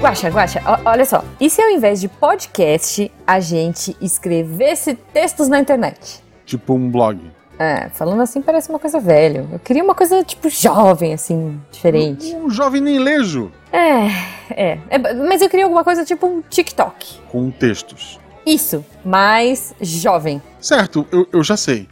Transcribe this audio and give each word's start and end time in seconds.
Guaxa, 0.00 0.28
Guaxa, 0.28 0.62
olha 0.84 1.04
só. 1.04 1.24
E 1.40 1.50
se 1.50 1.60
ao 1.60 1.70
invés 1.70 2.00
de 2.00 2.08
podcast, 2.08 3.10
a 3.26 3.40
gente 3.40 3.96
escrevesse 4.00 4.94
textos 4.94 5.48
na 5.48 5.58
internet? 5.58 6.22
Tipo 6.44 6.74
um 6.74 6.90
blog. 6.90 7.18
É, 7.58 7.88
falando 7.88 8.20
assim 8.20 8.42
parece 8.42 8.68
uma 8.68 8.78
coisa 8.78 9.00
velha. 9.00 9.46
Eu 9.50 9.58
queria 9.58 9.82
uma 9.82 9.94
coisa, 9.94 10.22
tipo, 10.22 10.48
jovem, 10.50 11.14
assim, 11.14 11.60
diferente. 11.72 12.34
Um 12.36 12.50
jovem 12.50 12.80
nem 12.80 12.98
lejo. 12.98 13.50
É, 13.72 14.06
é, 14.50 14.78
é. 14.90 15.14
Mas 15.14 15.40
eu 15.40 15.48
queria 15.48 15.64
alguma 15.64 15.82
coisa 15.82 16.04
tipo 16.04 16.26
um 16.26 16.42
TikTok. 16.42 17.18
Com 17.30 17.50
textos. 17.50 18.20
Isso, 18.44 18.84
mais 19.04 19.74
jovem. 19.80 20.40
Certo, 20.60 21.06
eu, 21.10 21.26
eu 21.32 21.42
já 21.42 21.56
sei. 21.56 21.88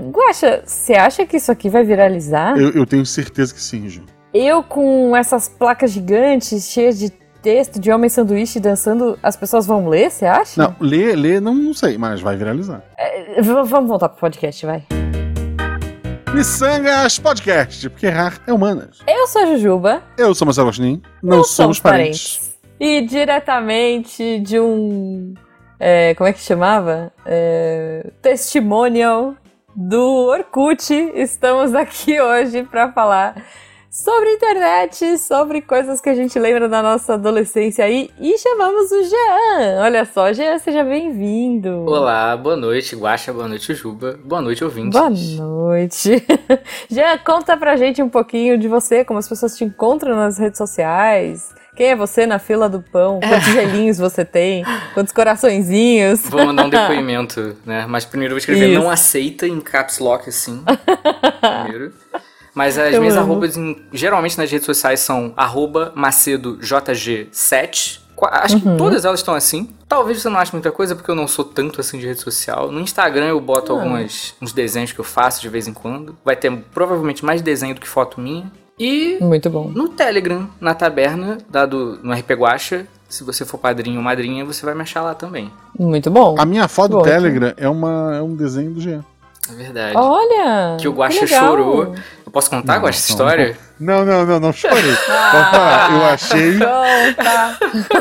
Guaxa, 0.00 0.62
você 0.64 0.94
acha 0.94 1.24
que 1.24 1.36
isso 1.36 1.50
aqui 1.52 1.68
vai 1.68 1.84
viralizar? 1.84 2.56
Eu, 2.56 2.70
eu 2.70 2.86
tenho 2.86 3.06
certeza 3.06 3.54
que 3.54 3.60
sim, 3.60 3.88
Ju. 3.88 4.02
Eu 4.32 4.62
com 4.62 5.16
essas 5.16 5.48
placas 5.48 5.90
gigantes 5.90 6.70
cheias 6.70 6.98
de 6.98 7.10
texto 7.42 7.80
de 7.80 7.90
homem 7.90 8.08
sanduíche 8.08 8.60
dançando, 8.60 9.18
as 9.22 9.36
pessoas 9.36 9.66
vão 9.66 9.88
ler, 9.88 10.10
você 10.10 10.26
acha? 10.26 10.62
Não, 10.62 10.76
ler, 10.78 11.16
ler, 11.16 11.40
não, 11.40 11.54
não 11.54 11.74
sei, 11.74 11.96
mas 11.96 12.20
vai 12.20 12.36
viralizar. 12.36 12.82
É, 12.98 13.40
vamos 13.42 13.88
voltar 13.88 14.08
pro 14.08 14.20
podcast, 14.20 14.66
vai. 14.66 14.84
Missangas 16.34 17.18
Podcast, 17.18 17.88
porque 17.90 18.06
errar 18.06 18.40
é 18.46 18.52
humanas. 18.52 18.98
Eu 19.08 19.26
sou 19.26 19.42
a 19.42 19.46
Jujuba. 19.46 20.02
Eu 20.16 20.34
sou 20.34 20.46
Marcelo 20.46 20.68
Agostinho, 20.68 21.02
não, 21.22 21.42
somos 21.42 21.80
parentes. 21.80 22.56
E 22.78 23.00
diretamente 23.02 24.38
de 24.40 24.60
um. 24.60 25.34
é, 25.78 26.14
como 26.14 26.28
é 26.28 26.32
que 26.32 26.40
chamava? 26.40 27.12
É, 27.26 28.10
testimonial 28.22 29.34
do 29.74 30.26
Orkut, 30.26 30.90
estamos 31.14 31.74
aqui 31.74 32.20
hoje 32.20 32.62
para 32.64 32.92
falar 32.92 33.44
sobre 33.90 34.34
internet, 34.34 35.18
sobre 35.18 35.60
coisas 35.60 36.00
que 36.00 36.08
a 36.08 36.14
gente 36.14 36.38
lembra 36.38 36.68
da 36.68 36.82
nossa 36.82 37.14
adolescência 37.14 37.84
aí. 37.84 38.08
E 38.20 38.38
chamamos 38.38 38.90
o 38.90 39.02
Jean. 39.02 39.82
Olha 39.82 40.04
só, 40.04 40.32
Jean, 40.32 40.58
seja 40.58 40.84
bem-vindo. 40.84 41.84
Olá, 41.86 42.36
boa 42.36 42.56
noite, 42.56 42.94
Guaxa, 42.94 43.32
boa 43.32 43.48
noite, 43.48 43.74
Juba, 43.74 44.18
boa 44.24 44.40
noite, 44.40 44.64
ouvintes. 44.64 44.98
Boa 44.98 45.10
noite. 45.10 46.24
Jean, 46.88 47.18
conta 47.18 47.56
pra 47.56 47.76
gente 47.76 48.02
um 48.02 48.08
pouquinho 48.08 48.56
de 48.58 48.68
você, 48.68 49.04
como 49.04 49.18
as 49.18 49.28
pessoas 49.28 49.56
te 49.56 49.64
encontram 49.64 50.14
nas 50.14 50.38
redes 50.38 50.58
sociais. 50.58 51.52
Quem 51.80 51.92
é 51.92 51.96
você 51.96 52.26
na 52.26 52.38
fila 52.38 52.68
do 52.68 52.82
pão? 52.82 53.20
Quantos 53.26 53.48
gelinhos 53.54 53.96
você 53.96 54.22
tem? 54.22 54.62
Quantos 54.92 55.14
coraçõezinhos? 55.14 56.20
Vou 56.28 56.44
mandar 56.44 56.66
um 56.66 56.68
depoimento, 56.68 57.56
né? 57.64 57.86
Mas 57.88 58.04
primeiro 58.04 58.32
eu 58.32 58.34
vou 58.34 58.38
escrever 58.38 58.68
Isso. 58.68 58.78
não 58.82 58.90
aceita 58.90 59.46
em 59.46 59.58
caps 59.62 59.98
lock 59.98 60.28
assim. 60.28 60.62
primeiro. 61.64 61.94
Mas 62.54 62.76
as 62.76 62.92
Eu 62.92 63.00
minhas 63.00 63.16
amo. 63.16 63.32
arrobas, 63.32 63.56
em- 63.56 63.80
geralmente 63.94 64.36
nas 64.36 64.50
redes 64.50 64.66
sociais, 64.66 65.00
são 65.00 65.32
arroba 65.34 65.90
macedojg7. 65.96 68.00
Qua- 68.14 68.28
Acho 68.42 68.56
Uhum. 68.56 68.60
que 68.72 68.76
todas 68.76 69.06
elas 69.06 69.20
estão 69.20 69.34
assim. 69.34 69.70
Talvez 69.88 70.20
você 70.20 70.28
não 70.28 70.38
ache 70.38 70.52
muita 70.52 70.70
coisa, 70.70 70.94
porque 70.94 71.10
eu 71.10 71.14
não 71.14 71.26
sou 71.26 71.46
tanto 71.46 71.80
assim 71.80 71.98
de 71.98 72.06
rede 72.06 72.20
social. 72.20 72.70
No 72.70 72.78
Instagram 72.80 73.28
eu 73.28 73.40
boto 73.40 73.72
Ah. 73.72 73.76
algumas, 73.76 74.34
uns 74.42 74.52
desenhos 74.52 74.92
que 74.92 74.98
eu 74.98 75.04
faço 75.04 75.40
de 75.40 75.48
vez 75.48 75.66
em 75.66 75.72
quando. 75.72 76.14
Vai 76.22 76.36
ter 76.36 76.54
provavelmente 76.74 77.24
mais 77.24 77.40
desenho 77.40 77.74
do 77.74 77.80
que 77.80 77.88
foto 77.88 78.20
minha. 78.20 78.52
E 78.80 79.18
Muito 79.20 79.50
bom. 79.50 79.70
no 79.74 79.88
Telegram, 79.90 80.48
na 80.58 80.72
taberna, 80.72 81.36
dado 81.50 82.00
no 82.02 82.14
RP 82.14 82.30
Guacha, 82.30 82.86
se 83.10 83.22
você 83.22 83.44
for 83.44 83.58
padrinho 83.58 83.98
ou 83.98 84.02
madrinha, 84.02 84.42
você 84.42 84.64
vai 84.64 84.74
me 84.74 84.80
achar 84.80 85.02
lá 85.02 85.14
também. 85.14 85.52
Muito 85.78 86.10
bom. 86.10 86.34
A 86.38 86.46
minha 86.46 86.66
foto 86.66 86.96
do 86.96 87.02
Telegram 87.02 87.52
é, 87.58 87.68
uma, 87.68 88.16
é 88.16 88.22
um 88.22 88.34
desenho 88.34 88.70
do 88.70 88.80
Jean. 88.80 89.04
É 89.50 89.54
verdade. 89.54 89.96
Olha! 89.96 90.78
que 90.80 90.88
o 90.88 90.92
Guacha 90.92 91.26
chorou. 91.26 91.94
Eu 92.24 92.32
posso 92.32 92.48
contar, 92.48 92.76
Não, 92.76 92.82
Guacha, 92.84 92.98
essa 92.98 93.12
não, 93.12 93.14
história? 93.18 93.58
Não, 93.78 94.04
não, 94.04 94.24
não, 94.24 94.40
não 94.40 94.52
chorei. 94.52 94.80
Vamos 94.80 94.96
falar, 95.50 95.92
eu 95.92 96.04
achei. 96.06 96.52
Conta! 96.58 97.58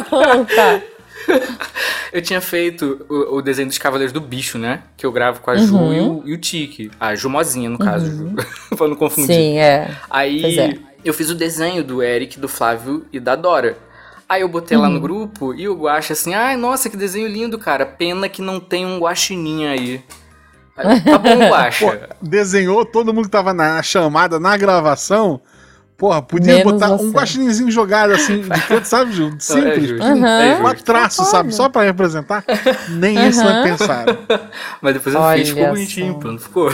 Conta! 0.09 0.83
Eu 2.11 2.21
tinha 2.21 2.41
feito 2.41 3.05
o, 3.07 3.35
o 3.37 3.41
desenho 3.41 3.67
dos 3.67 3.77
Cavaleiros 3.77 4.11
do 4.11 4.19
Bicho, 4.19 4.57
né? 4.57 4.81
Que 4.97 5.05
eu 5.05 5.11
gravo 5.11 5.41
com 5.41 5.51
a 5.51 5.55
Ju 5.57 5.75
Uhum. 5.75 5.93
e, 5.93 5.99
o, 6.01 6.23
e 6.25 6.33
o 6.33 6.37
Tiki. 6.37 6.89
A 6.99 7.13
Jumozinha, 7.15 7.69
no 7.69 7.77
caso, 7.77 8.05
Ju. 8.09 8.33
pra 8.75 8.87
não 8.87 8.95
confundir. 8.95 9.35
Sim, 9.35 9.57
é. 9.59 9.95
Aí 10.09 10.59
é. 10.59 10.77
eu 11.05 11.13
fiz 11.13 11.29
o 11.29 11.35
desenho 11.35 11.83
do 11.83 12.01
Eric, 12.01 12.39
do 12.39 12.47
Flávio 12.47 13.05
e 13.13 13.19
da 13.19 13.35
Dora. 13.35 13.77
Aí 14.27 14.41
eu 14.41 14.47
botei 14.49 14.77
lá 14.77 14.87
Uhum. 14.87 14.93
no 14.95 14.99
grupo 14.99 15.53
e 15.53 15.67
o 15.67 15.75
Guacha 15.75 16.13
assim, 16.13 16.33
ai, 16.33 16.55
nossa, 16.57 16.89
que 16.89 16.97
desenho 16.97 17.27
lindo, 17.27 17.57
cara. 17.59 17.85
Pena 17.85 18.27
que 18.29 18.41
não 18.41 18.59
tem 18.59 18.85
um 18.85 18.99
guaxininha 18.99 19.71
aí. 19.71 20.03
Tá 20.75 21.17
bom, 21.17 21.37
Pô, 21.37 21.49
Guacha. 21.49 22.09
desenhou 22.21 22.85
todo 22.85 23.13
mundo 23.13 23.25
que 23.25 23.31
tava 23.31 23.53
na 23.53 23.81
chamada, 23.83 24.39
na 24.39 24.55
gravação. 24.57 25.41
Porra, 25.99 26.21
podia 26.21 26.55
Menos 26.55 26.71
botar 26.71 26.87
você. 26.87 27.03
um 27.03 27.11
guaxininzinho 27.11 27.69
jogado 27.69 28.13
assim, 28.13 28.41
de 28.41 28.61
canto, 28.61 28.85
sabe, 28.87 29.11
Ju? 29.11 29.27
É 29.35 29.39
Simples. 29.39 29.91
Uhum. 29.91 30.25
É 30.25 30.55
Quatro 30.55 30.69
justo. 30.77 30.85
traços, 30.85 31.27
sabe? 31.27 31.53
Só 31.53 31.67
pra 31.67 31.83
representar. 31.83 32.43
Nem 32.87 33.27
isso 33.27 33.43
não 33.43 33.57
Uhum. 33.57 33.63
pensaram. 33.63 34.17
Mas 34.81 34.93
depois 34.93 35.13
eu 35.13 35.19
Olha 35.21 35.37
fiz, 35.39 35.49
ficou 35.49 35.67
bonitinho, 35.67 36.15
pô, 36.15 36.31
não 36.31 36.39
ficou? 36.39 36.73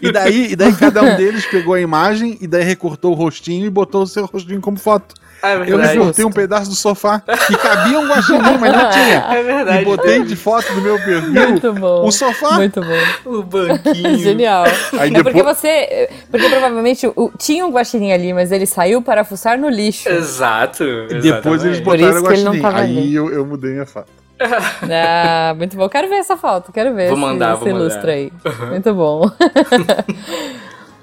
E 0.00 0.12
daí, 0.12 0.52
e 0.52 0.56
daí 0.56 0.72
cada 0.78 1.02
um 1.02 1.16
deles 1.16 1.44
pegou 1.44 1.74
a 1.74 1.80
imagem 1.80 2.38
e 2.40 2.46
daí 2.46 2.62
recortou 2.62 3.10
o 3.10 3.14
rostinho 3.16 3.66
e 3.66 3.70
botou 3.70 4.04
o 4.04 4.06
seu 4.06 4.26
rostinho 4.26 4.60
como 4.60 4.78
foto. 4.78 5.12
É 5.42 5.54
Eu 5.56 5.76
recortei 5.76 6.24
um 6.24 6.30
pedaço 6.30 6.70
do 6.70 6.76
sofá 6.76 7.20
que 7.20 7.56
cabia 7.56 7.98
um 7.98 8.06
guaxinim, 8.08 8.58
mas 8.60 8.72
não 8.72 8.90
tinha. 8.90 9.26
É 9.32 9.40
E 9.40 9.42
verdade. 9.42 9.84
botei 9.84 10.22
de 10.22 10.36
foto 10.36 10.72
do 10.72 10.80
meu 10.80 10.96
perfil 10.98 11.32
Muito 11.48 11.72
bom. 11.72 12.06
um 12.06 12.10
sofá. 12.12 12.52
Muito 12.52 12.80
bom. 12.80 13.30
O 13.38 13.42
banquinho. 13.42 14.18
Genial. 14.18 14.64
Aí 14.98 15.10
É 15.10 15.22
porque 15.22 15.32
depois- 15.38 15.58
você. 15.58 16.08
Porque 16.30 16.48
provavelmente 16.48 17.06
o- 17.08 17.32
tinha 17.36 17.66
um 17.66 17.70
guaxinim 17.70 18.12
ali, 18.12 18.32
mas 18.32 18.52
ele 18.52 18.66
saiu 18.66 19.02
para 19.02 19.24
fuçar 19.24 19.58
no 19.58 19.68
lixo. 19.68 20.08
Exato. 20.08 20.84
E 21.10 21.20
depois 21.20 21.64
eles 21.64 21.80
botaram 21.80 22.06
o 22.06 22.16
isso 22.18 22.24
que 22.26 22.32
ele 22.34 22.44
não 22.44 22.52
guaxinim. 22.58 22.98
Aí 23.00 23.14
eu, 23.14 23.32
eu 23.32 23.44
mudei 23.44 23.72
minha 23.72 23.86
foto. 23.86 24.08
Ah, 24.90 25.54
muito 25.56 25.76
bom. 25.76 25.88
Quero 25.88 26.08
ver 26.08 26.16
essa 26.16 26.36
foto, 26.36 26.72
quero 26.72 26.92
ver 26.94 27.08
Vou 27.08 27.16
mandar, 27.16 27.54
esse 27.54 27.60
vou 27.64 27.72
mandar. 27.72 27.80
ilustre 27.84 28.10
aí. 28.10 28.32
Muito 28.70 28.92
bom. 28.94 29.30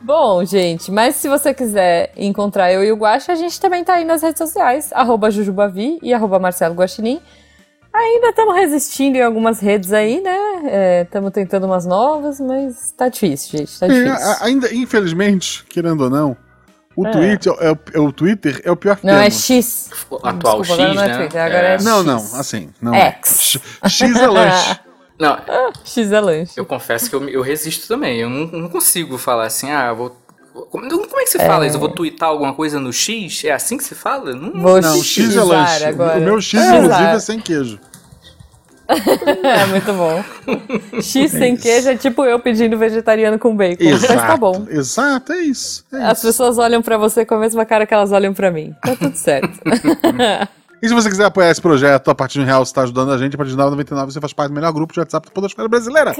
Bom, 0.10 0.44
gente, 0.44 0.92
mas 0.92 1.16
se 1.18 1.30
você 1.30 1.54
quiser 1.54 2.12
encontrar 2.18 2.74
eu 2.74 2.84
e 2.84 2.92
o 2.92 2.96
Guaxa, 2.96 3.32
a 3.32 3.36
gente 3.36 3.62
também 3.62 3.84
tá 3.84 3.94
aí 3.94 4.04
nas 4.04 4.24
redes 4.24 4.40
sociais, 4.40 4.90
arroba 4.92 5.30
Jujubavi 5.30 6.00
e 6.02 6.12
arroba 6.16 6.40
Marcelo 6.40 6.74
Guaxinim. 6.74 7.22
Ainda 7.94 8.30
estamos 8.30 8.56
resistindo 8.56 9.18
em 9.18 9.22
algumas 9.22 9.60
redes 9.60 9.94
aí, 9.94 10.20
né? 10.20 11.04
Estamos 11.04 11.32
tentando 11.32 11.68
umas 11.68 11.86
novas, 11.86 12.40
mas 12.40 12.92
tá 12.98 13.08
difícil, 13.08 13.60
gente. 13.60 13.80
Tá 13.80 13.86
É, 13.86 13.90
difícil. 13.90 14.14
a- 14.32 14.46
ainda, 14.46 14.74
infelizmente, 14.74 15.64
querendo 15.70 16.02
ou 16.06 16.10
não, 16.10 16.36
o, 16.96 17.06
É. 17.06 17.12
Twitter, 17.12 17.54
é, 17.60 17.72
o, 17.72 17.78
é 17.94 18.00
o 18.00 18.12
Twitter 18.12 18.62
é 18.66 18.72
o 18.72 18.76
pior 18.76 18.96
que 18.98 19.06
Não, 19.06 19.14
é 19.14 19.30
temos. 19.30 19.44
X. 19.46 19.90
O 20.10 20.16
atual 20.28 20.62
Desculpa, 20.62 20.74
agora 20.74 20.90
X, 20.90 20.96
não 20.96 21.04
é 21.04 21.08
né? 21.08 21.18
Twitter, 21.18 21.42
agora 21.42 21.68
é 21.68 21.82
Não, 21.84 21.98
X. 22.00 22.06
não, 22.06 22.40
assim, 22.40 22.70
não. 22.82 22.94
X. 22.96 23.30
X, 23.40 23.62
X 23.92 24.16
é 24.16 24.28
lanche. 24.28 24.80
Não, 25.20 25.38
X 25.84 26.12
é 26.12 26.20
lanche. 26.22 26.54
eu 26.56 26.66
confesso 26.66 27.10
que 27.10 27.16
eu, 27.16 27.28
eu 27.28 27.42
resisto 27.42 27.88
também. 27.88 28.20
Eu 28.20 28.30
não, 28.30 28.46
não 28.48 28.70
consigo 28.70 29.18
falar 29.18 29.46
assim, 29.48 29.70
ah, 29.70 29.88
eu 29.90 29.96
vou. 29.96 30.16
Como, 30.72 30.90
como 30.90 31.20
é 31.20 31.24
que 31.24 31.30
se 31.30 31.38
fala 31.40 31.66
isso? 31.68 31.76
Eu 31.76 31.80
vou 31.80 31.90
twittar 31.90 32.30
alguma 32.30 32.54
coisa 32.54 32.80
no 32.80 32.92
X? 32.92 33.44
É 33.46 33.52
assim 33.52 33.78
que 33.78 33.84
se 33.84 33.96
fala? 33.96 34.34
Não, 34.34 34.62
Vou 34.62 34.82
Não, 34.82 35.02
X 35.04 35.26
é 35.28 35.28
xizar 35.32 35.46
lanche. 35.46 35.84
agora. 35.86 36.18
O 36.18 36.22
meu 36.22 36.42
X, 36.42 36.50
Xizar. 36.62 36.76
inclusive, 36.78 37.04
é 37.10 37.20
sem 37.20 37.40
queijo. 37.40 37.80
É 39.44 39.66
muito 39.68 39.94
bom. 39.94 40.24
X 41.00 41.30
sem 41.32 41.56
queijo 41.56 41.90
é 41.90 41.96
tipo 41.96 42.26
eu 42.26 42.40
pedindo 42.40 42.76
vegetariano 42.76 43.38
com 43.38 43.56
bacon. 43.56 43.84
Mas 43.84 44.04
Exato. 44.04 44.28
tá 44.28 44.36
bom. 44.38 44.66
Exato, 44.68 45.34
é 45.34 45.42
isso. 45.42 45.86
é 45.94 46.04
As 46.06 46.18
isso. 46.18 46.28
pessoas 46.28 46.58
olham 46.58 46.82
pra 46.82 46.98
você 46.98 47.24
com 47.24 47.36
a 47.36 47.40
mesma 47.40 47.64
cara 47.66 47.86
que 47.86 47.94
elas 47.94 48.12
olham 48.12 48.34
pra 48.34 48.50
mim. 48.50 48.74
Tá 48.82 48.96
tudo 48.96 49.16
certo. 49.16 49.52
E 50.82 50.88
se 50.88 50.94
você 50.94 51.10
quiser 51.10 51.26
apoiar 51.26 51.50
esse 51.52 51.62
projeto 51.62 52.10
a 52.10 52.16
partir 52.16 52.36
de 52.36 52.42
um 52.42 52.46
real, 52.46 52.66
você 52.66 52.70
está 52.72 52.84
ajudando 52.84 53.12
a 53.12 53.18
gente. 53.18 53.36
A 53.36 53.38
partir 53.38 53.52
de 53.52 53.58
9,99 53.58 54.06
você 54.06 54.22
faz 54.22 54.32
parte 54.34 54.50
do 54.52 54.56
melhor 54.56 54.72
grupo 54.72 54.94
de 54.94 55.00
WhatsApp 55.00 55.28
da 55.28 55.34
Podosfera 55.34 55.68
Brasileira. 55.68 56.16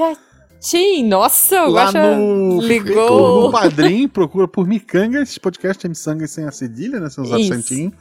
Tim, 0.60 1.08
nossa, 1.08 1.64
o 1.64 1.70
Lá 1.70 1.84
Guaxa 1.84 2.16
no, 2.16 2.60
ligou. 2.60 3.46
no 3.48 3.50
Padrim, 3.50 4.06
procura 4.06 4.46
por 4.46 4.66
Micangas, 4.66 5.38
podcast 5.38 5.86
é 5.86 5.88
Missangas 5.88 6.30
sem 6.30 6.44
a 6.46 6.52
cedilha, 6.52 7.00
né? 7.00 7.08
Sem 7.08 7.24
os 7.24 7.30
Isso. 7.30 7.52
acentinhos. 7.54 7.94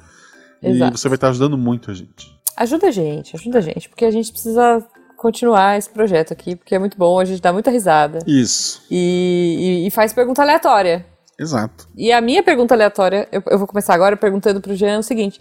E 0.62 0.68
Exato. 0.72 0.98
você 0.98 1.08
vai 1.08 1.16
estar 1.16 1.30
ajudando 1.30 1.58
muito 1.58 1.90
a 1.90 1.94
gente. 1.94 2.38
Ajuda 2.58 2.88
a 2.88 2.92
gente, 2.92 3.34
ajuda 3.34 3.60
a 3.60 3.62
gente, 3.62 3.88
porque 3.88 4.04
a 4.04 4.12
gente 4.12 4.30
precisa 4.30 4.86
continuar 5.16 5.78
esse 5.78 5.90
projeto 5.90 6.34
aqui, 6.34 6.58
porque 6.58 6.76
é 6.76 6.80
muito 6.80 6.98
bom, 6.98 7.18
a 7.18 7.24
gente 7.24 7.42
dá 7.42 7.54
muita 7.54 7.72
risada. 7.72 8.20
Isso, 8.28 8.82
E, 8.92 9.84
e- 9.86 9.88
e 9.88 9.92
faz 9.92 10.12
pergunta 10.12 10.42
aleatória. 10.42 11.06
exato. 11.40 11.88
E 11.96 12.12
a 12.12 12.20
minha 12.20 12.44
pergunta 12.44 12.74
aleatória, 12.74 13.26
eu, 13.32 13.42
eu 13.50 13.58
vou 13.58 13.68
começar 13.68 13.94
agora 13.94 14.18
perguntando 14.18 14.60
pro 14.60 14.76
Jean 14.76 15.00
o 15.00 15.04
seguinte: 15.04 15.40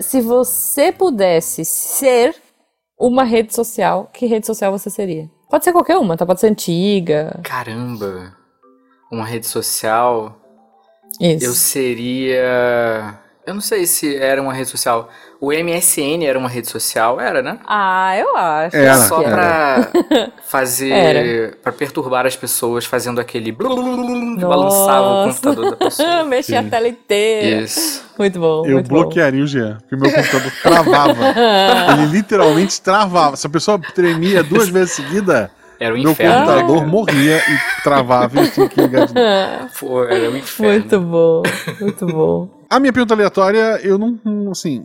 se 0.00 0.20
você 0.20 0.92
pudesse 0.92 1.64
ser 1.64 2.34
uma 2.98 3.24
rede 3.24 3.54
social, 3.54 4.08
que 4.12 4.26
rede 4.26 4.46
social 4.46 4.70
você 4.72 4.88
seria? 4.88 5.28
Pode 5.50 5.64
ser 5.64 5.72
qualquer 5.72 5.96
uma, 5.98 6.16
tá? 6.16 6.24
Pode 6.24 6.40
ser 6.40 6.48
antiga. 6.48 7.38
Caramba. 7.42 8.34
Uma 9.10 9.24
rede 9.24 9.46
social. 9.46 10.36
Isso. 11.20 11.44
Eu 11.44 11.52
seria. 11.52 13.18
Eu 13.46 13.52
não 13.54 13.60
sei 13.60 13.86
se 13.86 14.16
era 14.16 14.40
uma 14.40 14.52
rede 14.54 14.70
social. 14.70 15.08
O 15.40 15.52
MSN 15.52 16.24
era 16.24 16.38
uma 16.38 16.48
rede 16.48 16.68
social, 16.68 17.20
era, 17.20 17.42
né? 17.42 17.58
Ah, 17.66 18.16
eu 18.16 18.34
acho. 18.36 18.76
Era, 18.76 18.96
Só 18.96 19.18
que 19.22 19.28
pra 19.28 19.88
fazer. 20.46 20.90
Era. 20.90 21.56
pra 21.62 21.70
perturbar 21.72 22.26
as 22.26 22.34
pessoas, 22.36 22.84
fazendo 22.86 23.20
aquele. 23.20 23.52
blulululul 23.52 24.36
que 24.38 24.44
balançava 24.44 25.06
o 25.06 25.28
computador 25.28 25.70
da 25.70 25.76
pessoa. 25.76 26.24
Mexia 26.24 26.60
a 26.60 26.62
Sim. 26.62 26.70
tela 26.70 26.88
inteira. 26.88 27.62
Isso. 27.62 28.03
Muito 28.18 28.38
bom. 28.38 28.64
Eu 28.66 28.74
muito 28.74 28.88
bloquearia 28.88 29.42
o 29.42 29.46
Jean, 29.46 29.78
porque 29.80 29.94
o 29.94 29.98
meu 29.98 30.12
computador 30.12 30.52
travava. 30.62 31.24
Ele 31.94 32.06
literalmente 32.06 32.80
travava. 32.80 33.36
Se 33.36 33.46
a 33.46 33.50
pessoa 33.50 33.78
tremia 33.94 34.42
duas 34.42 34.68
vezes 34.68 34.92
seguida, 34.92 35.50
Era 35.80 35.94
o 35.94 35.98
meu 35.98 36.12
inferno. 36.12 36.46
computador 36.46 36.80
né? 36.82 36.86
morria 36.86 37.38
e 37.38 37.82
travava 37.82 38.40
e 38.40 38.44
eu 38.46 38.50
tinha 38.52 38.68
que 38.68 38.80
ligar 38.80 39.06
de 39.06 39.14
novo. 39.14 40.04
Era 40.08 40.30
o 40.30 40.36
inferno. 40.36 40.72
Muito 40.80 41.00
bom. 41.00 41.42
Muito 41.80 42.06
bom. 42.06 42.64
A 42.70 42.78
minha 42.80 42.92
pergunta 42.92 43.14
aleatória, 43.14 43.80
eu 43.82 43.98
não, 43.98 44.18
não, 44.24 44.52
assim, 44.52 44.84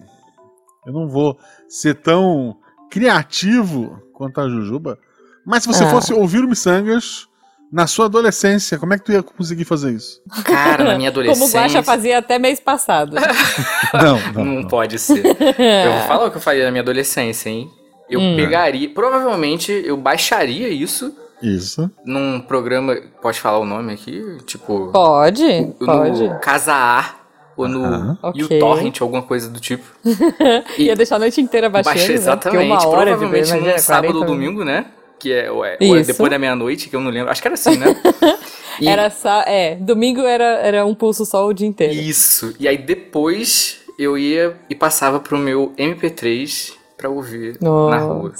eu 0.86 0.92
não 0.94 1.08
vou 1.08 1.38
ser 1.68 1.94
tão 1.96 2.56
criativo 2.90 4.02
quanto 4.14 4.42
a 4.42 4.50
Jujuba, 4.50 4.98
mas 5.46 5.64
se 5.64 5.70
você 5.70 5.84
Ah. 5.86 5.90
fosse 5.90 6.14
ouvir 6.14 6.44
o 6.44 6.48
Missangas 6.50 7.28
na 7.72 7.86
sua 7.88 8.06
adolescência, 8.06 8.78
como 8.78 8.94
é 8.94 8.98
que 8.98 9.06
tu 9.06 9.12
ia 9.12 9.22
conseguir 9.22 9.64
fazer 9.66 9.92
isso? 9.92 10.22
Cara, 10.44 10.84
na 10.84 10.96
minha 10.98 11.12
Como 11.14 11.24
o 11.26 11.28
adolescência. 11.32 11.60
Guaxa 11.60 11.84
fazia 11.84 12.18
até 12.18 12.40
mês 12.40 12.60
passado. 12.60 13.16
Não, 13.94 14.20
não, 14.34 14.46
Não 14.46 14.62
não. 14.62 14.68
pode 14.68 14.98
ser. 15.00 15.26
Eu 15.26 15.92
vou 15.94 16.02
falar 16.08 16.26
o 16.28 16.32
que 16.32 16.38
eu 16.38 16.42
faria 16.42 16.66
na 16.66 16.72
minha 16.72 16.82
adolescência, 16.82 17.50
hein? 17.50 17.70
Eu 18.10 18.20
Hum. 18.20 18.36
pegaria. 18.36 18.90
Provavelmente 18.90 19.72
eu 19.86 19.96
baixaria 19.98 20.68
isso 20.70 21.14
Isso. 21.42 21.90
num 22.06 22.40
programa. 22.40 22.96
Pode 23.22 23.40
falar 23.40 23.60
o 23.60 23.66
nome 23.66 23.94
aqui? 23.94 24.22
Tipo. 24.46 24.90
Pode, 24.92 25.74
pode. 25.84 26.24
No 26.28 26.40
Casa 26.40 27.16
ou 27.56 27.68
no 27.68 27.84
Aham. 27.86 28.18
Ok. 28.24 28.58
uTorrent, 28.58 29.02
alguma 29.02 29.22
coisa 29.22 29.50
do 29.50 29.60
tipo. 29.60 29.84
Ia 30.78 30.96
deixar 30.96 31.18
a 31.18 31.20
noite 31.20 31.40
inteira 31.42 31.70
baixando, 31.70 31.96
Baixa 31.98 32.08
né? 32.10 32.14
exatamente. 32.16 32.68
Porque 32.68 32.86
uma 32.88 32.88
hora 32.98 33.12
de 33.12 33.18
Provavelmente 33.18 33.52
num 33.52 33.58
imagina, 33.58 33.78
sábado 33.80 34.14
40 34.14 34.20
ou 34.20 34.26
domingo, 34.26 34.64
né? 34.66 34.86
Que 35.20 35.34
é, 35.34 35.52
ou 35.52 35.66
é- 35.66 35.78
ou 35.82 35.98
é 35.98 36.02
depois 36.04 36.30
da 36.30 36.40
meia-noite, 36.40 36.90
que 36.90 36.96
eu 36.96 37.02
não 37.02 37.12
lembro. 37.12 37.30
Acho 37.30 37.42
que 37.42 37.48
era 37.48 37.56
assim, 37.56 37.76
né? 37.78 37.88
E- 38.80 38.88
Era 38.88 39.10
só, 39.10 39.42
é, 39.42 39.76
domingo 39.76 40.22
era, 40.22 40.46
era 40.62 40.86
um 40.86 40.96
pulso 40.96 41.26
só 41.26 41.46
o 41.46 41.54
dia 41.54 41.68
inteiro. 41.68 41.94
Isso. 41.94 42.56
E 42.58 42.66
aí 42.68 42.78
depois 42.78 43.82
eu 44.00 44.18
ia 44.18 44.56
e 44.70 44.76
passava 44.76 45.20
pro 45.20 45.38
meu 45.38 45.74
MP3 45.78 46.72
pra 46.98 47.10
ouvir 47.10 47.58
Nossa. 47.62 47.96
na 47.98 48.02
rua. 48.02 48.34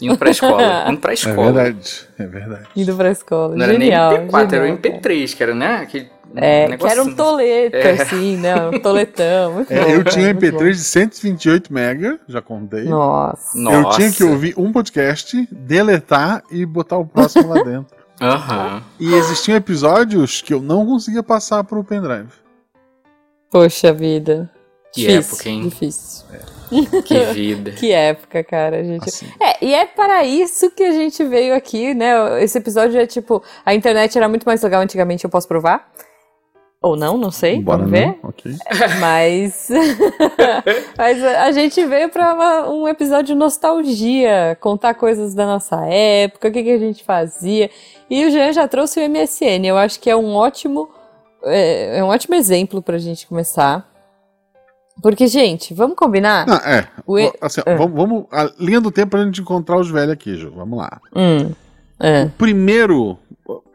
Indo 0.00 0.16
pra 0.16 0.30
escola. 0.30 0.84
Indo 0.88 1.00
pra 1.00 1.10
É 1.10 1.14
escola. 1.14 1.52
verdade, 1.52 2.08
é 2.18 2.26
verdade. 2.26 2.68
Indo 2.74 2.96
pra 2.96 3.10
escola. 3.10 3.54
Não 3.54 3.64
era 3.64 3.72
genial, 3.74 4.10
nem 4.12 4.20
MP4, 4.22 4.34
era 4.34 4.46
o 4.46 4.50
genial, 4.50 4.78
cara. 4.78 4.94
MP3, 5.00 5.36
que 5.36 5.42
era, 5.42 5.54
né? 5.54 5.76
Aquele 5.82 6.08
É, 6.34 6.64
que 6.64 6.70
negocinho. 6.72 7.00
era 7.00 7.02
um 7.10 7.14
toleto, 7.14 7.76
É. 7.76 7.90
assim, 7.92 8.36
né? 8.36 8.68
Um 8.68 8.78
toletão. 8.80 9.64
É, 9.70 9.84
bom, 9.84 9.90
eu 9.90 10.04
tinha 10.04 10.32
muito 10.34 10.46
MP3 10.46 10.70
de 10.72 10.78
128 10.84 11.72
mega, 11.72 12.18
já 12.28 12.42
contei. 12.42 12.84
Nossa. 12.84 13.58
Nossa. 13.58 13.76
Eu 13.76 13.90
tinha 13.90 14.12
que 14.12 14.24
ouvir 14.24 14.54
um 14.58 14.72
podcast, 14.72 15.48
deletar 15.50 16.42
e 16.50 16.66
botar 16.66 16.98
o 16.98 17.06
próximo 17.06 17.48
lá 17.48 17.62
dentro. 17.62 17.96
Aham. 18.20 18.82
E 18.98 19.14
existiam 19.14 19.56
episódios 19.56 20.40
que 20.42 20.52
eu 20.52 20.60
não 20.60 20.84
conseguia 20.86 21.22
passar 21.22 21.62
pro 21.64 21.84
pendrive. 21.84 22.28
Poxa 23.50 23.92
vida. 23.92 24.50
Que 24.92 25.02
Difícil, 25.06 25.34
época, 25.34 25.48
hein? 25.50 25.68
Difícil. 25.68 26.26
Que 27.04 27.20
vida. 27.32 27.70
Que 27.78 27.92
época, 27.92 28.42
cara, 28.42 28.82
gente. 28.82 29.08
Assim. 29.08 29.26
É, 29.40 29.64
e 29.64 29.74
é 29.74 29.84
para 29.86 30.24
isso 30.24 30.70
que 30.70 30.82
a 30.82 30.92
gente 30.92 31.22
veio 31.24 31.54
aqui, 31.54 31.94
né? 31.94 32.42
Esse 32.42 32.58
episódio 32.58 32.98
é 32.98 33.06
tipo, 33.06 33.42
a 33.64 33.74
internet 33.74 34.16
era 34.16 34.28
muito 34.28 34.44
mais 34.44 34.62
legal 34.62 34.80
antigamente, 34.82 35.24
eu 35.24 35.30
posso 35.30 35.46
provar? 35.46 35.90
Ou 36.82 36.94
não, 36.94 37.16
não 37.16 37.30
sei, 37.30 37.60
Bora 37.60 37.78
vamos 37.78 37.90
ver. 37.90 38.06
não? 38.06 38.18
Ok. 38.30 38.52
Mas, 39.00 39.68
mas 40.96 41.24
a 41.24 41.44
a 41.44 41.52
gente 41.52 41.84
veio 41.86 42.08
para 42.10 42.68
um 42.70 42.86
episódio 42.86 43.26
de 43.28 43.34
nostalgia, 43.34 44.56
contar 44.60 44.94
coisas 44.94 45.34
da 45.34 45.46
nossa 45.46 45.84
época, 45.86 46.48
o 46.48 46.52
que, 46.52 46.62
que 46.62 46.70
a 46.70 46.78
gente 46.78 47.02
fazia. 47.02 47.70
E 48.10 48.24
o 48.26 48.30
Jean 48.30 48.52
já 48.52 48.68
trouxe 48.68 49.00
o 49.00 49.08
MSN. 49.10 49.64
Eu 49.66 49.76
acho 49.76 49.98
que 49.98 50.08
é 50.10 50.14
um 50.16 50.34
ótimo, 50.34 50.88
é, 51.44 51.98
é 51.98 52.04
um 52.04 52.08
ótimo 52.08 52.34
exemplo 52.34 52.80
pra 52.82 52.98
gente 52.98 53.26
começar. 53.26 53.90
Porque, 55.02 55.26
gente, 55.26 55.74
vamos 55.74 55.96
combinar? 55.96 56.46
Não, 56.46 56.56
é. 56.56 56.88
O 57.06 57.18
e- 57.18 57.32
Assim, 57.40 57.62
é. 57.66 57.74
vamos, 57.76 57.96
vamos. 57.96 58.24
A 58.30 58.50
linha 58.58 58.80
do 58.80 58.90
tempo 58.90 59.10
pra 59.10 59.24
gente 59.24 59.40
encontrar 59.40 59.78
os 59.78 59.90
velhos 59.90 60.12
aqui, 60.12 60.36
Ju. 60.36 60.52
Vamos 60.54 60.78
lá. 60.78 61.00
Hum, 61.14 61.52
é. 62.00 62.26
Primeiro 62.38 63.18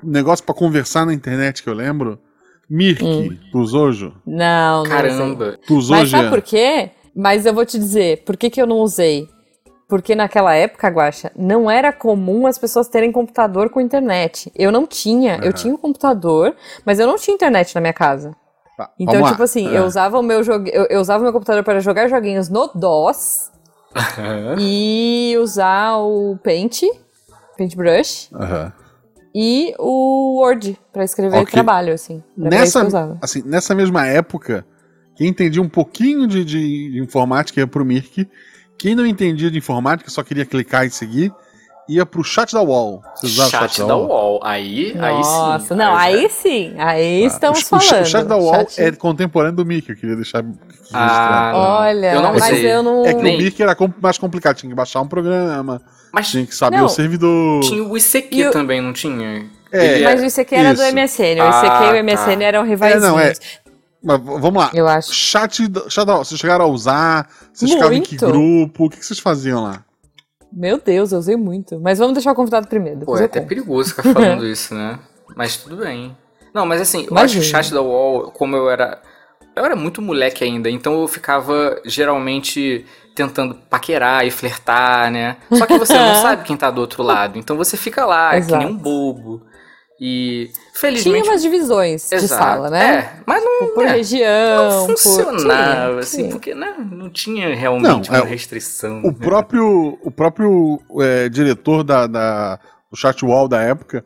negócio 0.04 0.44
pra 0.45 0.56
conversar 0.56 1.06
na 1.06 1.13
internet 1.13 1.62
que 1.62 1.69
eu 1.69 1.74
lembro. 1.74 2.19
Mirk, 2.73 3.03
Hum. 3.03 3.38
tu 3.51 3.59
usou, 3.59 3.91
Ju? 3.91 4.13
Não, 4.25 4.83
não 4.83 4.83
usei. 4.83 4.89
Caramba. 4.97 5.59
Tu 5.68 5.75
usou, 5.75 5.97
Mas 5.97 6.09
sabe 6.09 6.23
Jean? 6.23 6.29
por 6.29 6.41
quê? 6.41 6.91
Mas 7.13 7.45
eu 7.45 7.53
vou 7.53 7.65
te 7.65 7.77
dizer, 7.77 8.23
por 8.23 8.38
que, 8.38 8.50
que 8.50 8.62
eu 8.62 8.65
não 8.65 8.77
usei? 8.77 9.27
Porque 9.89 10.15
naquela 10.15 10.53
época, 10.56 10.88
Guaxa, 10.88 11.33
não 11.35 11.69
era 11.69 11.91
comum 11.91 12.47
as 12.47 12.57
pessoas 12.57 12.88
terem 12.88 13.12
computador 13.12 13.69
com 13.69 13.81
internet. 13.81 14.50
Eu 14.56 14.71
não 14.71 14.88
tinha. 14.88 15.35
Eu 15.41 15.50
Aham. 15.50 15.51
tinha 15.51 15.73
um 15.73 15.77
computador, 15.77 16.56
mas 16.85 16.97
eu 16.97 17.06
não 17.06 17.18
tinha 17.18 17.35
internet 17.35 17.75
na 17.75 17.81
minha 17.81 17.91
casa. 17.94 18.33
Tá, 18.77 18.89
Então, 18.97 19.15
vamos 19.15 19.23
lá. 19.27 19.31
tipo 19.33 19.44
assim, 19.44 19.68
É. 19.68 19.77
eu 19.79 19.83
usava 19.83 20.18
o 20.18 20.23
meu 20.23 20.41
jogo, 20.41 20.69
eu, 20.69 20.85
eu 20.89 21.01
usava 21.01 21.19
o 21.19 21.23
meu 21.23 21.33
computador 21.33 21.62
para 21.65 21.81
jogar 21.81 22.07
joguinhos 22.07 22.47
no 22.47 22.71
DOS 22.73 23.51
e 24.57 25.35
usar 25.41 25.97
o 25.97 26.38
Paint, 26.41 26.83
Paintbrush 27.57 28.29
Aham. 28.33 28.71
E 29.33 29.74
o 29.80 30.39
Word 30.39 30.78
para 30.92 31.04
escrever 31.04 31.38
Ok. 31.38 31.51
trabalho, 31.51 31.94
assim. 31.94 32.22
Nessa, 32.36 32.88
assim, 33.22 33.42
nessa 33.45 33.74
mesma 33.75 34.06
época, 34.06 34.66
quem 35.16 35.28
entendia 35.28 35.62
um 35.62 35.69
pouquinho 35.69 36.28
de, 36.28 36.44
de- 36.44 37.00
informática 37.01 37.60
ia 37.60 37.68
pro 37.68 37.86
Mirk. 37.86 38.28
Quem 38.78 38.95
não 38.95 39.06
entendia 39.06 39.51
de 39.51 39.57
informática, 39.60 40.10
só 40.10 40.24
queria 40.24 40.44
clicar 40.45 40.86
e 40.86 40.89
seguir, 40.89 41.31
ia 41.88 42.04
pro 42.06 42.24
chat 42.24 42.51
da 42.51 42.62
UOL. 42.63 43.04
Vocês 43.16 43.33
usavam 43.33 43.48
o 43.48 43.69
Chat 43.69 43.78
da 43.88 43.95
UOL. 43.95 44.39
Aí, 44.44 44.95
aí 45.00 45.24
sim. 45.24 45.30
Nossa, 45.30 45.75
não, 45.75 45.86
já- 45.94 46.00
aí 46.01 46.30
sim, 46.30 46.74
aí 46.80 47.24
estamos 47.25 47.60
o, 47.60 47.62
o 47.62 47.66
falando. 47.80 48.01
O 48.01 48.06
chat 48.06 48.25
da 48.25 48.38
UOL 48.38 48.54
Chat- 48.56 48.80
é 48.81 48.92
contemporâneo 48.92 49.56
do 49.57 49.66
Mirk, 49.66 49.88
eu 49.89 49.95
queria 49.95 50.16
deixar 50.16 50.44
Ah, 50.94 51.06
registrado. 51.06 51.57
Olha, 51.57 52.13
Eu 52.13 52.22
não 52.24 52.33
mas 52.33 52.44
usei. 52.44 52.74
eu 52.74 52.81
não. 52.83 53.06
É 53.06 53.13
que 53.13 53.22
Nem- 53.22 53.33
no 53.38 53.44
Mirk 53.44 53.62
era 53.62 53.78
mais 54.01 54.18
complicado, 54.18 54.56
tinha 54.57 54.69
que 54.69 54.75
baixar 54.75 55.00
um 55.01 55.07
programa, 55.07 55.80
Mas 56.13 56.30
tinha 56.30 56.46
que 56.46 56.56
saber 56.56 56.78
Não. 56.78 56.86
o 56.86 56.90
servidor. 56.90 57.62
tinha 57.63 57.84
o 57.84 57.98
ICQ 57.98 58.48
o- 58.48 58.52
também, 58.52 58.81
não 58.81 58.94
tinha? 58.94 59.46
É, 59.72 59.96
Ele 59.96 60.04
Mas 60.04 60.22
isso 60.22 60.42
aqui 60.42 60.54
era 60.56 60.74
do 60.74 60.81
Isso. 60.81 60.92
MSN. 60.94 61.40
O 61.40 61.44
Ah, 61.44 61.50
ICQ 61.63 61.84
e 61.84 61.88
o 61.88 61.92
tá. 61.94 62.04
MSN 62.04 62.44
eram 62.44 62.63
É, 62.66 62.68
rivaizinhos. 62.68 63.04
não, 63.06 63.19
é. 63.19 63.34
Mas 64.04 64.19
vamos 64.22 64.56
lá. 64.63 64.72
Eu 64.74 64.88
acho. 64.88 65.13
Chat, 65.13 65.68
da- 65.68 65.90
chat 65.90 66.06
vocês 66.06 66.40
chegaram 66.40 66.66
a 66.66 66.68
usar? 66.68 67.30
Vocês 67.54 67.72
ficavam 67.72 67.94
em 67.94 68.02
que 68.02 68.18
grupo? 68.18 68.86
O 68.86 68.90
que 68.90 69.06
vocês 69.06 69.19
faziam 69.19 69.63
lá? 69.63 69.86
Meu 70.52 70.81
Deus, 70.84 71.12
eu 71.13 71.19
usei 71.19 71.38
muito. 71.38 71.80
Mas 71.80 72.00
vamos 72.00 72.14
deixar 72.16 72.31
o 72.31 72.36
convidado 72.36 72.68
primeiro. 72.68 73.06
Pô, 73.06 73.16
é 73.18 73.24
até 73.25 73.40
conto. 73.40 73.48
perigoso 73.50 73.92
ficar 73.92 74.04
falando 74.12 74.46
isso, 74.48 74.74
né? 74.75 75.00
Mas 75.38 75.56
tudo 75.56 75.78
bem. 75.78 76.18
Não, 76.54 76.66
mas 76.66 76.81
assim, 76.81 77.07
eu 77.09 77.18
acho 77.18 77.35
que 77.35 77.40
o 77.40 77.44
chat 77.44 77.71
da 77.74 77.81
UOL, 77.81 78.31
como 78.31 78.57
eu 78.57 78.69
era. 78.69 79.00
Eu 79.56 79.66
era 79.66 79.76
muito 79.76 80.02
moleque 80.02 80.44
ainda, 80.44 80.70
então 80.70 81.02
eu 81.02 81.08
ficava 81.08 81.80
geralmente 81.86 82.86
tentando 83.14 83.56
paquerar 83.70 84.26
e 84.26 84.31
flertar, 84.31 85.12
né? 85.12 85.38
Só 85.52 85.66
que 85.66 85.78
você 85.78 85.94
não 85.94 86.16
sabe 86.22 86.44
quem 86.44 86.56
tá 86.56 86.72
do 86.72 86.80
outro 86.81 87.04
lado, 87.04 87.38
então 87.38 87.58
você 87.58 87.76
fica 87.76 88.06
lá, 88.06 88.40
que 88.40 88.56
nem 88.56 88.68
um 88.68 88.76
bobo. 88.78 89.42
E 90.04 90.50
Tinha 90.52 90.72
felizmente. 90.74 91.30
umas 91.30 91.44
divisões 91.44 92.10
de 92.10 92.16
Exato. 92.16 92.44
sala, 92.44 92.70
né? 92.72 92.96
É, 92.96 93.22
mas 93.24 93.44
não, 93.44 93.68
Por 93.76 93.86
é, 93.86 93.92
região, 93.92 94.88
não 94.88 94.88
por. 94.88 94.98
funcionava, 94.98 95.90
Tinha, 95.92 96.00
assim, 96.00 96.18
tinha. 96.18 96.30
porque 96.31 96.56
né, 96.56 96.74
não 96.92 97.08
tinha 97.08 97.54
realmente 97.54 98.10
Não, 98.10 98.18
é, 98.18 98.22
uma 98.22 98.28
restrição. 98.28 99.04
O 99.04 99.14
próprio, 99.14 100.00
o 100.02 100.10
próprio 100.10 100.81
é, 101.02 101.30
diretor 101.30 101.84
da, 101.84 102.08
da, 102.08 102.60
do 102.90 102.98
chat 102.98 103.24
wall 103.24 103.48
da 103.48 103.62
época 103.62 104.04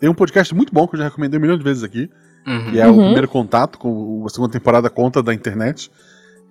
tem 0.00 0.08
um 0.08 0.14
podcast 0.14 0.52
muito 0.52 0.72
bom 0.74 0.88
que 0.88 0.96
eu 0.96 0.98
já 0.98 1.04
recomendei 1.04 1.38
um 1.38 1.42
milhão 1.42 1.56
de 1.56 1.62
vezes 1.62 1.84
aqui, 1.84 2.10
Uhum. 2.46 2.70
que 2.70 2.80
é 2.80 2.86
o 2.86 2.90
Uhum. 2.92 3.02
primeiro 3.04 3.28
contato 3.28 3.78
com 3.78 4.24
a 4.26 4.28
segunda 4.30 4.52
temporada 4.52 4.88
conta 4.88 5.22
da 5.22 5.34
internet. 5.34 5.90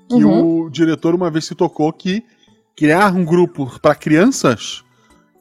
Que 0.09 0.23
Uhum. 0.23 0.65
o 0.65 0.69
diretor 0.69 1.15
uma 1.15 1.29
vez 1.31 1.45
se 1.45 1.55
tocou 1.55 1.91
que 1.93 2.23
criar 2.75 3.13
um 3.15 3.23
grupo 3.23 3.79
para 3.81 3.95
crianças, 3.95 4.83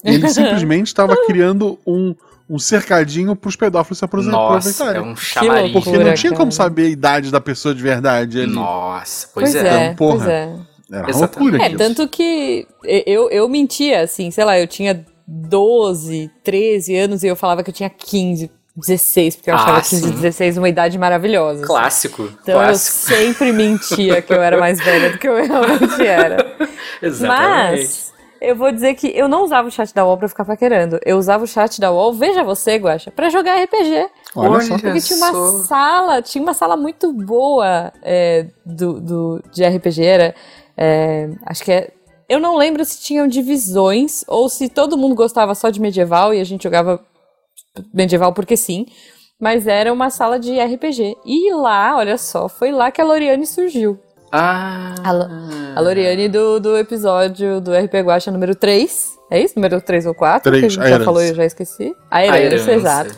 ele 0.04 0.28
simplesmente 0.28 0.86
estava 0.86 1.16
criando 1.26 1.78
um, 1.86 2.14
um 2.48 2.58
cercadinho 2.58 3.34
para 3.34 3.48
os 3.48 3.56
pedófilos 3.56 3.98
se 3.98 4.04
aprove- 4.04 4.28
Nossa, 4.30 4.68
é 4.68 4.70
aproveitarem. 4.70 5.12
um 5.12 5.16
chamariz. 5.16 5.72
Porque 5.72 5.88
loucura, 5.90 6.08
não 6.10 6.14
tinha 6.14 6.30
cara. 6.30 6.38
como 6.40 6.52
saber 6.52 6.86
a 6.86 6.88
idade 6.90 7.30
da 7.30 7.40
pessoa 7.40 7.74
de 7.74 7.82
verdade 7.82 8.40
ali. 8.40 8.52
Nossa, 8.52 9.28
pois, 9.34 9.52
Pois 9.52 9.64
é. 9.64 9.68
é, 9.68 9.84
Então, 9.86 9.96
porra. 9.96 10.16
pois 10.18 10.28
é. 10.28 10.56
Era 10.92 11.06
uma 11.08 11.18
loucura 11.18 11.62
É, 11.64 11.76
tanto 11.76 12.06
que 12.06 12.66
eu, 12.84 13.28
eu 13.30 13.48
mentia, 13.48 14.02
assim, 14.02 14.30
sei 14.30 14.44
lá, 14.44 14.58
eu 14.60 14.66
tinha 14.68 15.04
12, 15.26 16.30
13 16.44 16.94
anos 16.96 17.22
e 17.22 17.26
eu 17.26 17.34
falava 17.34 17.62
que 17.64 17.70
eu 17.70 17.74
tinha 17.74 17.88
15, 17.90 18.50
16, 18.76 19.36
porque 19.36 19.50
eu 19.50 19.54
Ah, 19.54 19.58
achava 19.58 19.80
15, 19.82 20.02
sim. 20.02 20.10
16 20.10 20.58
uma 20.58 20.68
idade 20.68 20.98
maravilhosa. 20.98 21.60
assim. 21.60 21.66
Clássico. 21.66 22.22
Então 22.42 22.54
clássico. 22.60 23.12
eu 23.12 23.16
sempre 23.18 23.52
mentia 23.52 24.20
que 24.20 24.32
eu 24.32 24.42
era 24.42 24.58
mais 24.58 24.78
velha 24.82 25.10
do 25.10 25.18
que 25.18 25.28
eu 25.28 25.36
realmente 25.36 26.04
era. 26.04 26.44
Exatamente. 27.00 27.80
Mas 27.80 28.12
eu 28.40 28.56
vou 28.56 28.70
dizer 28.72 28.94
que 28.94 29.06
eu 29.16 29.28
não 29.28 29.42
usava 29.44 29.68
o 29.68 29.70
chat 29.70 29.94
da 29.94 30.04
UOL 30.04 30.18
pra 30.18 30.28
ficar 30.28 30.44
paquerando. 30.44 30.98
Eu 31.04 31.16
usava 31.16 31.44
o 31.44 31.46
chat 31.46 31.80
da 31.80 31.90
UOL, 31.92 32.12
veja 32.12 32.42
você, 32.42 32.76
Guaxa, 32.76 33.10
pra 33.10 33.30
jogar 33.30 33.62
RPG. 33.62 34.08
Olha 34.36 34.60
só. 34.60 34.78
Porque 34.78 35.00
tinha 35.00 35.18
uma 35.18 35.62
sala, 35.62 36.20
tinha 36.22 36.42
uma 36.42 36.52
sala 36.54 36.76
muito 36.76 37.12
boa 37.12 37.92
é, 38.02 38.46
do, 38.66 39.00
do, 39.00 39.42
de 39.52 39.64
RPG. 39.64 40.04
Era, 40.04 40.34
é, 40.76 41.30
acho 41.46 41.62
que 41.64 41.72
é. 41.72 41.90
Eu 42.28 42.40
não 42.40 42.56
lembro 42.56 42.84
se 42.84 43.00
tinham 43.00 43.28
divisões 43.28 44.24
ou 44.26 44.48
se 44.48 44.68
todo 44.68 44.96
mundo 44.98 45.14
gostava 45.14 45.54
só 45.54 45.70
de 45.70 45.80
medieval 45.80 46.34
e 46.34 46.40
a 46.40 46.44
gente 46.44 46.64
jogava 46.64 47.00
medieval 47.92 48.32
porque 48.32 48.56
sim. 48.56 48.86
Mas 49.40 49.66
era 49.66 49.92
uma 49.92 50.10
sala 50.10 50.38
de 50.38 50.58
RPG. 50.60 51.16
E 51.26 51.52
lá, 51.54 51.96
olha 51.96 52.16
só, 52.16 52.48
foi 52.48 52.70
lá 52.70 52.90
que 52.90 53.00
a 53.00 53.04
Loriane 53.04 53.46
surgiu. 53.46 53.98
Ah. 54.30 54.94
A, 55.04 55.12
Lo- 55.12 55.28
a 55.76 55.80
Loriane 55.80 56.28
do, 56.28 56.58
do 56.60 56.76
episódio 56.78 57.60
do 57.60 57.72
RP 57.72 57.94
Guacha 58.04 58.30
número 58.30 58.54
3. 58.54 59.12
É 59.30 59.40
isso? 59.40 59.54
Número 59.56 59.80
3 59.80 60.06
ou 60.06 60.14
4? 60.14 60.50
Três, 60.50 60.60
que 60.60 60.66
a 60.66 60.68
gente 60.68 60.80
a 60.80 60.82
já 60.84 60.88
herança. 60.94 61.04
falou 61.04 61.22
e 61.22 61.28
eu 61.28 61.34
já 61.34 61.44
esqueci. 61.44 61.94
A 62.10 62.18
A 62.18 62.26
herança, 62.26 62.44
herança. 62.44 62.72
exato. 62.72 63.16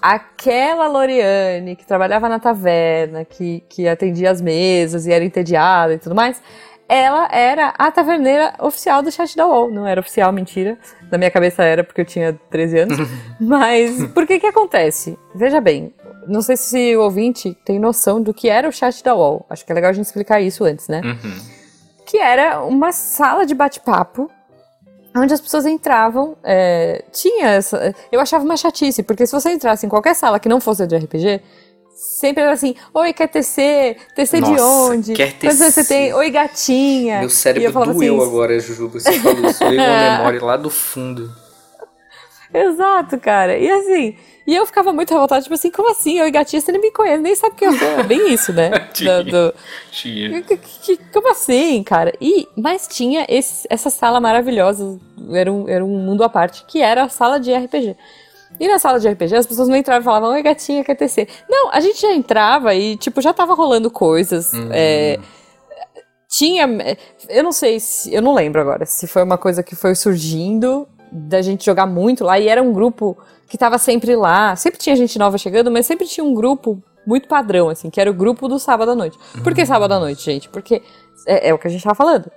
Aquela 0.00 0.86
Loriane 0.88 1.74
que 1.74 1.84
trabalhava 1.86 2.28
na 2.28 2.38
taverna, 2.38 3.24
que, 3.24 3.64
que 3.68 3.88
atendia 3.88 4.30
as 4.30 4.40
mesas 4.40 5.06
e 5.06 5.12
era 5.12 5.24
entediada 5.24 5.94
e 5.94 5.98
tudo 5.98 6.14
mais, 6.14 6.40
ela 6.88 7.28
era 7.32 7.74
a 7.76 7.90
taverneira 7.90 8.54
oficial 8.60 9.02
do 9.02 9.10
chat 9.10 9.36
da 9.36 9.46
UOL. 9.46 9.70
Não 9.70 9.86
era 9.86 10.00
oficial, 10.00 10.32
mentira. 10.32 10.78
Na 11.10 11.18
minha 11.18 11.30
cabeça 11.30 11.62
era 11.62 11.82
porque 11.82 12.00
eu 12.00 12.04
tinha 12.04 12.38
13 12.50 12.78
anos. 12.78 12.98
Mas 13.40 14.06
por 14.12 14.26
que 14.26 14.38
que 14.38 14.46
acontece? 14.46 15.18
Veja 15.34 15.60
bem, 15.60 15.92
não 16.26 16.42
sei 16.42 16.56
se 16.56 16.96
o 16.96 17.02
ouvinte 17.02 17.56
tem 17.64 17.78
noção 17.78 18.22
do 18.22 18.32
que 18.32 18.48
era 18.48 18.68
o 18.68 18.72
chat 18.72 19.02
da 19.02 19.14
UOL. 19.14 19.44
Acho 19.50 19.64
que 19.64 19.72
é 19.72 19.74
legal 19.74 19.90
a 19.90 19.94
gente 19.94 20.06
explicar 20.06 20.40
isso 20.40 20.64
antes, 20.64 20.88
né? 20.88 21.00
Uhum. 21.04 21.56
que 22.06 22.18
era 22.18 22.62
uma 22.62 22.92
sala 22.92 23.44
de 23.44 23.54
bate-papo 23.54 24.30
onde 25.16 25.32
as 25.32 25.40
pessoas 25.40 25.66
entravam. 25.66 26.36
é, 26.44 27.04
tinha 27.12 27.48
essa. 27.48 27.94
Eu 28.12 28.20
achava 28.20 28.44
uma 28.44 28.56
chatice, 28.56 29.02
porque 29.02 29.26
se 29.26 29.32
você 29.32 29.50
entrasse 29.50 29.86
em 29.86 29.88
qualquer 29.88 30.14
sala 30.14 30.38
que 30.38 30.48
não 30.48 30.60
fosse 30.60 30.86
de 30.86 30.96
RPG, 30.96 31.40
sempre 31.96 32.42
era 32.42 32.52
assim: 32.52 32.74
Oi, 32.94 33.12
quer 33.12 33.26
TC? 33.28 33.96
TC 34.14 34.40
de 34.40 34.50
Nossa, 34.50 34.62
onde? 34.92 35.12
quer 35.14 35.32
Quantos 35.32 35.60
anos 35.60 35.74
você 35.74 35.84
tem? 35.84 36.12
Oi, 36.12 36.30
gatinha. 36.30 37.14
Meu 37.16 37.24
eu 37.24 37.30
cérebro 37.30 37.72
doeu 37.72 37.90
assim, 38.20 38.28
agora, 38.28 38.60
Jujuba. 38.60 39.00
Você 39.00 39.18
falou 39.18 39.46
isso. 39.50 39.66
Veio 39.66 39.80
uma 39.82 39.96
memória 40.18 40.44
lá 40.44 40.56
do 40.56 40.70
fundo. 40.70 41.32
Exato, 42.52 43.18
cara. 43.18 43.58
E 43.58 43.68
assim. 43.70 44.16
E 44.46 44.54
eu 44.54 44.64
ficava 44.64 44.92
muito 44.92 45.10
revoltada, 45.12 45.42
tipo 45.42 45.54
assim, 45.54 45.72
como 45.72 45.90
assim? 45.90 46.20
Oi, 46.20 46.30
gatinha, 46.30 46.60
você 46.60 46.70
nem 46.70 46.80
me 46.80 46.92
conhece, 46.92 47.20
nem 47.20 47.34
sabe 47.34 47.56
quem 47.56 47.66
eu 47.66 47.76
sou. 47.76 48.04
Bem 48.04 48.32
isso, 48.32 48.52
né? 48.52 48.70
Tinha. 48.94 49.24
Do- 49.24 49.30
do- 49.50 49.54
Tinha. 49.90 50.44
Como 51.12 51.28
assim, 51.32 51.82
cara? 51.82 52.12
E, 52.20 52.46
mas 52.56 52.86
tinha 52.86 53.26
esse- 53.28 53.66
essa 53.68 53.90
sala 53.90 54.20
maravilhosa, 54.20 55.00
era 55.32 55.52
um, 55.52 55.68
era 55.68 55.84
um 55.84 55.98
mundo 55.98 56.22
à 56.22 56.28
parte, 56.28 56.64
que 56.68 56.80
era 56.80 57.02
a 57.02 57.08
sala 57.08 57.40
de 57.40 57.52
RPG. 57.52 57.96
E 58.58 58.68
na 58.68 58.78
sala 58.78 58.98
de 58.98 59.08
RPG 59.08 59.34
as 59.34 59.46
pessoas 59.46 59.68
não 59.68 59.76
entravam 59.76 60.02
e 60.02 60.04
falavam, 60.04 60.30
oi 60.30 60.42
gatinha, 60.42 60.84
quer 60.84 60.94
TC? 60.94 61.28
Não, 61.48 61.70
a 61.70 61.80
gente 61.80 62.00
já 62.00 62.12
entrava 62.12 62.74
e, 62.74 62.96
tipo, 62.96 63.20
já 63.20 63.32
tava 63.32 63.54
rolando 63.54 63.90
coisas. 63.90 64.52
Uhum. 64.52 64.68
é, 64.72 65.18
tinha. 66.28 66.68
Eu 67.28 67.42
não 67.42 67.52
sei 67.52 67.80
se. 67.80 68.12
Eu 68.12 68.22
não 68.22 68.34
lembro 68.34 68.60
agora 68.60 68.84
se 68.84 69.06
foi 69.06 69.22
uma 69.22 69.38
coisa 69.38 69.62
que 69.62 69.74
foi 69.74 69.94
surgindo 69.94 70.86
da 71.10 71.40
gente 71.40 71.64
jogar 71.64 71.86
muito 71.86 72.24
lá 72.24 72.38
e 72.38 72.48
era 72.48 72.62
um 72.62 72.72
grupo 72.72 73.16
que 73.48 73.56
tava 73.56 73.78
sempre 73.78 74.16
lá. 74.16 74.54
Sempre 74.56 74.78
tinha 74.78 74.96
gente 74.96 75.18
nova 75.18 75.38
chegando, 75.38 75.70
mas 75.70 75.86
sempre 75.86 76.06
tinha 76.06 76.24
um 76.24 76.34
grupo 76.34 76.82
muito 77.06 77.28
padrão, 77.28 77.68
assim, 77.68 77.88
que 77.88 78.00
era 78.00 78.10
o 78.10 78.14
grupo 78.14 78.48
do 78.48 78.58
sábado 78.58 78.90
à 78.90 78.94
noite. 78.94 79.16
Por 79.42 79.54
que 79.54 79.64
sábado 79.64 79.94
à 79.94 80.00
noite, 80.00 80.24
gente? 80.24 80.48
Porque 80.48 80.82
é, 81.26 81.50
é 81.50 81.54
o 81.54 81.58
que 81.58 81.68
a 81.68 81.70
gente 81.70 81.82
tava 81.82 81.94
falando. 81.94 82.30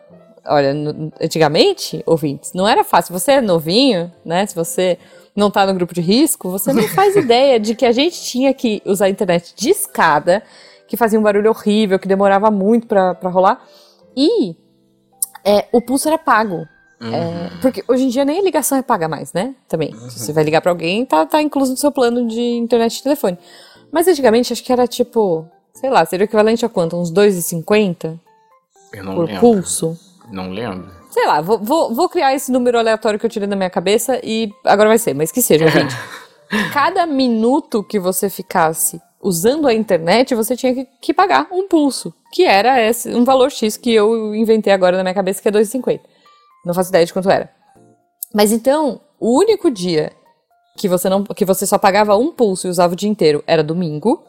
Olha, 0.45 0.73
antigamente, 1.21 2.01
ouvintes, 2.05 2.53
não 2.53 2.67
era 2.67 2.83
fácil. 2.83 3.13
Você 3.13 3.33
é 3.33 3.41
novinho, 3.41 4.11
né? 4.23 4.45
Se 4.45 4.55
você 4.55 4.97
não 5.39 5.49
tá 5.49 5.65
no 5.65 5.73
grupo 5.73 5.93
de 5.93 6.01
risco, 6.01 6.49
você 6.49 6.71
não 6.73 6.83
faz 6.89 7.15
ideia 7.15 7.59
de 7.59 7.73
que 7.73 7.85
a 7.85 7.91
gente 7.91 8.21
tinha 8.21 8.53
que 8.53 8.81
usar 8.85 9.05
a 9.05 9.09
internet 9.09 9.53
de 9.55 9.69
escada, 9.69 10.43
que 10.87 10.97
fazia 10.97 11.19
um 11.19 11.23
barulho 11.23 11.49
horrível, 11.49 11.97
que 11.97 12.07
demorava 12.07 12.51
muito 12.51 12.85
pra 12.87 13.13
rolar. 13.23 13.63
E 14.15 14.55
é, 15.43 15.65
o 15.71 15.81
pulso 15.81 16.07
era 16.07 16.17
pago. 16.17 16.67
É, 17.01 17.49
porque 17.61 17.81
hoje 17.87 18.03
em 18.03 18.09
dia 18.09 18.25
nem 18.25 18.39
a 18.39 18.43
ligação 18.43 18.77
é 18.77 18.81
paga 18.81 19.07
mais, 19.07 19.31
né? 19.31 19.55
Também. 19.69 19.93
Se 20.09 20.19
você 20.19 20.33
vai 20.33 20.43
ligar 20.43 20.59
pra 20.61 20.69
alguém, 20.71 21.05
tá, 21.05 21.25
tá 21.25 21.41
incluso 21.41 21.71
no 21.71 21.77
seu 21.77 21.91
plano 21.93 22.27
de 22.27 22.41
internet 22.41 22.97
e 22.97 23.03
telefone. 23.03 23.37
Mas 23.89 24.05
antigamente 24.07 24.51
acho 24.51 24.61
que 24.63 24.71
era 24.73 24.85
tipo, 24.85 25.47
sei 25.73 25.89
lá, 25.89 26.05
seria 26.05 26.25
o 26.25 26.27
equivalente 26.27 26.65
a 26.65 26.69
quanto? 26.69 26.97
Uns 26.97 27.09
2,50 27.11 28.19
Eu 28.93 29.03
não 29.05 29.15
por 29.15 29.25
lembro. 29.27 29.39
pulso? 29.39 29.97
Não 30.29 30.49
lembro. 30.49 30.98
Sei 31.09 31.25
lá, 31.25 31.41
vou, 31.41 31.57
vou, 31.59 31.93
vou 31.93 32.07
criar 32.07 32.33
esse 32.33 32.51
número 32.51 32.77
aleatório 32.77 33.19
que 33.19 33.25
eu 33.25 33.29
tirei 33.29 33.47
da 33.47 33.55
minha 33.55 33.69
cabeça 33.69 34.19
e 34.23 34.51
agora 34.63 34.89
vai 34.89 34.97
ser, 34.97 35.13
mas 35.15 35.31
que 35.31 35.41
seja, 35.41 35.67
gente. 35.67 35.95
Cada 36.71 37.05
minuto 37.05 37.83
que 37.83 37.99
você 37.99 38.29
ficasse 38.29 39.01
usando 39.21 39.67
a 39.67 39.73
internet, 39.73 40.33
você 40.33 40.55
tinha 40.55 40.73
que, 40.73 40.87
que 41.01 41.13
pagar 41.13 41.47
um 41.51 41.67
pulso, 41.67 42.13
que 42.31 42.45
era 42.45 42.81
esse, 42.81 43.13
um 43.13 43.23
valor 43.23 43.51
X 43.51 43.75
que 43.75 43.93
eu 43.93 44.33
inventei 44.33 44.71
agora 44.71 44.97
na 44.97 45.03
minha 45.03 45.13
cabeça, 45.13 45.41
que 45.41 45.47
é 45.47 45.51
2,50. 45.51 45.99
Não 46.65 46.73
faço 46.73 46.89
ideia 46.89 47.05
de 47.05 47.13
quanto 47.13 47.29
era. 47.29 47.49
Mas 48.33 48.51
então, 48.51 49.01
o 49.19 49.37
único 49.37 49.69
dia 49.71 50.11
que 50.77 50.87
você 50.87 51.09
não 51.09 51.23
que 51.23 51.43
você 51.43 51.67
só 51.67 51.77
pagava 51.77 52.15
um 52.15 52.31
pulso 52.31 52.67
e 52.67 52.69
usava 52.69 52.93
o 52.93 52.95
dia 52.95 53.09
inteiro 53.09 53.43
era 53.45 53.63
domingo 53.63 54.23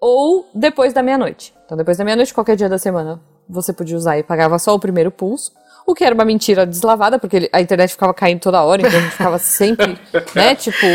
ou 0.00 0.48
depois 0.54 0.92
da 0.92 1.02
meia-noite. 1.02 1.54
Então, 1.64 1.76
depois 1.76 1.96
da 1.96 2.04
meia-noite, 2.04 2.32
qualquer 2.32 2.56
dia 2.56 2.68
da 2.68 2.78
semana, 2.78 3.20
você 3.48 3.72
podia 3.72 3.96
usar 3.96 4.18
e 4.18 4.22
pagava 4.22 4.58
só 4.58 4.74
o 4.74 4.78
primeiro 4.78 5.10
pulso. 5.10 5.52
O 5.86 5.94
que 5.94 6.04
era 6.04 6.14
uma 6.14 6.24
mentira 6.24 6.64
deslavada, 6.64 7.18
porque 7.18 7.48
a 7.52 7.60
internet 7.60 7.90
ficava 7.90 8.14
caindo 8.14 8.40
toda 8.40 8.62
hora, 8.62 8.80
então 8.80 8.98
a 8.98 9.02
gente 9.02 9.12
ficava 9.12 9.38
sempre, 9.38 9.98
né, 10.34 10.54
tipo, 10.54 10.86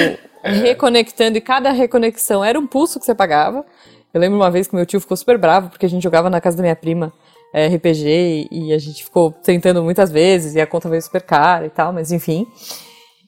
reconectando, 0.43 1.37
e 1.37 1.41
cada 1.41 1.71
reconexão 1.71 2.43
era 2.43 2.59
um 2.59 2.65
pulso 2.65 2.99
que 2.99 3.05
você 3.05 3.13
pagava. 3.13 3.63
Eu 4.13 4.19
lembro 4.19 4.37
uma 4.37 4.49
vez 4.49 4.67
que 4.67 4.75
meu 4.75 4.85
tio 4.85 4.99
ficou 4.99 5.15
super 5.15 5.37
bravo, 5.37 5.69
porque 5.69 5.85
a 5.85 5.89
gente 5.89 6.01
jogava 6.01 6.29
na 6.29 6.41
casa 6.41 6.57
da 6.57 6.63
minha 6.63 6.75
prima 6.75 7.13
é, 7.53 7.67
RPG, 7.67 8.47
e 8.51 8.73
a 8.73 8.79
gente 8.79 9.03
ficou 9.03 9.31
tentando 9.31 9.83
muitas 9.83 10.11
vezes, 10.11 10.55
e 10.55 10.61
a 10.61 10.65
conta 10.65 10.89
veio 10.89 11.01
super 11.01 11.21
cara 11.21 11.67
e 11.67 11.69
tal, 11.69 11.93
mas 11.93 12.11
enfim. 12.11 12.47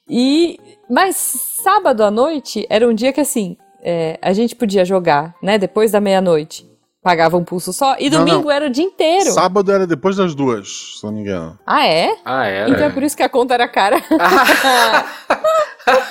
E 0.08 0.58
mas 0.90 1.16
sábado 1.16 2.02
à 2.02 2.10
noite 2.10 2.66
era 2.68 2.86
um 2.86 2.92
dia 2.92 3.12
que 3.12 3.20
assim 3.20 3.56
é, 3.82 4.18
a 4.20 4.32
gente 4.32 4.54
podia 4.54 4.84
jogar, 4.84 5.34
né? 5.42 5.58
Depois 5.58 5.92
da 5.92 6.00
meia-noite 6.00 6.71
pagava 7.02 7.36
um 7.36 7.42
pulso 7.44 7.72
só 7.72 7.96
e 7.98 8.08
Não, 8.08 8.18
domingo 8.20 8.44
não. 8.44 8.50
era 8.50 8.66
o 8.66 8.70
dia 8.70 8.84
inteiro. 8.84 9.32
Sábado 9.32 9.72
era 9.72 9.86
depois 9.86 10.14
das 10.16 10.34
duas, 10.34 10.96
se 11.00 11.04
não 11.04 11.12
me 11.12 11.20
engano. 11.22 11.58
Ah 11.66 11.84
é? 11.86 12.14
Ah, 12.24 12.46
era? 12.46 12.70
Então 12.70 12.84
é 12.84 12.90
por 12.90 13.02
isso 13.02 13.16
que 13.16 13.22
a 13.24 13.28
conta 13.28 13.54
era 13.54 13.66
cara. 13.66 13.96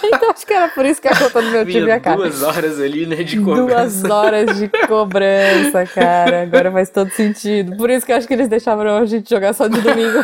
então 0.04 0.30
acho 0.32 0.46
que 0.46 0.54
era 0.54 0.68
por 0.68 0.86
isso 0.86 1.02
que 1.02 1.08
a 1.08 1.16
conta 1.18 1.42
do 1.42 1.50
meu 1.50 1.66
tio 1.66 1.82
Vinha 1.82 1.96
ia 1.96 2.00
cara. 2.00 2.18
duas 2.18 2.44
horas 2.44 2.80
ali, 2.80 3.06
né, 3.06 3.24
de 3.24 3.40
cobrança. 3.40 4.02
Duas 4.02 4.04
horas 4.12 4.58
de 4.58 4.68
cobrança, 4.88 5.86
cara. 5.86 6.42
Agora 6.44 6.70
faz 6.72 6.90
todo 6.90 7.10
sentido. 7.12 7.78
Por 7.78 7.90
isso 7.90 8.06
que 8.06 8.12
eu 8.12 8.18
acho 8.18 8.28
que 8.28 8.34
eles 8.34 8.50
deixavam 8.50 8.98
a 8.98 9.06
gente 9.06 9.30
jogar 9.30 9.54
só 9.54 9.68
de 9.68 9.80
domingo. 9.80 10.20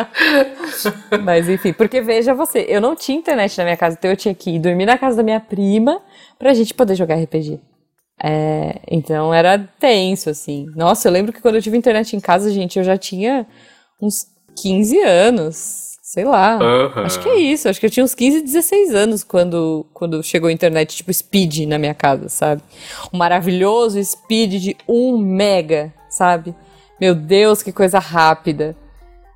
Mas 1.22 1.48
enfim, 1.50 1.72
porque 1.74 2.00
veja 2.00 2.32
você, 2.32 2.64
eu 2.68 2.80
não 2.80 2.96
tinha 2.96 3.18
internet 3.18 3.56
na 3.58 3.64
minha 3.64 3.76
casa, 3.76 3.96
então 3.98 4.10
eu 4.10 4.16
tinha 4.16 4.34
que 4.34 4.52
ir 4.56 4.58
dormir 4.58 4.86
na 4.86 4.96
casa 4.96 5.18
da 5.18 5.22
minha 5.22 5.40
prima 5.40 6.00
pra 6.38 6.54
gente 6.54 6.72
poder 6.72 6.94
jogar 6.94 7.16
RPG. 7.16 7.60
É, 8.20 8.80
então 8.90 9.32
era 9.32 9.58
tenso, 9.78 10.30
assim. 10.30 10.66
Nossa, 10.76 11.08
eu 11.08 11.12
lembro 11.12 11.32
que 11.32 11.40
quando 11.40 11.56
eu 11.56 11.62
tive 11.62 11.76
internet 11.76 12.14
em 12.16 12.20
casa, 12.20 12.50
gente, 12.52 12.78
eu 12.78 12.84
já 12.84 12.96
tinha 12.96 13.46
uns 14.00 14.26
15 14.56 14.98
anos. 15.00 15.90
Sei 16.02 16.24
lá. 16.24 16.56
Aham. 16.60 17.04
Acho 17.04 17.20
que 17.20 17.28
é 17.28 17.36
isso. 17.38 17.68
Acho 17.68 17.80
que 17.80 17.86
eu 17.86 17.90
tinha 17.90 18.04
uns 18.04 18.14
15, 18.14 18.42
16 18.42 18.94
anos 18.94 19.24
quando, 19.24 19.86
quando 19.94 20.22
chegou 20.22 20.48
a 20.48 20.52
internet, 20.52 20.94
tipo, 20.94 21.12
speed 21.12 21.60
na 21.66 21.78
minha 21.78 21.94
casa, 21.94 22.28
sabe? 22.28 22.62
Um 23.12 23.16
maravilhoso 23.16 24.02
speed 24.04 24.60
de 24.60 24.76
1 24.86 25.16
mega, 25.16 25.90
sabe? 26.10 26.54
Meu 27.00 27.14
Deus, 27.14 27.62
que 27.62 27.72
coisa 27.72 27.98
rápida. 27.98 28.76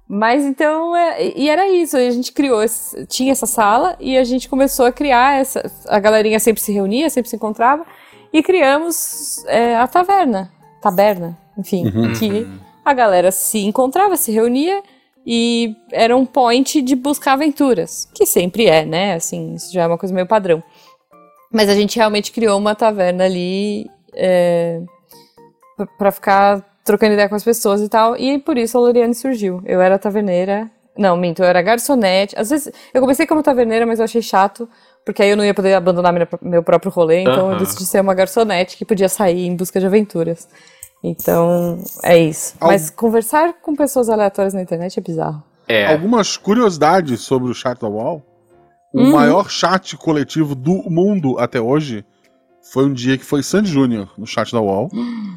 Mas 0.09 0.45
então, 0.45 0.95
é, 0.95 1.33
e 1.37 1.49
era 1.49 1.67
isso, 1.69 1.97
a 1.97 2.11
gente 2.11 2.31
criou, 2.31 2.63
esse- 2.63 3.07
tinha 3.07 3.33
essa 3.33 3.47
sala 3.47 3.97
e 3.99 4.17
a 4.17 4.23
gente 4.23 4.49
começou 4.49 4.87
a 4.87 4.93
criar 4.93 5.41
essa, 5.41 5.69
a 5.89 5.99
galerinha 5.99 6.39
sempre 6.39 6.63
se 6.63 6.71
reunia, 6.73 7.11
sempre 7.11 7.29
se 7.29 7.35
encontrava 7.35 7.85
e 8.33 8.43
criamos 8.43 9.45
é, 9.47 9.77
a 9.77 9.87
taverna, 9.87 10.51
taberna, 10.83 11.37
enfim, 11.57 11.87
Uhum. 11.87 12.13
que 12.13 12.47
a 12.85 12.93
galera 12.93 13.31
se 13.31 13.59
encontrava, 13.65 14.17
se 14.17 14.31
reunia 14.33 14.83
e 15.27 15.75
era 15.91 16.17
um 16.17 16.25
point 16.25 16.81
de 16.83 16.95
buscar 16.95 17.33
aventuras, 17.33 18.09
que 18.15 18.25
sempre 18.27 18.67
é, 18.67 18.85
né? 18.85 19.15
Assim, 19.15 19.55
isso 19.55 19.73
já 19.73 19.83
é 19.83 19.87
uma 19.87 19.99
coisa 19.99 20.15
meio 20.15 20.27
padrão. 20.27 20.63
Mas 21.53 21.69
a 21.69 21.75
gente 21.75 21.97
realmente 21.97 22.31
criou 22.33 22.59
uma 22.59 22.75
taverna 22.75 23.25
ali 23.25 23.89
é, 24.15 24.81
pra- 25.77 25.87
pra 25.99 26.13
ficar 26.13 26.65
trocando 26.85 27.15
ideia 27.15 27.29
com 27.29 27.35
as 27.35 27.43
pessoas 27.45 27.81
e 27.83 27.89
tal, 27.89 28.17
e 28.17 28.39
por 28.39 28.57
isso 28.57 28.79
a 28.79 28.81
Loriane 28.81 29.15
surgiu. 29.15 29.61
Eu 29.65 29.81
era 29.81 29.99
taverneira. 29.99 30.71
Não, 30.97 31.17
minto, 31.17 31.43
eu 31.43 31.47
era 31.47 31.61
garçonete. 31.61 32.35
Às 32.39 32.49
vezes, 32.51 32.73
eu 32.95 33.01
comecei 33.03 33.27
como 33.27 33.43
taverneira, 33.43 33.85
mas 33.85 33.99
eu 33.99 34.05
achei 34.05 34.23
chato, 34.23 34.69
porque 35.07 35.23
aí 35.23 35.31
eu 35.31 35.37
não 35.37 35.45
ia 35.45 35.55
poder 35.55 35.73
abandonar 35.75 36.13
minha- 36.13 36.29
meu 36.43 36.63
próprio 36.63 36.93
rolê, 36.93 37.21
então 37.21 37.33
eu 37.33 37.47
Aham. 37.51 37.57
decidi 37.59 37.87
ser 37.87 38.01
uma 38.03 38.13
garçonete 38.13 38.77
que 38.77 38.85
podia 38.85 39.09
sair 39.09 39.47
em 39.47 39.57
busca 39.57 39.81
de 39.81 39.87
aventuras. 39.87 40.47
Então, 41.03 41.79
é 42.03 42.19
isso. 42.19 42.55
Al- 42.61 42.69
Mas 42.69 42.91
conversar 42.91 43.55
com 43.63 43.75
pessoas 43.77 44.09
aleatórias 44.09 44.53
na 44.53 44.61
internet 44.63 44.99
é 44.99 45.03
bizarro. 45.03 45.43
É. 45.69 45.87
Algumas 45.93 46.37
curiosidades 46.37 47.21
sobre 47.21 47.51
o 47.51 47.55
chat 47.55 47.81
da 47.81 47.89
UOL. 47.89 48.23
O 48.93 49.01
Uhum. 49.01 49.13
maior 49.13 49.49
chat 49.51 49.97
coletivo 49.97 50.55
do 50.55 50.83
mundo 50.91 51.39
até 51.39 51.61
hoje 51.61 52.05
foi 52.73 52.87
um 52.87 52.93
dia 52.93 53.17
que 53.19 53.25
foi 53.25 53.43
Sandy 53.43 53.71
Júnior 53.71 54.11
no 54.19 54.27
chat 54.27 54.51
da 54.53 54.61
UOL. 54.61 54.89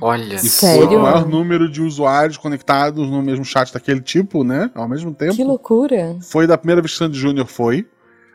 Olha 0.02 0.36
E 0.36 0.40
só. 0.50 0.66
foi 0.68 0.80
Sério? 0.80 0.98
o 0.98 1.02
maior 1.04 1.28
número 1.28 1.70
de 1.70 1.82
usuários 1.82 2.38
conectados 2.38 3.08
no 3.10 3.22
mesmo 3.22 3.44
chat 3.46 3.72
daquele 3.74 4.02
tipo, 4.02 4.44
né? 4.44 4.72
Ao 4.74 4.88
mesmo 4.88 5.14
tempo. 5.14 5.36
Que 5.36 5.44
loucura. 5.44 6.16
Foi 6.22 6.48
da 6.48 6.58
primeira 6.58 6.82
vez 6.82 6.94
que 6.94 6.98
Sandy 6.98 7.18
Júnior 7.20 7.46
foi. 7.48 7.86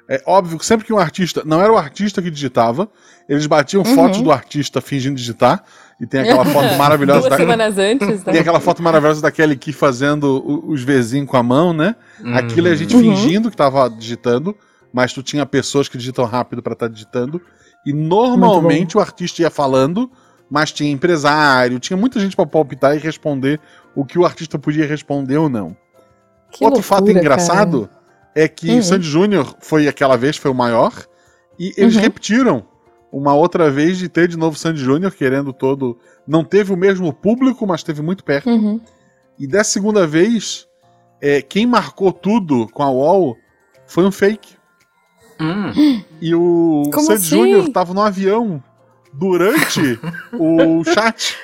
É 0.08 0.23
óbvio 0.26 0.58
que 0.58 0.66
sempre 0.66 0.84
que 0.87 0.92
um 0.92 0.99
artista. 0.99 1.42
Não 1.46 1.61
era 1.62 1.73
o 1.73 1.76
artista 1.78 2.20
que 2.20 2.30
digitava, 2.30 2.88
eles 3.28 3.46
batiam 3.46 3.82
Uhum. 3.82 3.94
fotos 3.94 4.20
do 4.20 4.30
artista 4.30 4.80
fingindo 4.80 5.16
digitar. 5.16 5.64
E 6.00 6.06
tem 6.06 6.20
aquela 6.20 6.44
foto 6.44 6.75
maravilhosa 6.76 7.20
Duas 7.20 7.30
da. 7.30 7.37
semanas 7.37 7.78
antes, 7.78 8.25
né? 8.25 8.32
Tem 8.32 8.40
aquela 8.40 8.61
foto 8.61 8.82
maravilhosa 8.82 9.23
da 9.23 9.30
Kelly 9.30 9.56
Key 9.56 9.73
fazendo 9.73 10.42
os 10.68 10.82
Vzinhos 10.82 11.28
com 11.30 11.37
a 11.37 11.42
mão, 11.42 11.73
né? 11.73 11.94
Uhum. 12.23 12.37
Aquilo 12.37 12.68
é 12.68 12.73
a 12.73 12.75
gente 12.75 12.94
Uhum. 12.94 13.02
fingindo 13.02 13.50
que 13.50 13.56
tava 13.56 13.88
digitando, 13.88 14.54
mas 14.92 15.12
tu 15.12 15.23
tinha 15.23 15.46
pessoas 15.46 15.88
que 15.88 15.96
digitam 15.96 16.25
rápido 16.26 16.62
pra 16.62 16.73
estar 16.75 16.88
digitando. 16.88 17.40
E 17.87 17.92
normalmente 17.92 18.96
o 18.96 19.00
artista 19.00 19.40
ia 19.42 19.50
falando, 19.50 20.11
mas 20.50 20.73
tinha 20.73 20.90
empresário, 20.90 21.78
tinha 21.78 21.96
muita 21.96 22.18
gente 22.20 22.34
pra 22.37 22.44
palpitar 22.44 22.94
e 22.96 22.99
responder 22.99 23.61
o 23.94 24.04
que 24.04 24.18
o 24.18 24.25
artista 24.26 24.58
podia 24.58 24.87
responder 24.87 25.37
ou 25.38 25.49
não. 25.49 25.76
Que 26.50 26.64
Outro 26.64 26.82
fato 26.82 27.00
loucura, 27.04 27.20
engraçado 27.20 27.88
é 28.34 28.48
que 28.48 28.70
Uhum. 28.70 28.78
o 28.78 28.82
Sandy 28.82 29.06
Júnior 29.06 29.56
foi 29.60 29.86
aquela 29.88 30.16
vez, 30.16 30.36
foi 30.36 30.50
o 30.50 30.54
maior, 30.54 30.92
e 31.58 31.72
eles 31.76 31.94
Uhum. 31.94 32.00
repetiram 32.02 32.66
uma 33.12 33.32
outra 33.34 33.70
vez 33.70 33.98
de 33.98 34.08
ter 34.08 34.26
de 34.26 34.36
novo 34.36 34.58
Sandy 34.58 34.80
Júnior, 34.80 35.12
querendo 35.12 35.52
todo. 35.52 35.96
Não 36.26 36.42
teve 36.42 36.72
o 36.72 36.76
mesmo 36.76 37.12
público, 37.12 37.64
mas 37.66 37.82
teve 37.82 38.02
muito 38.02 38.24
perto. 38.24 38.50
Uhum. 38.50 38.80
E 39.38 39.46
dessa 39.46 39.70
segunda 39.70 40.04
vez, 40.06 40.66
é, 41.20 41.40
quem 41.40 41.64
marcou 41.66 42.12
tudo 42.12 42.68
com 42.72 42.82
a 42.82 42.90
UOL 42.90 43.36
foi 43.86 44.04
um 44.04 44.10
fake. 44.10 44.54
Hum. 45.40 46.02
E 46.20 46.34
o 46.34 46.82
Como 46.92 47.06
Sandy 47.06 47.14
assim? 47.20 47.36
Júnior 47.36 47.68
tava 47.70 47.92
no 47.94 48.00
avião 48.00 48.62
durante 49.12 49.98
o 50.32 50.82
chat. 50.84 51.36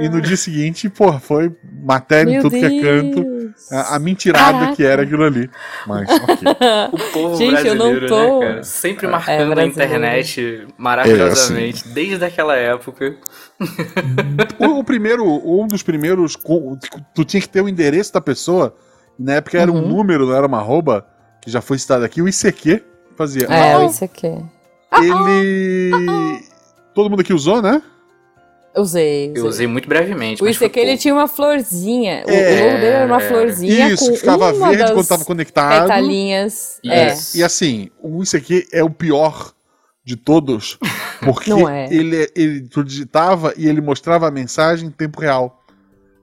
E 0.00 0.08
no 0.08 0.20
dia 0.20 0.36
seguinte, 0.36 0.88
pô, 0.88 1.12
foi 1.18 1.54
matéria 1.84 2.30
em 2.30 2.32
Meu 2.34 2.42
tudo 2.42 2.52
que 2.58 2.64
é 2.64 2.80
canto. 2.80 3.22
Deus. 3.24 3.72
A, 3.72 3.96
a 3.96 3.98
mentirada 3.98 4.52
Caraca. 4.58 4.76
que 4.76 4.84
era 4.84 5.02
aquilo 5.02 5.24
ali. 5.24 5.48
Mas, 5.86 6.08
ok. 6.10 6.48
O 6.92 7.12
povo 7.12 7.36
Gente, 7.36 7.66
eu 7.66 7.74
não 7.74 7.90
brasileiro, 7.94 8.08
tô- 8.08 8.40
né, 8.40 8.46
cara? 8.48 8.62
Sempre 8.64 9.06
É, 9.06 9.10
marcando 9.10 9.52
a 9.52 9.54
brasileiro. 9.54 9.70
internet 9.70 10.66
maravilhosamente, 10.78 11.88
desde 11.88 12.24
aquela 12.24 12.56
época. 12.56 13.16
o, 14.58 14.78
o 14.80 14.84
primeiro, 14.84 15.24
um 15.24 15.66
dos 15.66 15.82
primeiros, 15.82 16.36
tu 17.14 17.24
tinha 17.24 17.40
que 17.40 17.48
ter 17.48 17.60
o 17.60 17.68
endereço 17.68 18.12
da 18.12 18.20
pessoa. 18.20 18.74
Na 19.18 19.34
época 19.34 19.58
era 19.60 19.70
um 19.70 19.76
Uhum. 19.76 19.88
número, 19.88 20.26
não 20.26 20.34
era 20.34 20.46
uma 20.46 20.58
arroba, 20.58 21.06
que 21.40 21.50
já 21.50 21.60
foi 21.60 21.78
citado 21.78 22.04
aqui. 22.04 22.20
O 22.22 22.28
ICQ 22.28 22.82
fazia. 23.16 23.46
É, 23.48 23.74
"Ah, 23.74 23.84
isso 23.84 24.04
aqui. 24.04 24.26
ele. 25.00 26.40
Todo 26.94 27.08
mundo 27.08 27.20
aqui 27.20 27.32
usou, 27.32 27.62
né? 27.62 27.80
Usei, 28.76 29.30
usei. 29.30 29.32
Eu 29.42 29.46
usei 29.46 29.66
muito 29.66 29.88
brevemente. 29.88 30.42
O 30.42 30.48
ICQ 30.48 30.80
ele 30.80 30.96
tinha 30.96 31.14
uma 31.14 31.28
florzinha. 31.28 32.24
O- 32.26 32.30
É, 32.30 32.34
o 32.34 32.64
logo 32.64 32.74
dele 32.80 32.86
era 32.86 33.06
uma 33.06 33.22
é. 33.22 33.28
florzinha 33.28 33.88
Isso, 33.90 34.10
com 34.10 34.16
ficava 34.16 34.52
uma 34.52 34.68
verde 34.68 34.82
das 34.84 34.92
quando 34.92 35.06
tava 35.08 35.24
conectado. 35.24 35.82
petalinhas. 35.82 36.80
Isso. 36.82 37.36
É. 37.36 37.38
E 37.40 37.42
assim, 37.44 37.90
o 38.02 38.22
ICQ 38.22 38.68
é 38.72 38.82
o 38.82 38.90
pior 38.90 39.52
de 40.04 40.16
todos, 40.16 40.78
porque 41.22 41.50
Não 41.50 41.68
é. 41.68 41.86
ele, 41.92 42.28
ele 42.34 42.62
tu 42.62 42.82
digitava 42.82 43.52
e 43.56 43.68
ele 43.68 43.80
mostrava 43.80 44.26
a 44.26 44.30
mensagem 44.30 44.88
em 44.88 44.90
tempo 44.90 45.20
real. 45.20 45.58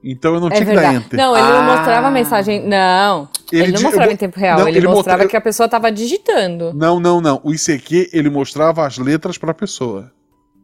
Então 0.02 0.34
eu 0.34 0.40
não 0.40 0.48
É 0.48 0.52
tinha 0.52 0.64
que 0.66 0.74
dar 0.74 0.80
verdade. 0.80 1.04
enter. 1.04 1.16
Não, 1.18 1.36
ele 1.36 1.46
não 1.46 1.58
Ah. 1.58 1.76
mostrava 1.76 2.06
a 2.08 2.10
mensagem. 2.10 2.66
Não. 2.66 3.28
Ele, 3.52 3.62
Ele 3.64 3.72
não 3.72 3.82
mostrava 3.82 4.10
eu 4.10 4.14
em 4.14 4.16
tempo 4.16 4.40
real. 4.40 4.58
não, 4.58 4.68
ele, 4.68 4.78
ele 4.78 4.86
mostrava 4.88 5.18
mostra- 5.18 5.28
que 5.30 5.36
a 5.36 5.40
pessoa 5.42 5.68
tava 5.68 5.92
digitando. 5.92 6.72
Não, 6.74 6.98
não, 6.98 7.20
não. 7.20 7.38
O 7.44 7.52
ICQ 7.52 8.08
ele 8.12 8.30
mostrava 8.30 8.86
as 8.86 8.96
letras 8.96 9.36
pra 9.36 9.52
pessoa. 9.52 10.10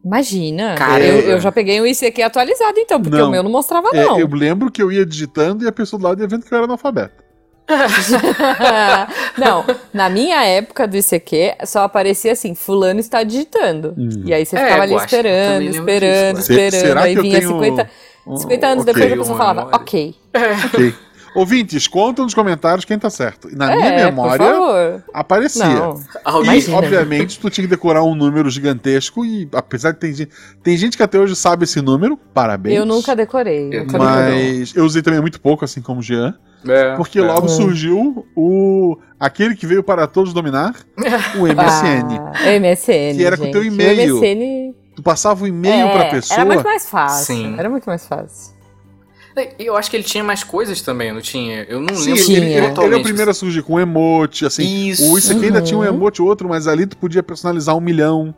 Imagina. 0.07 0.75
Caramba. 0.75 1.03
Eu, 1.05 1.19
eu 1.31 1.39
já 1.39 1.51
peguei 1.51 1.79
um 1.81 1.85
ICQ 1.85 2.21
atualizado, 2.23 2.79
então, 2.79 3.01
porque 3.01 3.17
Não. 3.17 3.27
o 3.27 3.31
meu 3.31 3.43
não 3.43 3.51
mostrava, 3.51 3.89
É, 3.93 4.05
não. 4.05 4.19
eu 4.19 4.27
lembro 4.27 4.71
que 4.71 4.81
eu 4.81 4.91
ia 4.91 5.05
digitando 5.05 5.63
e 5.63 5.67
a 5.67 5.71
pessoa 5.71 5.99
do 5.99 6.03
lado 6.05 6.21
ia 6.21 6.27
vendo 6.27 6.45
que 6.45 6.53
eu 6.53 6.55
era 6.57 6.65
analfabeto. 6.65 7.27
não, 9.37 9.65
na 9.93 10.09
minha 10.09 10.43
época 10.45 10.87
do 10.87 10.95
ICQ, 10.97 11.55
só 11.65 11.83
aparecia 11.83 12.31
assim, 12.31 12.55
fulano 12.55 12.99
está 12.99 13.23
digitando. 13.23 13.93
Hum. 13.97 14.09
E 14.25 14.33
aí 14.33 14.45
você 14.45 14.55
É, 14.57 14.63
ficava 14.63 14.83
ali 14.83 14.93
que 14.93 14.99
eu 14.99 15.03
esperando, 15.05 15.61
esperando, 15.63 16.35
disso, 16.37 16.51
esperando. 16.53 16.81
será 16.81 17.01
aí 17.03 17.13
que 17.13 17.19
eu 17.19 17.23
vinha 17.23 17.39
tenho 17.39 17.51
50, 17.51 17.89
50 18.37 18.67
anos 18.67 18.81
Ok. 18.83 18.93
depois 18.93 19.11
a 19.13 19.17
pessoa 19.17 19.37
falava, 19.37 19.59
memória. 19.65 19.81
ok. 19.81 20.15
Ok. 20.73 20.93
Ouvintes, 21.35 21.87
conta 21.87 22.23
nos 22.23 22.33
comentários 22.33 22.85
quem 22.85 22.97
tá 22.97 23.09
certo. 23.09 23.47
Na 23.55 23.75
minha 23.75 23.87
é, 23.87 24.05
memória, 24.05 24.37
por 24.37 24.53
favor. 24.53 25.03
aparecia. 25.13 25.65
Não. 25.65 25.95
E, 25.95 26.43
Imagina. 26.43 26.77
obviamente, 26.77 27.39
tu 27.39 27.49
tinha 27.49 27.63
que 27.65 27.69
decorar 27.69 28.03
um 28.03 28.15
número 28.15 28.49
gigantesco 28.49 29.23
e, 29.25 29.47
apesar 29.53 29.91
de 29.91 29.99
ter 29.99 30.13
gente... 30.13 30.31
Tem 30.63 30.75
gente 30.77 30.97
que 30.97 31.03
até 31.03 31.19
hoje 31.19 31.35
sabe 31.35 31.65
esse 31.65 31.81
número, 31.81 32.17
parabéns. 32.33 32.75
Eu 32.77 32.85
nunca 32.85 33.15
decorei. 33.15 33.69
Eu 33.71 33.85
nunca. 33.85 33.97
Mas 33.97 34.75
eu 34.75 34.83
usei 34.85 35.01
também 35.01 35.21
muito 35.21 35.39
pouco, 35.39 35.63
assim 35.63 35.81
como 35.81 35.99
o 35.99 36.03
Jean. 36.03 36.33
É, 36.67 36.95
Porque 36.95 37.19
é. 37.19 37.21
logo 37.21 37.45
É. 37.45 37.49
surgiu 37.49 38.25
o... 38.35 38.97
Aquele 39.19 39.55
que 39.55 39.65
veio 39.67 39.83
para 39.83 40.05
todos 40.07 40.33
dominar, 40.33 40.75
o 41.35 41.43
MSN. 41.47 42.17
Ah, 42.33 42.59
MSN. 42.59 43.15
Que 43.15 43.23
era 43.23 43.37
com 43.37 43.43
gente. 43.43 43.53
teu 43.53 43.63
e-mail. 43.63 44.15
O 44.17 44.19
MSN. 44.19 44.75
Tu 44.95 45.03
passava 45.03 45.43
o 45.43 45.47
e-mail 45.47 45.87
é, 45.87 45.91
pra 45.91 46.05
pessoa... 46.09 46.39
Era 46.39 46.45
muito 46.45 46.63
mais 46.63 46.89
fácil. 46.89 47.35
Sim. 47.35 47.55
Era 47.57 47.69
muito 47.69 47.85
mais 47.85 48.05
fácil. 48.07 48.56
E 49.59 49.65
Eu 49.65 49.75
acho 49.75 49.89
que 49.89 49.97
ele 49.97 50.03
tinha 50.03 50.23
mais 50.23 50.43
coisas 50.43 50.81
também, 50.81 51.11
não 51.13 51.21
tinha? 51.21 51.65
Eu 51.69 51.79
não 51.79 51.95
Sim, 51.95 52.11
lembro 52.13 52.23
ele, 52.31 52.45
ele- 52.53 52.65
ele 52.83 52.95
é 52.95 52.97
o 52.97 53.03
primeiro 53.03 53.31
a 53.31 53.33
surgir 53.33 53.61
com 53.63 53.79
emote, 53.79 54.45
assim. 54.45 54.87
Isso. 54.89 55.11
O 55.11 55.17
ICQ 55.17 55.45
ainda 55.45 55.61
tinha 55.61 55.77
um 55.77 55.81
Uhum. 55.81 55.87
emote 55.87 56.21
ou 56.21 56.27
outro, 56.27 56.47
mas 56.49 56.67
ali 56.67 56.85
tu 56.85 56.97
podia 56.97 57.21
personalizar 57.23 57.75
um 57.75 57.81
milhão. 57.81 58.33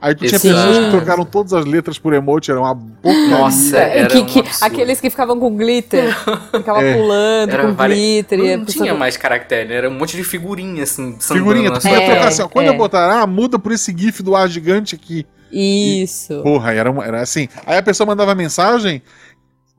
Aí 0.00 0.16
tu 0.16 0.26
tinha 0.26 0.34
Exato. 0.34 0.66
pessoas 0.66 0.84
que 0.84 0.90
trocaram 0.90 1.24
todas 1.24 1.52
as 1.52 1.64
letras 1.64 1.96
por 1.96 2.12
emote, 2.12 2.50
era 2.50 2.58
uma 2.58 2.74
porcaria. 2.74 3.28
Nossa, 3.28 3.78
É, 3.78 3.98
era 4.00 4.08
que- 4.08 4.18
um 4.18 4.26
que- 4.26 4.40
absurdo. 4.40 4.64
aqueles 4.66 5.00
que 5.00 5.08
ficavam 5.08 5.38
com 5.38 5.56
glitter. 5.56 6.12
Ficavam 6.50 6.82
É. 6.82 6.94
pulando 6.96 7.50
Era 7.52 7.62
com 7.68 7.72
vari- 7.74 7.94
glitter. 7.94 8.38
e 8.40 8.56
Não 8.56 8.64
pessoa- 8.64 8.84
tinha 8.84 8.94
mais 8.98 9.16
caractere, 9.16 9.72
era 9.72 9.88
um 9.88 9.92
monte 9.94 10.16
de 10.16 10.24
figurinha, 10.24 10.82
assim, 10.82 11.14
sambando 11.20 11.44
Figurinha, 11.46 11.70
tu 11.70 11.80
sua 11.82 11.90
É, 11.92 12.06
trocar 12.06 12.26
assim, 12.28 12.42
ó, 12.42 12.48
quando 12.48 12.66
é. 12.66 12.70
eu 12.70 12.76
botar, 12.76 13.22
ah, 13.22 13.26
muda 13.28 13.60
por 13.60 13.70
esse 13.70 13.94
gif 13.96 14.24
do 14.24 14.34
ar 14.34 14.48
gigante 14.48 14.92
aqui. 14.96 15.24
Isso. 15.52 16.42
Porra, 16.42 16.72
era, 16.72 16.90
era 17.04 17.20
assim. 17.20 17.48
Aí 17.66 17.76
a 17.78 17.82
pessoa 17.82 18.04
mandava 18.06 18.34
mensagem, 18.34 19.02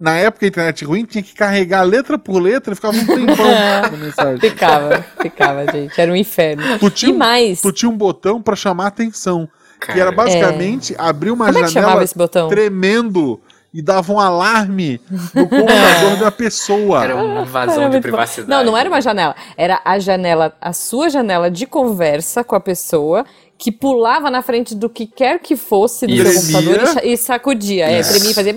na 0.03 0.17
época 0.17 0.45
a 0.45 0.49
internet 0.49 0.83
ruim, 0.83 1.05
tinha 1.05 1.23
que 1.23 1.33
carregar 1.33 1.81
letra 1.83 2.17
por 2.17 2.39
letra 2.41 2.73
e 2.73 2.75
ficava 2.75 2.97
um 2.97 3.05
tempão 3.05 3.45
na 3.89 3.97
mensagem. 3.97 4.37
Ficava, 4.39 5.05
ficava, 5.21 5.71
gente. 5.71 5.99
Era 5.99 6.11
um 6.11 6.15
inferno. 6.15 6.77
Tu 6.77 6.89
tinha, 6.89 7.11
E 7.11 7.15
um- 7.15 7.17
mais, 7.17 7.61
tu 7.61 7.71
tinha 7.71 7.89
um 7.89 7.95
botão 7.97 8.41
pra 8.41 8.55
chamar 8.55 8.87
atenção, 8.87 9.47
que 9.79 9.91
era 9.91 10.11
Cara, 10.11 10.11
basicamente 10.11 10.93
abrir 10.97 11.31
uma 11.31 11.45
como 11.51 11.63
é 11.63 11.67
janela 11.69 12.03
esse 12.03 12.17
botão? 12.17 12.49
tremendo 12.49 13.39
e 13.73 13.81
dava 13.81 14.13
um 14.13 14.19
alarme 14.19 15.01
no 15.33 15.47
computador 15.49 16.17
da 16.19 16.29
pessoa. 16.31 17.03
Era 17.03 17.15
uma 17.15 17.41
invasão 17.41 17.73
Era 17.75 17.85
de 17.85 17.89
muito 17.91 17.95
bom. 17.95 18.01
privacidade. 18.09 18.49
Não, 18.49 18.63
não 18.63 18.77
era 18.77 18.87
uma 18.89 19.01
janela. 19.01 19.35
Era 19.57 19.81
a 19.83 19.97
janela, 19.97 20.53
a 20.61 20.73
sua 20.73 21.09
janela 21.09 21.49
de 21.49 21.65
conversa 21.65 22.43
com 22.43 22.55
a 22.55 22.59
pessoa 22.59 23.25
que 23.57 23.71
pulava 23.71 24.29
na 24.29 24.41
frente 24.41 24.75
do 24.75 24.89
que 24.89 25.05
quer 25.07 25.39
que 25.39 25.55
fosse 25.55 26.05
do 26.07 26.13
E 26.13 26.25
seu 26.25 26.41
computador 26.41 27.03
e 27.03 27.15
sacudia. 27.17 27.85
É, 27.89 27.99
Isso. 27.99 28.09
tremia 28.11 28.31
e 28.31 28.33
fazia, 28.33 28.55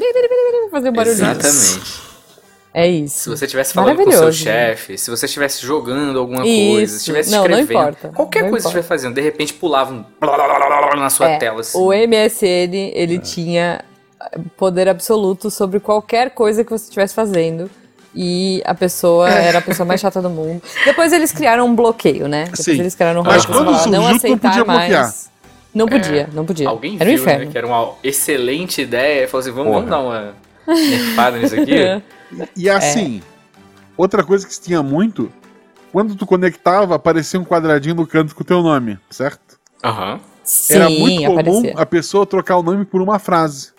fazia 0.71 0.91
um 0.91 0.95
barulhinho. 0.95 1.31
Exatamente. 1.31 2.07
É 2.75 2.85
Se 2.85 3.05
isso. 3.05 3.31
você 3.35 3.47
estivesse 3.47 3.73
falando 3.73 3.97
com 4.03 4.11
o 4.11 4.13
seu 4.13 4.31
chefe, 4.33 4.99
se 4.99 5.11
você 5.11 5.25
estivesse 5.25 5.65
jogando 5.65 6.19
alguma 6.19 6.47
Isso. 6.47 6.73
coisa, 6.73 6.93
se 6.93 6.99
estivesse 6.99 7.31
Não, 7.31 7.39
não 7.39 7.45
escrevendo, 7.59 7.71
importa. 7.73 8.09
qualquer 8.15 8.43
Não 8.43 8.51
coisa 8.51 8.65
que 8.65 8.69
importa. 8.69 8.79
estiver 8.81 8.83
fazendo, 8.83 9.15
de 9.15 9.21
repente 9.23 9.55
pulava 9.55 9.95
um 9.95 10.05
blá, 10.21 10.35
blá, 10.37 10.47
blá, 10.47 10.97
na 10.97 11.09
sua 11.09 11.31
É, 11.31 11.39
tela. 11.39 11.61
Assim. 11.63 11.79
O 11.79 11.91
MSN, 11.91 12.93
ele 12.95 13.19
tinha 13.19 13.83
poder 14.59 14.89
absoluto 14.89 15.51
sobre 15.51 15.81
qualquer 15.81 16.31
coisa 16.31 16.65
que 16.65 16.71
você 16.71 16.85
estivesse 16.85 17.15
fazendo. 17.15 17.71
E 18.19 18.63
a 18.65 18.75
pessoa 18.75 19.29
era 19.29 19.59
a 19.59 19.63
pessoa 19.63 19.87
mais 19.87 20.01
chata 20.01 20.23
do 20.23 20.31
mundo. 20.31 20.63
Depois 20.87 21.13
eles 21.13 21.31
criaram 21.33 21.67
um 21.67 21.75
bloqueio, 21.77 22.27
né? 22.27 22.45
Depois 22.45 22.65
Sim. 22.65 22.81
eles 22.81 22.95
criaram 22.95 23.21
um 23.21 23.25
Mas 23.25 23.45
quando 23.45 23.59
falar, 23.59 23.73
não 23.73 23.79
surgiu, 23.83 24.01
não 24.01 24.07
aceitar 24.17 24.49
podia 24.49 24.65
mais. 24.65 24.89
bloquear. 24.89 25.15
Não 25.75 25.87
podia, 25.87 26.29
não 26.33 26.45
podia. 26.47 26.69
Alguém 26.71 26.97
era 26.99 27.05
um 27.11 27.15
viu, 27.15 27.25
né, 27.27 27.33
inferno. 27.35 27.53
que 27.53 27.59
era 27.59 27.67
uma 27.67 27.93
excelente 28.03 28.81
ideia 28.81 29.25
e 29.25 29.27
falou 29.27 29.43
assim, 29.43 29.51
vamos, 29.53 29.73
vamos 29.75 29.91
dar 29.91 29.99
uma 30.01 30.33
nerfada 30.67 31.37
nisso 31.39 31.55
aqui? 31.61 32.03
E 32.57 32.69
assim, 32.69 33.23
outra 33.97 34.25
coisa 34.25 34.45
que 34.47 34.53
se 34.55 34.61
tinha 34.63 34.83
muito, 34.83 35.31
quando 35.93 36.17
tu 36.17 36.27
conectava, 36.27 36.95
aparecia 36.97 37.39
um 37.39 37.45
quadradinho 37.45 37.95
no 37.95 38.07
canto 38.07 38.35
com 38.35 38.41
o 38.43 38.45
teu 38.45 38.63
nome, 38.63 38.99
certo? 39.11 39.59
Aham. 39.85 40.19
Sim, 40.43 40.75
Era 40.75 40.89
muito 40.91 41.23
comum 41.27 41.59
aparecia. 41.59 41.75
a 41.77 41.87
pessoa 41.87 42.25
trocar 42.27 42.57
o 42.57 42.63
nome 42.63 42.85
por 42.85 43.01
uma 43.03 43.19
frase. 43.19 43.76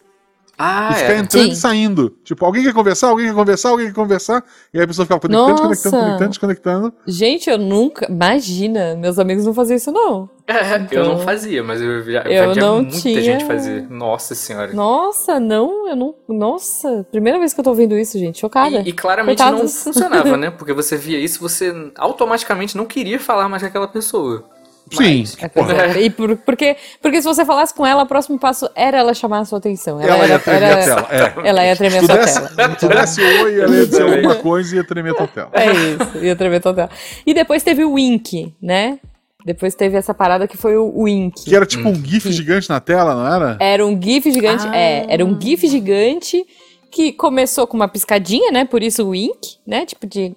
Ah, 0.57 0.89
e 0.91 0.95
ficar 0.95 1.13
é. 1.13 1.17
entrando 1.19 1.45
Sim. 1.45 1.51
e 1.51 1.55
saindo. 1.55 2.17
Tipo, 2.23 2.43
alguém 2.45 2.63
quer 2.63 2.73
conversar, 2.73 3.09
alguém 3.09 3.27
quer 3.27 3.33
conversar, 3.35 3.69
alguém 3.69 3.87
quer 3.87 3.93
conversar. 3.93 4.43
E 4.73 4.77
aí 4.77 4.83
a 4.83 4.87
pessoa 4.87 5.05
ficava 5.05 5.21
conectando, 5.21 5.49
Nossa. 5.49 5.67
desconectando, 5.69 6.03
conectando, 6.05 6.29
desconectando. 6.29 6.93
Gente, 7.05 7.49
eu 7.49 7.57
nunca. 7.57 8.11
Imagina, 8.11 8.95
meus 8.95 9.19
amigos 9.19 9.45
não 9.45 9.53
faziam 9.53 9.77
isso, 9.77 9.91
não. 9.91 10.29
eu 10.47 11.03
não 11.03 11.13
Então, 11.13 11.19
fazia, 11.19 11.61
mas 11.61 11.81
eu 11.81 12.01
já 12.03 12.21
eu 12.23 12.53
via 12.53 12.61
não 12.63 12.75
muita 12.81 12.97
tinha- 12.97 13.21
gente 13.21 13.45
fazer. 13.45 13.87
Nossa 13.89 14.33
senhora. 14.33 14.73
Nossa, 14.73 15.39
não, 15.39 15.89
eu 15.89 15.95
não. 15.95 16.15
Nossa, 16.27 17.05
primeira 17.11 17.37
vez 17.37 17.53
que 17.53 17.59
eu 17.59 17.63
tô 17.63 17.69
ouvindo 17.71 17.97
isso, 17.97 18.17
gente. 18.17 18.39
Chocada. 18.39 18.79
E, 18.79 18.89
e 18.89 18.93
claramente 18.93 19.37
Coitados. 19.37 19.61
não 19.61 19.67
funcionava, 19.93 20.35
né? 20.37 20.49
Porque 20.49 20.73
você 20.73 20.95
via 20.97 21.19
isso, 21.19 21.39
você 21.39 21.73
automaticamente 21.97 22.75
não 22.77 22.85
queria 22.85 23.19
falar 23.19 23.47
mais 23.49 23.61
com 23.61 23.67
aquela 23.67 23.87
pessoa. 23.87 24.43
Sim. 24.91 25.23
É, 25.41 25.97
é. 25.99 26.01
E 26.03 26.09
por- 26.09 26.37
porque, 26.37 26.75
porque 27.01 27.21
se 27.21 27.27
você 27.27 27.43
falasse 27.45 27.73
com 27.73 27.85
ela, 27.85 28.03
o 28.03 28.05
próximo 28.07 28.39
passo 28.39 28.69
era 28.75 28.97
ela 28.97 29.13
chamar 29.13 29.39
a 29.39 29.45
sua 29.45 29.57
atenção. 29.59 29.99
Ela, 30.01 30.13
Ela 30.15 30.23
era, 30.23 30.33
ia 30.33 30.39
tremer 30.39 30.63
era- 30.63 30.79
a 30.99 31.03
tela. 31.03 31.07
É. 31.43 31.49
Ela 31.49 31.65
ia 31.65 31.75
tremer 31.75 31.97
a 31.97 32.03
sua 32.05 32.17
tela. 32.17 32.75
se 32.79 32.87
desse 32.87 33.21
oi, 33.21 33.59
ela 33.61 33.75
ia 33.75 33.85
dizer 33.85 34.01
alguma 34.03 34.35
coisa 34.35 34.75
e 34.75 34.77
ia 34.77 34.83
tremer 34.83 35.11
a 35.11 35.15
tua 35.15 35.27
tela. 35.27 35.49
É 35.53 35.65
isso, 35.71 36.17
ia 36.25 36.35
tremer 36.35 36.61
total. 36.61 36.89
E 37.25 37.33
depois 37.33 37.63
teve 37.63 37.83
o 37.83 37.93
Wink, 37.93 38.53
né? 38.61 38.99
Depois 39.45 39.75
teve 39.75 39.95
essa 39.95 40.13
parada 40.13 40.45
que 40.47 40.57
foi 40.57 40.75
o 40.75 41.03
Wink. 41.03 41.45
Que 41.45 41.55
era 41.55 41.65
tipo 41.65 41.87
um 41.87 41.95
GIF 41.95 42.29
gigante 42.31 42.69
na 42.69 42.79
tela, 42.81 43.15
não 43.15 43.33
era? 43.33 43.57
Era 43.61 43.85
um 43.85 43.97
GIF 44.01 44.29
gigante. 44.31 44.65
Ah. 44.67 44.75
É, 44.75 45.05
era 45.07 45.23
um 45.25 45.39
GIF 45.39 45.67
gigante 45.69 46.45
que 46.91 47.13
começou 47.13 47.65
com 47.65 47.77
uma 47.77 47.87
piscadinha, 47.87 48.51
né? 48.51 48.65
Por 48.65 48.83
isso 48.83 49.03
o 49.05 49.09
Wink, 49.09 49.57
né? 49.65 49.85
Tipo 49.85 50.05
de 50.05 50.35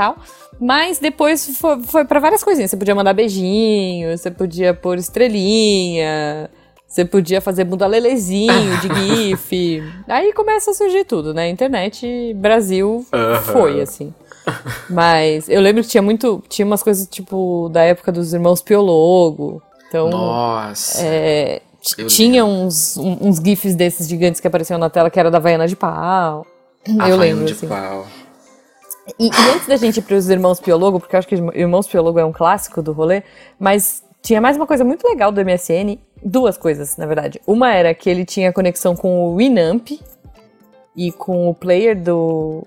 tal. 0.00 0.16
Mas 0.58 0.98
depois 0.98 1.56
foi, 1.58 1.82
foi 1.82 2.04
para 2.04 2.20
várias 2.20 2.42
coisinhas. 2.42 2.70
Você 2.70 2.76
podia 2.76 2.94
mandar 2.94 3.12
beijinho, 3.12 4.16
você 4.16 4.30
podia 4.30 4.72
pôr 4.74 4.98
estrelinha, 4.98 6.50
você 6.86 7.04
podia 7.04 7.40
fazer 7.40 7.64
bunda 7.64 7.86
lelezinho 7.86 8.76
de 8.80 8.88
GIF. 9.32 9.82
Aí 10.08 10.32
começa 10.32 10.70
a 10.70 10.74
surgir 10.74 11.04
tudo, 11.04 11.32
né? 11.34 11.48
Internet 11.48 12.34
Brasil 12.34 13.04
foi, 13.52 13.80
assim. 13.80 14.12
Mas 14.88 15.48
eu 15.48 15.60
lembro 15.60 15.82
que 15.82 15.88
tinha 15.88 16.02
muito. 16.02 16.42
Tinha 16.48 16.64
umas 16.66 16.82
coisas 16.82 17.06
tipo 17.06 17.68
da 17.72 17.82
época 17.82 18.10
dos 18.10 18.32
irmãos 18.32 18.60
Piologo. 18.62 19.62
Então. 19.88 20.08
Nossa. 20.10 21.02
É, 21.04 21.62
Eu 21.98 22.06
tinha 22.06 22.44
uns, 22.44 22.96
uns 22.96 23.36
gifs 23.38 23.74
desses 23.74 24.08
gigantes 24.08 24.40
que 24.40 24.46
apareciam 24.46 24.78
na 24.78 24.88
tela 24.90 25.10
que 25.10 25.20
era 25.20 25.30
da 25.30 25.38
Vaiana 25.38 25.66
de 25.68 25.76
Pau. 25.76 26.46
eu 26.86 26.94
Havaiano 27.00 27.18
lembro, 27.18 27.44
de 27.46 27.52
assim. 27.52 27.68
pau. 27.68 28.06
E, 29.18 29.26
e 29.26 29.50
antes 29.54 29.66
da 29.66 29.76
gente 29.76 29.98
ir 29.98 30.02
pros 30.02 30.28
Irmãos 30.28 30.60
Piologo, 30.60 31.00
porque 31.00 31.16
eu 31.16 31.18
acho 31.18 31.28
que 31.28 31.34
Irmãos 31.54 31.86
Piologo 31.86 32.18
é 32.18 32.24
um 32.24 32.32
clássico 32.32 32.82
do 32.82 32.92
rolê, 32.92 33.22
mas 33.58 34.04
tinha 34.22 34.40
mais 34.40 34.56
uma 34.56 34.66
coisa 34.66 34.84
muito 34.84 35.06
legal 35.06 35.32
do 35.32 35.44
MSN, 35.44 35.98
duas 36.22 36.56
coisas, 36.56 36.96
na 36.96 37.06
verdade. 37.06 37.40
Uma 37.46 37.72
era 37.72 37.94
que 37.94 38.08
ele 38.08 38.24
tinha 38.24 38.52
conexão 38.52 38.94
com 38.94 39.24
o 39.24 39.36
Winamp 39.36 39.90
e 40.94 41.12
com 41.12 41.48
o 41.48 41.54
player 41.54 42.00
do 42.00 42.66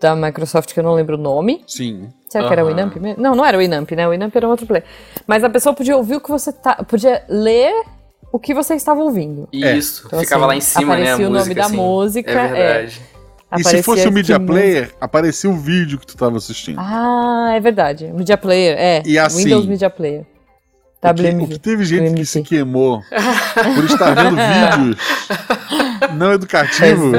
da 0.00 0.16
Microsoft, 0.16 0.72
que 0.72 0.80
eu 0.80 0.84
não 0.84 0.94
lembro 0.94 1.16
o 1.16 1.20
nome. 1.20 1.62
Sim. 1.66 2.08
Será 2.28 2.46
que 2.46 2.52
era 2.52 2.64
o. 2.64 2.68
Winamp 2.68 2.96
mesmo? 2.96 3.22
Não, 3.22 3.34
não 3.34 3.44
era 3.44 3.56
o 3.56 3.60
Winamp, 3.60 3.90
né? 3.92 4.06
O 4.06 4.10
Winamp 4.10 4.34
era 4.34 4.46
um 4.46 4.50
outro 4.50 4.66
player. 4.66 4.84
Mas 5.26 5.44
a 5.44 5.50
pessoa 5.50 5.74
podia 5.74 5.96
ouvir 5.96 6.16
o 6.16 6.20
que 6.20 6.30
você 6.30 6.52
tá. 6.52 6.76
Podia 6.76 7.24
ler 7.28 7.72
o 8.32 8.38
que 8.38 8.54
você 8.54 8.74
estava 8.74 9.00
ouvindo. 9.00 9.48
Isso. 9.52 10.04
Então, 10.06 10.20
Ficava 10.20 10.46
assim, 10.46 10.48
lá 10.48 10.56
em 10.56 10.60
cima, 10.60 10.96
né? 10.96 11.10
A 11.10 11.14
aparecia 11.14 11.26
o 11.26 11.30
nome 11.30 11.38
música, 11.38 11.54
da 11.54 11.66
assim. 11.66 11.76
música, 11.76 12.40
É 12.40 12.84
é. 12.84 12.88
E 13.58 13.64
se 13.64 13.82
fosse 13.82 14.06
o 14.06 14.12
Media 14.12 14.38
Player, 14.38 14.92
aparecia 15.00 15.50
o 15.50 15.56
vídeo 15.56 15.98
que 15.98 16.06
tu 16.06 16.16
tava 16.16 16.36
assistindo. 16.36 16.78
Ah, 16.78 17.52
é 17.54 17.60
verdade. 17.60 18.06
Media 18.12 18.36
Player, 18.36 18.76
é. 18.78 19.02
E 19.04 19.18
assim, 19.18 19.44
Windows 19.44 19.66
Media 19.66 19.90
Player. 19.90 20.24
O 21.02 21.14
que, 21.14 21.28
o 21.30 21.48
que 21.48 21.58
teve 21.58 21.84
gente 21.84 22.12
que 22.12 22.26
se 22.26 22.42
queimou 22.42 23.02
por 23.74 23.84
estar 23.86 24.14
vendo 24.14 24.36
vídeos 24.36 24.98
não 26.14 26.32
educativos, 26.34 27.18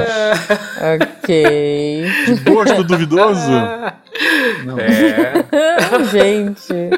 Ok. 0.93 2.05
de 2.27 2.35
gosto 2.51 2.83
duvidoso. 2.83 3.51
Não. 4.65 4.77
É. 4.79 5.33
Gente. 6.11 6.91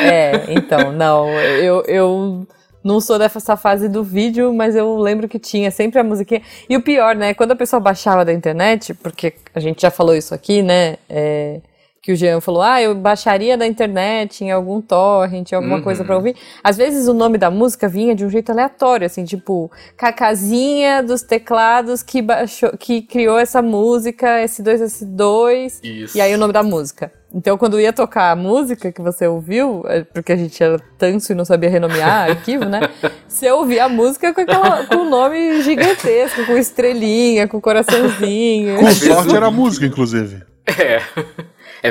É, 0.00 0.44
então, 0.48 0.90
não. 0.90 1.28
Eu, 1.28 1.84
eu 1.86 2.46
não 2.86 3.00
sou 3.00 3.18
dessa 3.18 3.56
fase 3.56 3.88
do 3.88 4.04
vídeo, 4.04 4.54
mas 4.54 4.76
eu 4.76 4.96
lembro 4.96 5.28
que 5.28 5.38
tinha 5.38 5.70
sempre 5.70 5.98
a 5.98 6.04
musiquinha. 6.04 6.40
E 6.68 6.76
o 6.76 6.82
pior, 6.82 7.16
né? 7.16 7.34
Quando 7.34 7.50
a 7.52 7.56
pessoa 7.56 7.80
baixava 7.80 8.24
da 8.24 8.32
internet, 8.32 8.94
porque 8.94 9.34
a 9.54 9.60
gente 9.60 9.82
já 9.82 9.90
falou 9.90 10.14
isso 10.14 10.32
aqui, 10.32 10.62
né? 10.62 10.96
é, 11.08 11.60
que 12.06 12.12
o 12.12 12.16
Jean 12.16 12.40
falou, 12.40 12.62
ah, 12.62 12.80
eu 12.80 12.94
baixaria 12.94 13.58
da 13.58 13.66
internet 13.66 14.44
em 14.44 14.52
algum 14.52 14.80
torrent, 14.80 15.52
alguma 15.52 15.78
Uhum. 15.78 15.82
coisa 15.82 16.04
pra 16.04 16.14
ouvir. 16.14 16.36
Às 16.62 16.76
vezes 16.76 17.08
o 17.08 17.12
nome 17.12 17.36
da 17.36 17.50
música 17.50 17.88
vinha 17.88 18.14
de 18.14 18.24
um 18.24 18.30
jeito 18.30 18.52
aleatório, 18.52 19.04
assim, 19.04 19.24
tipo, 19.24 19.68
Cacazinha 19.96 21.02
dos 21.02 21.22
teclados 21.22 22.04
que, 22.04 22.22
baixou, 22.22 22.70
que 22.78 23.02
criou 23.02 23.36
essa 23.36 23.60
música, 23.60 24.38
S2S2, 24.44 25.80
Isso. 25.82 26.16
e 26.16 26.20
aí 26.20 26.32
o 26.32 26.38
nome 26.38 26.52
da 26.52 26.62
música. 26.62 27.10
Então, 27.34 27.58
quando 27.58 27.80
ia 27.80 27.92
tocar 27.92 28.30
a 28.30 28.36
música 28.36 28.92
que 28.92 29.02
você 29.02 29.26
ouviu, 29.26 29.82
é, 29.88 30.04
porque 30.04 30.30
a 30.30 30.36
gente 30.36 30.62
era 30.62 30.78
tanso 30.96 31.32
e 31.32 31.34
não 31.34 31.44
sabia 31.44 31.68
renomear 31.68 32.30
arquivo, 32.30 32.66
né? 32.66 32.80
Você 33.26 33.50
ouvia 33.50 33.86
a 33.86 33.88
música 33.88 34.32
com, 34.32 34.42
aquela, 34.42 34.86
com 34.86 34.98
o 34.98 35.10
nome 35.10 35.60
gigantesco, 35.62 36.46
com 36.46 36.56
estrelinha, 36.56 37.48
com 37.48 37.60
coraçãozinho. 37.60 38.78
Com 38.78 38.90
sorte 38.92 39.34
era 39.34 39.46
a 39.46 39.50
música, 39.50 39.84
inclusive. 39.86 40.44
É. 40.78 41.00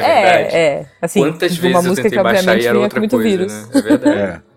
É 0.03 0.23
verdade. 0.23 0.55
É, 0.55 0.59
é. 0.59 0.85
Assim, 1.01 1.19
Quantas 1.19 1.55
vezes 1.55 1.75
uma 1.77 1.79
eu 1.85 1.89
música 1.89 2.03
tentei 2.09 2.17
que 2.17 2.23
baixar 2.23 2.39
obviamente 2.39 2.63
e 2.63 2.67
era 2.67 2.73
vinha 2.73 2.79
com 2.79 2.83
outra 2.83 2.99
muito 2.99 3.15
coisa, 3.15 3.29
vírus. 3.29 3.53
né? 3.53 3.69
É 3.73 3.81
verdade. 3.81 4.17
É. 4.19 4.41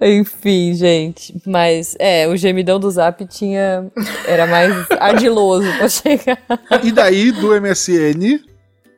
Enfim, 0.02 0.72
gente. 0.74 1.40
Mas, 1.46 1.94
é, 1.98 2.26
o 2.26 2.36
gemidão 2.36 2.80
do 2.80 2.90
Zap 2.90 3.22
tinha. 3.26 3.90
Era 4.26 4.46
mais 4.46 4.72
ardiloso 4.98 5.66
pra 5.76 5.88
chegar. 5.88 6.38
E 6.82 6.90
daí, 6.90 7.30
do 7.32 7.48
MSN, 7.60 8.40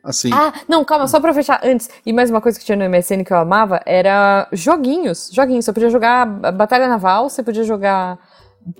assim, 0.01 0.29
Ah, 0.33 0.53
não, 0.67 0.85
calma, 0.85 1.07
só 1.07 1.19
pra 1.19 1.33
fechar 1.33 1.59
antes. 1.63 1.89
E 2.05 2.13
mais 2.13 2.29
uma 2.29 2.39
coisa 2.39 2.57
que 2.57 2.63
tinha 2.63 2.77
no 2.77 2.85
MSN 2.89 3.23
que 3.25 3.33
eu 3.33 3.37
amava 3.37 3.81
era 3.85 4.47
joguinhos. 4.53 5.29
Joguinhos. 5.33 5.65
Você 5.65 5.73
podia 5.73 5.89
jogar 5.89 6.25
Batalha 6.25 6.87
Naval, 6.87 7.29
você 7.29 7.43
podia 7.43 7.63
jogar 7.65 8.17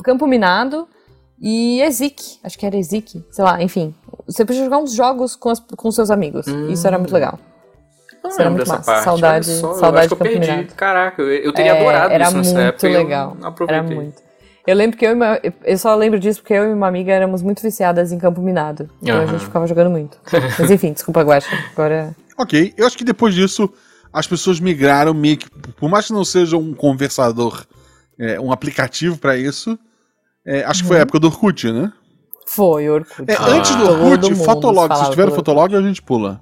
Campo 0.01 0.25
Minado 0.25 0.87
e 1.41 1.81
Ezik. 1.81 2.39
Acho 2.41 2.57
que 2.57 2.65
era 2.65 2.77
Ezik. 2.77 3.21
Sei 3.31 3.43
lá, 3.43 3.61
enfim. 3.61 3.93
Você 4.27 4.45
podia 4.45 4.63
jogar 4.63 4.77
uns 4.77 4.93
jogos 4.93 5.36
com, 5.36 5.49
as, 5.49 5.59
com 5.59 5.91
seus 5.91 6.09
amigos. 6.12 6.47
Isso 6.69 6.86
era 6.88 6.97
muito 6.97 7.13
legal. 7.13 7.39
Não 8.23 8.29
Isso 8.31 8.39
era 8.41 8.49
lembro 8.49 8.65
muito 8.65 8.71
dessa 8.71 8.77
massa. 8.77 8.91
parte. 8.91 9.03
Saudade- 9.03 9.45
só, 9.45 9.67
eu 9.71 9.73
saudade 9.75 10.05
acho 10.05 10.15
que 10.15 10.21
eu 10.21 10.25
de 10.27 10.31
Campo 10.33 10.39
perdi. 10.45 10.51
Minado. 10.62 10.75
Caraca, 10.75 11.21
eu, 11.21 11.27
eu 11.29 11.53
teria 11.53 11.71
É, 11.73 11.79
adorado 11.81 12.13
era 12.13 12.23
isso 12.25 12.38
nessa 12.38 12.53
muito 12.53 12.67
época. 12.67 12.88
legal. 12.89 13.38
Eu 13.38 13.41
não 13.41 13.55
Era 13.67 13.83
muito. 13.83 14.23
Eu 14.65 14.75
lembro 14.77 14.97
que 14.97 15.05
eu 15.05 15.12
e 15.12 15.13
uma, 15.13 15.39
eu 15.65 15.77
só 15.77 15.93
lembro 15.93 16.17
disso 16.17 16.39
porque 16.41 16.53
eu 16.53 16.69
e 16.69 16.73
uma 16.73 16.88
amiga 16.88 17.12
éramos 17.12 17.41
muito 17.41 17.62
viciadas 17.62 18.13
em 18.13 18.17
Campo 18.17 18.39
Minado. 18.41 18.89
Então 19.01 19.15
a 19.15 19.23
Aham. 19.23 19.27
gente 19.27 19.43
ficava 19.43 19.67
jogando 19.67 19.89
muito. 19.89 20.17
Mas 20.57 20.71
enfim, 20.71 20.93
desculpa, 20.93 21.21
Guaxa. 21.21 21.49
Agora. 21.73 22.15
ok. 22.38 22.73
Eu 22.77 22.88
acho 22.88 22.97
que 22.97 23.03
depois 23.03 23.36
disso, 23.36 23.69
as 24.13 24.25
pessoas 24.25 24.62
migraram 24.62 25.13
meio 25.13 25.36
que, 25.38 25.49
por 25.49 25.89
mais 25.89 26.07
que 26.07 26.13
não 26.13 26.23
seja 26.23 26.55
um 26.55 26.73
conversador, 26.73 27.65
é, 28.17 28.39
um 28.39 28.53
aplicativo 28.53 29.17
pra 29.17 29.36
isso, 29.36 29.77
é, 30.45 30.63
acho 30.63 30.83
que 30.83 30.88
foi 30.88 30.97
a 30.97 31.01
época 31.01 31.19
do 31.19 31.27
Orkut, 31.27 31.69
né? 31.69 31.91
Foi, 32.45 32.89
Orkut. 32.89 33.23
É, 33.27 33.36
Ah. 33.36 33.45
antes 33.47 33.75
do 33.75 33.84
Orkut, 33.89 34.36
Fotolog. 34.36 34.93
Vocês 34.95 35.10
tiveram 35.10 35.32
Fotolog, 35.32 35.75
a 35.75 35.82
gente 35.82 36.01
pula. 36.01 36.39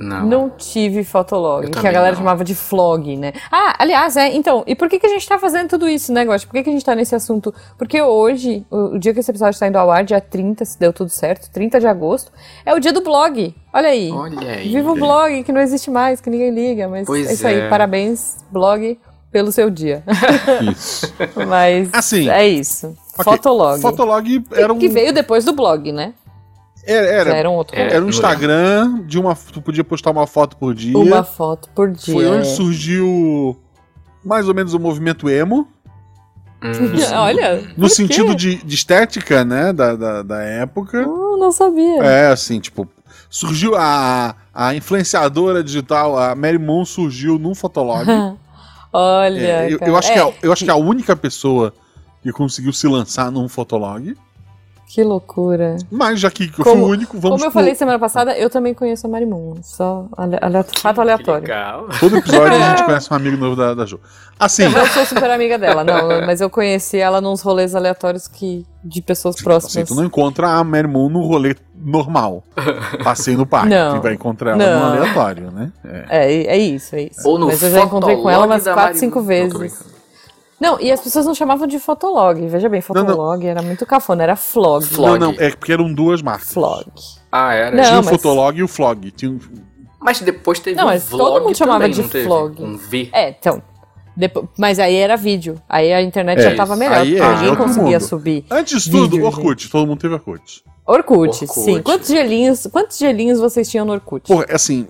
Não. 0.00 0.24
Não 0.24 0.50
tive 0.50 1.02
Fotolog, 1.02 1.68
que 1.72 1.78
a 1.84 1.90
galera 1.90 2.12
não. 2.12 2.18
chamava 2.18 2.44
de 2.44 2.54
flog, 2.54 3.16
né? 3.16 3.32
Ah, 3.50 3.74
aliás, 3.80 4.16
é, 4.16 4.28
então, 4.32 4.62
e 4.64 4.76
por 4.76 4.88
que, 4.88 4.96
que 4.96 5.06
a 5.06 5.08
gente 5.08 5.28
tá 5.28 5.40
fazendo 5.40 5.70
tudo 5.70 5.88
isso, 5.88 6.12
né, 6.12 6.24
Gosta? 6.24 6.46
Por 6.46 6.52
que, 6.52 6.62
que 6.62 6.70
a 6.70 6.72
gente 6.72 6.84
tá 6.84 6.94
nesse 6.94 7.16
assunto? 7.16 7.52
Porque 7.76 8.00
hoje, 8.00 8.64
o, 8.70 8.94
o 8.94 8.98
dia 9.00 9.12
que 9.12 9.18
esse 9.18 9.28
episódio 9.28 9.58
tá 9.58 9.66
indo 9.66 9.74
ao 9.76 9.90
ar, 9.90 10.04
dia 10.04 10.20
30, 10.20 10.64
se 10.64 10.78
deu 10.78 10.92
tudo 10.92 11.10
certo, 11.10 11.50
30 11.50 11.80
de 11.80 11.88
agosto, 11.88 12.30
é 12.64 12.72
o 12.72 12.78
dia 12.78 12.92
do 12.92 13.00
blog. 13.00 13.52
Olha 13.74 13.88
aí. 13.88 14.12
Olha 14.12 14.48
aí. 14.52 14.68
Viva 14.68 14.92
o 14.92 14.94
blog, 14.94 15.42
que 15.42 15.50
não 15.50 15.60
existe 15.60 15.90
mais, 15.90 16.20
que 16.20 16.30
ninguém 16.30 16.50
liga, 16.52 16.86
mas 16.86 17.04
Pois 17.04 17.26
é 17.28 17.32
isso 17.32 17.44
aí. 17.48 17.58
é. 17.62 17.68
Parabéns, 17.68 18.36
blog, 18.52 18.96
pelo 19.32 19.50
seu 19.50 19.68
dia. 19.68 20.04
Isso. 20.62 21.12
mas 21.48 21.88
Assim, 21.92 22.28
é 22.30 22.46
isso. 22.46 22.96
Ok, 23.18 23.32
Fotolog. 23.32 23.80
Fotolog 23.80 24.44
era 24.52 24.72
um, 24.72 24.78
Que 24.78 24.88
veio 24.88 25.12
depois 25.12 25.44
do 25.44 25.52
blog, 25.52 25.92
né? 25.92 26.14
era, 26.88 27.06
era, 27.06 27.36
era 27.36 27.50
um 27.50 27.54
outro. 27.54 27.76
É. 27.76 27.94
era 27.94 28.04
um 28.04 28.08
Instagram 28.08 29.02
de 29.06 29.18
uma. 29.18 29.34
Tu 29.34 29.60
podia 29.60 29.84
postar 29.84 30.10
uma 30.10 30.26
foto 30.26 30.56
por 30.56 30.74
dia. 30.74 30.96
Uma 30.96 31.22
foto 31.22 31.68
por 31.74 31.90
dia. 31.90 32.14
Foi 32.14 32.26
onde 32.26 32.48
é. 32.48 32.50
surgiu 32.50 33.56
mais 34.24 34.48
ou 34.48 34.54
menos 34.54 34.72
o 34.72 34.78
movimento 34.78 35.28
emo. 35.28 35.68
Hum, 36.62 36.70
Olha. 37.14 37.62
No 37.76 37.88
sentido 37.88 38.34
de, 38.34 38.56
de 38.56 38.74
estética, 38.74 39.44
né? 39.44 39.72
Da, 39.72 39.94
da, 39.94 40.22
da 40.22 40.42
época. 40.42 41.06
Uh, 41.06 41.36
não 41.36 41.52
sabia. 41.52 42.02
É, 42.02 42.28
assim, 42.28 42.58
tipo. 42.58 42.88
Surgiu 43.30 43.74
a, 43.76 44.34
a 44.54 44.74
influenciadora 44.74 45.62
digital, 45.62 46.18
a 46.18 46.34
Mary 46.34 46.58
Moon 46.58 46.86
surgiu 46.86 47.38
num 47.38 47.54
Fotolog. 47.54 48.06
Olha. 48.90 49.38
É, 49.38 49.72
eu, 49.72 49.78
cara. 49.78 49.90
eu 49.90 49.96
acho 49.96 50.12
que 50.12 50.18
É, 50.18 50.22
a, 50.22 50.32
eu 50.42 50.52
acho 50.52 50.64
que 50.64 50.70
a 50.70 50.76
única 50.76 51.14
pessoa 51.14 51.74
que 52.32 52.32
conseguiu 52.38 52.72
se 52.72 52.86
lançar 52.86 53.30
num 53.30 53.48
Fotolog. 53.48 54.14
Que 54.90 55.04
loucura. 55.04 55.76
Mas 55.90 56.18
já 56.18 56.30
que 56.30 56.44
eu 56.44 56.64
Como- 56.64 56.76
fui 56.80 56.82
o 56.82 56.86
único, 56.92 57.18
vamos 57.18 57.36
Como 57.36 57.44
eu 57.44 57.50
pro- 57.50 57.60
falei 57.60 57.74
semana 57.74 57.98
passada, 57.98 58.36
eu 58.38 58.48
também 58.48 58.72
conheço 58.72 59.06
a 59.06 59.10
Marimun. 59.10 59.56
Só 59.62 60.06
ale- 60.16 60.38
ale- 60.40 60.64
fato 60.78 61.02
aleatório. 61.02 61.42
Legal. 61.42 61.88
Todo 62.00 62.16
episódio 62.16 62.54
a 62.56 62.70
gente 62.70 62.84
conhece 62.86 63.12
um 63.12 63.16
amigo 63.16 63.36
novo 63.36 63.54
da, 63.54 63.74
da 63.74 63.84
Jo. 63.84 64.00
Assim, 64.40 64.62
Eu 64.62 64.70
não 64.70 64.86
sou 64.86 65.04
super 65.04 65.30
amiga 65.30 65.58
dela, 65.58 65.84
não, 65.84 66.24
mas 66.24 66.40
eu 66.40 66.48
conheci 66.48 66.96
ela 66.96 67.20
nos 67.20 67.42
rolês 67.42 67.74
aleatórios 67.74 68.26
que, 68.28 68.64
de 68.82 69.02
pessoas 69.02 69.34
assim, 69.34 69.44
próximas. 69.44 69.88
tu 69.90 69.94
não 69.94 70.04
encontra 70.06 70.48
a 70.52 70.64
Mary 70.64 70.88
Moon 70.88 71.10
no 71.10 71.20
rolê 71.20 71.54
normal. 71.76 72.42
Passei 73.04 73.36
no 73.36 73.44
parque. 73.44 73.68
Não. 73.68 73.96
Tu 73.96 74.02
vai 74.02 74.14
encontrar 74.14 74.52
ela 74.52 74.56
Não. 74.58 74.80
no 74.80 74.86
aleatório, 75.02 75.50
né? 75.50 75.70
É. 75.84 76.06
É, 76.08 76.46
é 76.46 76.56
isso, 76.56 76.96
é 76.96 77.02
isso. 77.02 77.28
Ou 77.28 77.38
no 77.38 77.48
mas 77.48 77.62
eu 77.62 77.70
já 77.70 77.82
encontrei 77.82 78.16
com 78.16 78.30
ela 78.30 78.46
umas 78.46 78.64
da 78.64 78.72
4, 78.72 78.94
Marimun. 78.94 79.00
5 79.00 79.18
Não, 79.18 79.22
tô 79.50 79.58
vezes. 79.58 79.97
Não, 80.60 80.80
e 80.80 80.90
as 80.90 81.00
pessoas 81.00 81.24
não 81.24 81.34
chamavam 81.34 81.66
de 81.66 81.78
fotolog. 81.78 82.44
Veja 82.48 82.68
bem, 82.68 82.82
Não, 82.88 82.94
não. 83.02 83.06
fotolog 83.06 83.46
era 83.46 83.62
muito 83.62 83.86
cafona, 83.86 84.22
era 84.24 84.34
flog. 84.36 84.84
Flog. 84.84 85.18
Não, 85.20 85.32
não, 85.32 85.38
é 85.40 85.50
porque 85.50 85.72
eram 85.72 85.92
duas 85.92 86.20
marcas. 86.20 86.48
Flog. 86.52 86.86
Ah, 87.30 87.52
era? 87.54 87.76
Não, 87.76 87.82
Tinha 87.84 87.94
o 88.00 88.04
mas- 88.04 88.08
Fotolog 88.08 88.58
e 88.58 88.62
o 88.62 88.68
Flog. 88.68 89.10
Tinha 89.12 89.30
um- 89.30 89.38
Mas 90.00 90.20
depois 90.20 90.58
teve 90.60 90.76
Não, 90.76 90.84
um 90.84 90.86
mas 90.88 91.08
vlog 91.08 91.24
todo 91.34 91.44
mundo 91.44 91.56
chamava 91.56 91.80
também, 91.88 91.92
de 92.08 92.18
não 92.18 92.24
vlog. 92.24 92.62
Um 92.62 92.76
V. 92.76 93.08
É, 93.12 93.30
então. 93.30 93.62
depo- 94.16 94.48
mas 94.58 94.78
aí 94.80 94.96
era 94.96 95.16
vídeo. 95.16 95.60
Aí 95.68 95.92
a 95.92 96.02
internet 96.02 96.38
É, 96.40 96.50
já 96.50 96.56
tava 96.56 96.72
isso. 96.74 96.78
melhor. 96.80 96.96
Aí 96.98 97.14
é, 97.14 97.18
porque 97.18 97.22
é 97.22 97.34
ninguém 97.34 97.48
outro 97.50 97.64
conseguia 97.64 97.98
mundo. 97.98 98.08
subir. 98.08 98.44
Antes 98.50 98.82
de 98.82 98.90
tudo, 98.90 99.10
Vídeo, 99.10 99.26
Orkut. 99.26 99.68
Todo 99.70 99.86
mundo 99.86 100.00
teve 100.00 100.14
Orkut. 100.14 100.64
Orkut, 100.84 101.44
Orkut. 101.44 101.46
sim. 101.52 101.82
Quantos 101.82 102.08
gelinhos, 102.08 102.66
quantos 102.72 102.98
gelinhos 102.98 103.38
vocês 103.38 103.68
tinham 103.70 103.84
no 103.86 103.92
Orkut? 103.92 104.26
Porra, 104.26 104.46
assim. 104.50 104.88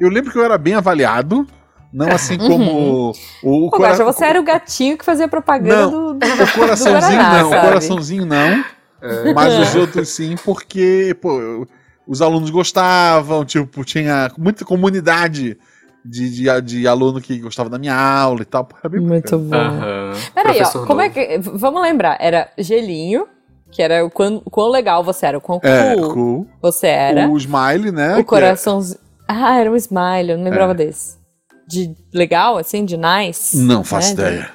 Eu 0.00 0.08
lembro 0.08 0.32
que 0.32 0.38
eu 0.38 0.44
era 0.44 0.56
bem 0.58 0.74
avaliado. 0.74 1.46
Não 1.92 2.08
assim 2.12 2.38
como 2.38 3.12
o, 3.42 3.66
o 3.66 3.70
Pô, 3.70 3.78
você 3.78 4.24
era 4.24 4.40
o 4.40 4.44
gatinho 4.44 4.96
que 4.96 5.04
fazia 5.04 5.26
propaganda 5.26 5.86
Não, 5.86 5.90
do, 5.90 6.14
do, 6.14 6.26
O 6.44 6.48
coraçãozinho 6.52 6.94
do 6.96 7.00
Guaraná, 7.00 7.38
não, 7.40 7.46
o 7.48 7.50
sabe? 7.50 7.66
coraçãozinho 7.66 8.26
não. 8.26 8.64
Mas 9.34 9.58
os 9.58 9.74
outros 9.74 10.08
sim, 10.10 10.36
porque, 10.44 11.16
pô, 11.20 11.66
os 12.06 12.20
alunos 12.22 12.50
gostavam, 12.50 13.44
tipo, 13.44 13.84
tinha 13.84 14.30
muita 14.38 14.64
comunidade 14.64 15.58
de, 16.04 16.30
de, 16.30 16.60
de 16.62 16.86
aluno 16.88 17.20
que 17.20 17.38
gostava 17.38 17.68
da 17.68 17.78
minha 17.78 17.94
aula 17.94 18.42
e 18.42 18.44
tal. 18.44 18.64
Pô, 18.64 18.76
era 18.78 18.88
bem 18.88 19.00
Muito 19.00 19.38
bacana. 19.38 19.70
bom. 19.70 19.84
Aham. 19.84 20.12
Peraí, 20.34 20.62
ó, 20.62 20.86
como 20.86 21.00
é 21.00 21.10
que. 21.10 21.38
Vamos 21.38 21.82
lembrar, 21.82 22.16
era 22.20 22.50
gelinho, 22.58 23.26
que 23.70 23.82
era 23.82 24.04
o 24.04 24.10
quão, 24.10 24.40
quão 24.40 24.68
legal 24.68 25.02
você 25.02 25.26
era, 25.26 25.38
o 25.38 25.40
quão 25.40 25.60
É, 25.62 25.94
cool 25.96 26.14
cool. 26.14 26.46
você 26.62 26.86
era. 26.86 27.28
O 27.28 27.36
smile, 27.36 27.90
né? 27.92 28.16
O 28.16 28.20
é- 28.20 28.24
coraçãozinho. 28.24 29.00
Ah, 29.28 29.58
era 29.58 29.70
um 29.70 29.76
smile, 29.76 30.30
eu 30.32 30.36
não 30.38 30.44
lembrava 30.44 30.74
desse. 30.74 31.19
De 31.70 31.94
legal, 32.12 32.58
assim, 32.58 32.84
de 32.84 32.96
nice. 32.96 33.56
Não 33.56 33.84
faço 33.84 34.08
né? 34.08 34.14
De- 34.14 34.20
ideia. 34.22 34.50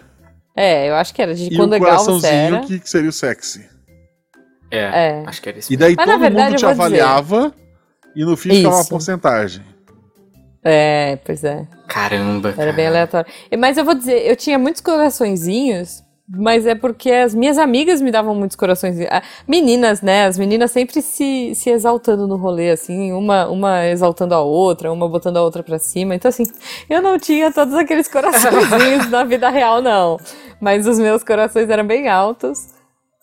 É, 0.55 0.89
eu 0.89 0.95
acho 0.95 1.13
que 1.13 1.21
era 1.21 1.33
de 1.33 1.45
E 1.47 1.55
quando 1.55 1.69
o 1.71 1.73
legal 1.73 1.97
você 1.97 2.05
coraçãozinho 2.05 2.55
era. 2.55 2.59
que, 2.61 2.79
que 2.79 2.89
seria 2.89 3.09
o 3.09 3.13
sexy. 3.13 3.65
É, 4.71 4.79
É. 4.79 5.23
acho 5.25 5.41
que 5.41 5.49
era 5.49 5.59
isso. 5.59 5.71
E 5.71 5.77
daí 5.77 5.95
Mas, 5.95 6.05
todo 6.05 6.19
verdade, 6.19 6.49
mundo 6.51 6.57
te 6.57 6.65
vou 6.65 6.71
dizer- 6.73 6.83
avaliava 6.83 7.53
e 8.15 8.25
no 8.25 8.35
fim 8.37 8.49
ficava 8.49 8.75
uma 8.75 8.85
porcentagem. 8.85 9.63
É, 10.63 11.17
pois 11.23 11.43
é. 11.43 11.67
Caramba. 11.87 12.49
Era 12.49 12.57
cara. 12.57 12.73
bem 12.73 12.87
aleatório. 12.87 13.31
Mas 13.57 13.77
eu 13.77 13.85
vou 13.85 13.93
dizer, 13.93 14.25
eu 14.27 14.35
tinha 14.35 14.57
muitos 14.57 14.81
coraçõezinhos, 14.81 16.03
mas 16.27 16.65
é 16.65 16.73
porque 16.73 17.11
as 17.11 17.35
minhas 17.35 17.57
amigas 17.57 18.01
me 18.01 18.09
davam 18.11 18.33
muitos 18.33 18.55
coraçõezinhos. 18.57 19.09
Ah, 19.11 19.21
Meninas, 19.47 20.01
né? 20.01 20.25
As 20.25 20.37
meninas 20.37 20.71
sempre 20.71 21.01
se, 21.01 21.53
se 21.53 21.69
exaltando 21.69 22.27
no 22.27 22.35
rolê, 22.35 22.71
assim, 22.71 23.11
uma, 23.13 23.47
uma 23.47 23.85
exaltando 23.87 24.33
a 24.33 24.41
outra, 24.41 24.91
uma 24.91 25.07
botando 25.07 25.37
a 25.37 25.43
outra 25.43 25.61
pra 25.61 25.77
cima. 25.77 26.15
Então, 26.15 26.29
assim, 26.29 26.43
eu 26.89 27.01
não 27.01 27.19
tinha 27.19 27.51
todos 27.51 27.73
aqueles 27.75 28.07
coraçõezinhos 28.07 29.09
na 29.11 29.23
vida 29.23 29.49
real, 29.49 29.81
não. 29.81 30.17
Mas 30.59 30.87
os 30.87 30.97
meus 30.97 31.23
corações 31.23 31.69
eram 31.69 31.85
bem 31.85 32.07
altos. 32.09 32.69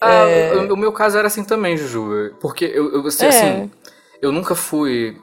Ah, 0.00 0.28
É. 0.28 0.54
o, 0.54 0.74
o 0.74 0.76
meu 0.76 0.92
caso 0.92 1.18
era 1.18 1.26
assim 1.26 1.42
também, 1.44 1.76
Juju. 1.76 2.34
Porque 2.40 2.64
eu, 2.66 2.92
eu 2.94 3.02
você, 3.02 3.26
É. 3.26 3.28
assim, 3.28 3.70
eu 4.20 4.30
nunca 4.30 4.54
fui 4.54 5.16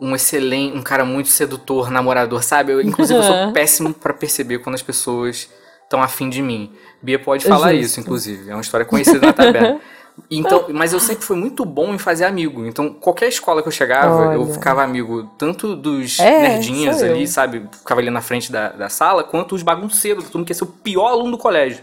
um 0.00 0.14
excelente, 0.14 0.74
um 0.76 0.82
cara 0.82 1.04
muito 1.04 1.28
sedutor, 1.28 1.90
namorador, 1.90 2.42
sabe? 2.42 2.72
Eu, 2.72 2.80
inclusive, 2.80 3.18
eu 3.18 3.22
sou 3.22 3.52
péssimo 3.52 3.92
pra 3.92 4.14
perceber 4.14 4.60
quando 4.60 4.74
as 4.74 4.82
pessoas 4.82 5.50
estão 5.90 6.00
afim 6.02 6.30
de 6.30 6.40
mim. 6.40 6.70
Bia 7.02 7.18
pode 7.18 7.44
falar 7.44 7.72
Justo. 7.72 7.84
isso, 7.84 8.00
inclusive. 8.00 8.48
É 8.48 8.54
uma 8.54 8.60
história 8.60 8.86
conhecida 8.86 9.26
na 9.26 9.32
taberna. 9.32 9.80
Então, 10.30 10.66
mas 10.74 10.92
eu 10.92 11.00
sempre 11.00 11.24
fui 11.24 11.36
muito 11.36 11.64
bom 11.64 11.94
em 11.94 11.98
fazer 11.98 12.26
amigo. 12.26 12.66
Então, 12.66 12.92
qualquer 12.92 13.28
escola 13.28 13.62
que 13.62 13.68
eu 13.68 13.72
chegava, 13.72 14.34
eu 14.34 14.42
Olha. 14.42 14.52
ficava 14.52 14.82
amigo 14.82 15.30
tanto 15.38 15.74
dos 15.74 16.18
É, 16.20 16.58
eu. 16.58 17.12
ali, 17.12 17.26
sabe? 17.26 17.62
Ficava 17.78 18.02
ali 18.02 18.10
na 18.10 18.20
frente 18.20 18.52
da, 18.52 18.68
da 18.68 18.88
sala, 18.90 19.24
quanto 19.24 19.54
os 19.54 19.62
bagunceiros, 19.62 20.24
todo 20.24 20.38
mundo 20.38 20.46
quer 20.46 20.54
ser 20.54 20.64
o 20.64 20.66
pior 20.66 21.06
aluno 21.06 21.30
do 21.30 21.38
colégio. 21.38 21.82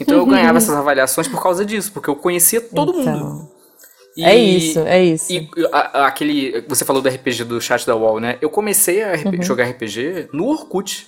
Então 0.00 0.16
eu 0.16 0.24
ganhava 0.24 0.56
essas 0.58 0.74
avaliações 0.74 1.28
por 1.28 1.42
causa 1.42 1.62
disso, 1.62 1.92
porque 1.92 2.08
eu 2.08 2.16
conhecia 2.16 2.60
todo 2.60 2.94
mundo. 2.94 3.06
Então, 3.06 3.50
E- 4.16 4.24
é 4.24 4.34
isso, 4.34 4.78
é 4.80 5.04
isso. 5.04 5.30
E 5.30 5.50
a- 5.70 6.04
a- 6.04 6.06
aquele. 6.06 6.64
Você 6.68 6.86
falou 6.86 7.02
do 7.02 7.08
RPG 7.08 7.44
do 7.44 7.60
chat 7.60 7.86
da 7.86 7.94
UOL, 7.94 8.18
né? 8.18 8.38
Eu 8.40 8.48
comecei 8.48 9.02
a 9.02 9.12
Uhum. 9.12 9.42
Jogar 9.42 9.64
RPG 9.64 10.28
no 10.32 10.46
Orkut. 10.46 11.06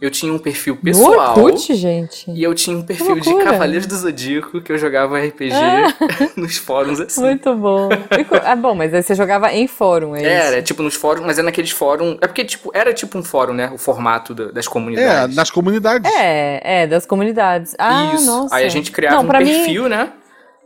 Eu 0.00 0.10
tinha 0.10 0.32
um 0.32 0.38
perfil 0.38 0.76
no 0.76 0.80
pessoal. 0.80 1.38
Orkut, 1.38 1.74
gente. 1.74 2.30
E 2.30 2.42
eu 2.42 2.54
tinha 2.54 2.74
um 2.74 2.82
perfil 2.82 3.20
de. 3.20 3.34
Cavaleiros 3.44 3.86
do 3.86 3.94
Zodíaco 3.94 4.62
que 4.62 4.72
eu 4.72 4.78
jogava 4.78 5.18
RPG 5.20 5.52
nos 6.36 6.56
fóruns 6.56 7.00
assim. 7.00 7.20
Muito 7.20 7.54
bom. 7.54 7.90
E 7.92 8.26
Ah, 8.46 8.56
bom, 8.56 8.74
mas 8.74 8.94
aí 8.94 9.02
você 9.02 9.14
jogava 9.14 9.52
em 9.52 9.66
fórum, 9.66 10.16
é 10.16 10.22
Era, 10.24 10.56
isso? 10.56 10.62
tipo 10.64 10.82
nos 10.82 10.94
fóruns, 10.94 11.26
mas 11.26 11.38
é 11.38 11.42
naqueles 11.42 11.70
fóruns. 11.70 12.16
É 12.22 12.26
porque, 12.26 12.44
tipo, 12.46 12.70
era 12.74 12.94
tipo 12.94 13.18
um 13.18 13.22
fórum, 13.22 13.52
né? 13.52 13.70
O 13.74 13.76
formato 13.76 14.34
da- 14.34 14.50
das 14.50 14.66
É, 14.66 14.70
comunidades. 14.70 15.36
nas 15.36 15.50
comunidades. 15.50 16.10
É, 16.14 16.82
é, 16.82 16.86
das 16.86 17.04
comunidades. 17.04 17.74
Ah, 17.78 18.12
Isso. 18.14 18.24
nossa. 18.24 18.54
Aí 18.54 18.64
a 18.64 18.68
gente 18.70 18.90
criava 18.90 19.16
Não, 19.16 19.24
um 19.24 19.28
pra 19.28 19.40
mim- 19.40 19.46
perfil, 19.52 19.86
né? 19.86 20.12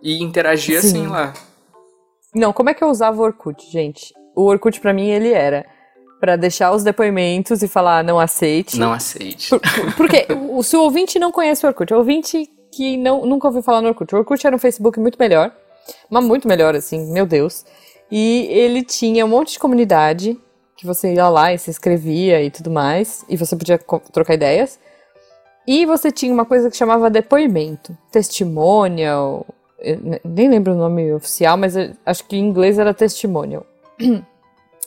E 0.01 0.23
interagia 0.23 0.81
Sim. 0.81 0.87
assim 0.87 1.07
lá. 1.09 1.33
Não, 2.35 2.53
como 2.53 2.71
é 2.71 2.75
que 2.75 2.85
eu 2.85 2.89
usava 2.89 3.21
o 3.21 3.25
Orkut, 3.25 3.69
gente? 3.71 4.13
O 4.37 4.45
Orkut 4.45 4.81
pra 4.81 4.93
mim 4.93 5.09
ele 5.09 5.33
era 5.33 5.65
pra 6.25 6.37
deixar 6.37 6.73
os 6.73 6.83
depoimentos 6.83 7.63
e 7.63 7.69
falar 7.69 8.03
não 8.03 8.19
aceite. 8.19 8.79
Não 8.79 8.95
aceite. 8.95 9.51
Por- 9.51 9.61
por- 9.61 9.95
porque 9.95 10.27
o, 10.51 10.63
se 10.63 10.75
o 10.75 10.81
ouvinte 10.81 11.19
não 11.19 11.31
conhece 11.31 11.67
o 11.67 11.69
Orkut, 11.69 11.93
o 11.93 11.99
ouvinte 11.99 12.49
que 12.73 12.97
não, 12.97 13.27
nunca 13.27 13.47
ouviu 13.47 13.63
falar 13.63 13.83
no 13.83 13.89
Orkut, 13.89 14.15
o 14.15 14.19
Orkut 14.19 14.47
era 14.47 14.57
um 14.57 14.59
Facebook 14.59 14.99
muito 14.99 15.19
melhor, 15.19 15.53
mas 16.09 16.25
muito 16.25 16.49
melhor 16.49 16.75
assim, 16.75 17.13
meu 17.13 17.27
Deus. 17.27 17.63
E 18.11 18.47
ele 18.51 18.83
tinha 18.83 19.27
um 19.27 19.29
monte 19.29 19.53
de 19.53 19.59
comunidade 19.59 20.39
que 20.79 20.87
você 20.87 21.13
ia 21.13 21.29
lá 21.29 21.53
e 21.53 21.59
se 21.59 21.69
inscrevia 21.69 22.43
e 22.43 22.51
tudo 22.51 22.71
mais, 22.71 23.23
e 23.29 23.37
você 23.37 23.55
podia 23.55 23.79
trocar 24.11 24.33
ideias. 24.33 24.79
E 25.67 25.85
você 25.85 26.11
tinha 26.11 26.33
uma 26.33 26.47
coisa 26.47 26.71
que 26.71 26.77
chamava 26.77 27.11
depoimento, 27.11 27.95
testimonial, 28.11 29.47
nem 30.25 30.49
lembro 30.49 30.73
o 30.73 30.77
nome 30.77 31.13
oficial, 31.13 31.59
mas 31.59 31.75
acho 32.07 32.25
que 32.25 32.35
em 32.37 32.41
inglês 32.49 32.79
era 32.79 32.95
testimonial. 32.95 33.67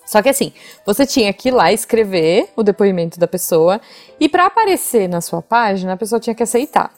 Só 0.07 0.21
que 0.21 0.29
assim, 0.29 0.53
você 0.85 1.05
tinha 1.05 1.33
que 1.33 1.49
ir 1.49 1.51
lá 1.51 1.71
escrever 1.71 2.49
o 2.55 2.63
depoimento 2.63 3.19
da 3.19 3.27
pessoa 3.27 3.81
e 4.17 4.29
para 4.29 4.45
aparecer 4.45 5.09
na 5.09 5.19
sua 5.19 5.41
página, 5.41 5.93
a 5.93 5.97
pessoa 5.97 6.19
tinha 6.19 6.33
que 6.33 6.41
aceitar. 6.41 6.93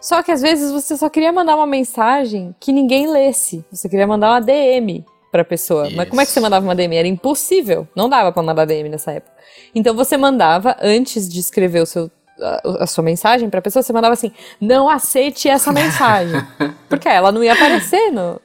Só 0.00 0.22
que 0.22 0.30
às 0.30 0.42
vezes 0.42 0.70
você 0.70 0.96
só 0.98 1.08
queria 1.08 1.32
mandar 1.32 1.56
uma 1.56 1.66
mensagem 1.66 2.54
que 2.60 2.72
ninguém 2.72 3.08
lesse. 3.10 3.64
Você 3.72 3.88
queria 3.88 4.06
mandar 4.06 4.32
uma 4.32 4.40
DM 4.40 5.04
pra 5.32 5.44
pessoa. 5.44 5.88
Mas 5.94 6.08
como 6.10 6.20
é 6.20 6.26
que 6.26 6.30
você 6.30 6.38
Isso. 6.38 6.42
mandava 6.42 6.64
uma 6.64 6.74
DM? 6.74 6.96
Era 6.96 7.08
impossível. 7.08 7.88
Não 7.96 8.08
dava 8.08 8.30
pra 8.30 8.42
mandar 8.42 8.66
DM 8.66 8.90
nessa 8.90 9.12
época. 9.12 9.32
Então 9.74 9.94
você 9.94 10.18
mandava 10.18 10.76
antes 10.80 11.28
de 11.28 11.40
escrever 11.40 11.80
o 11.80 11.86
seu 11.86 12.10
a, 12.38 12.84
a 12.84 12.86
sua 12.86 13.02
mensagem 13.02 13.48
pra 13.48 13.62
pessoa, 13.62 13.82
você 13.82 13.94
mandava 13.94 14.12
assim: 14.12 14.30
"Não 14.60 14.90
aceite 14.90 15.48
essa 15.48 15.72
mensagem". 15.72 16.38
Porque 16.86 17.08
ela 17.08 17.32
não 17.32 17.42
ia 17.42 17.54
aparecer 17.54 18.10
no 18.12 18.38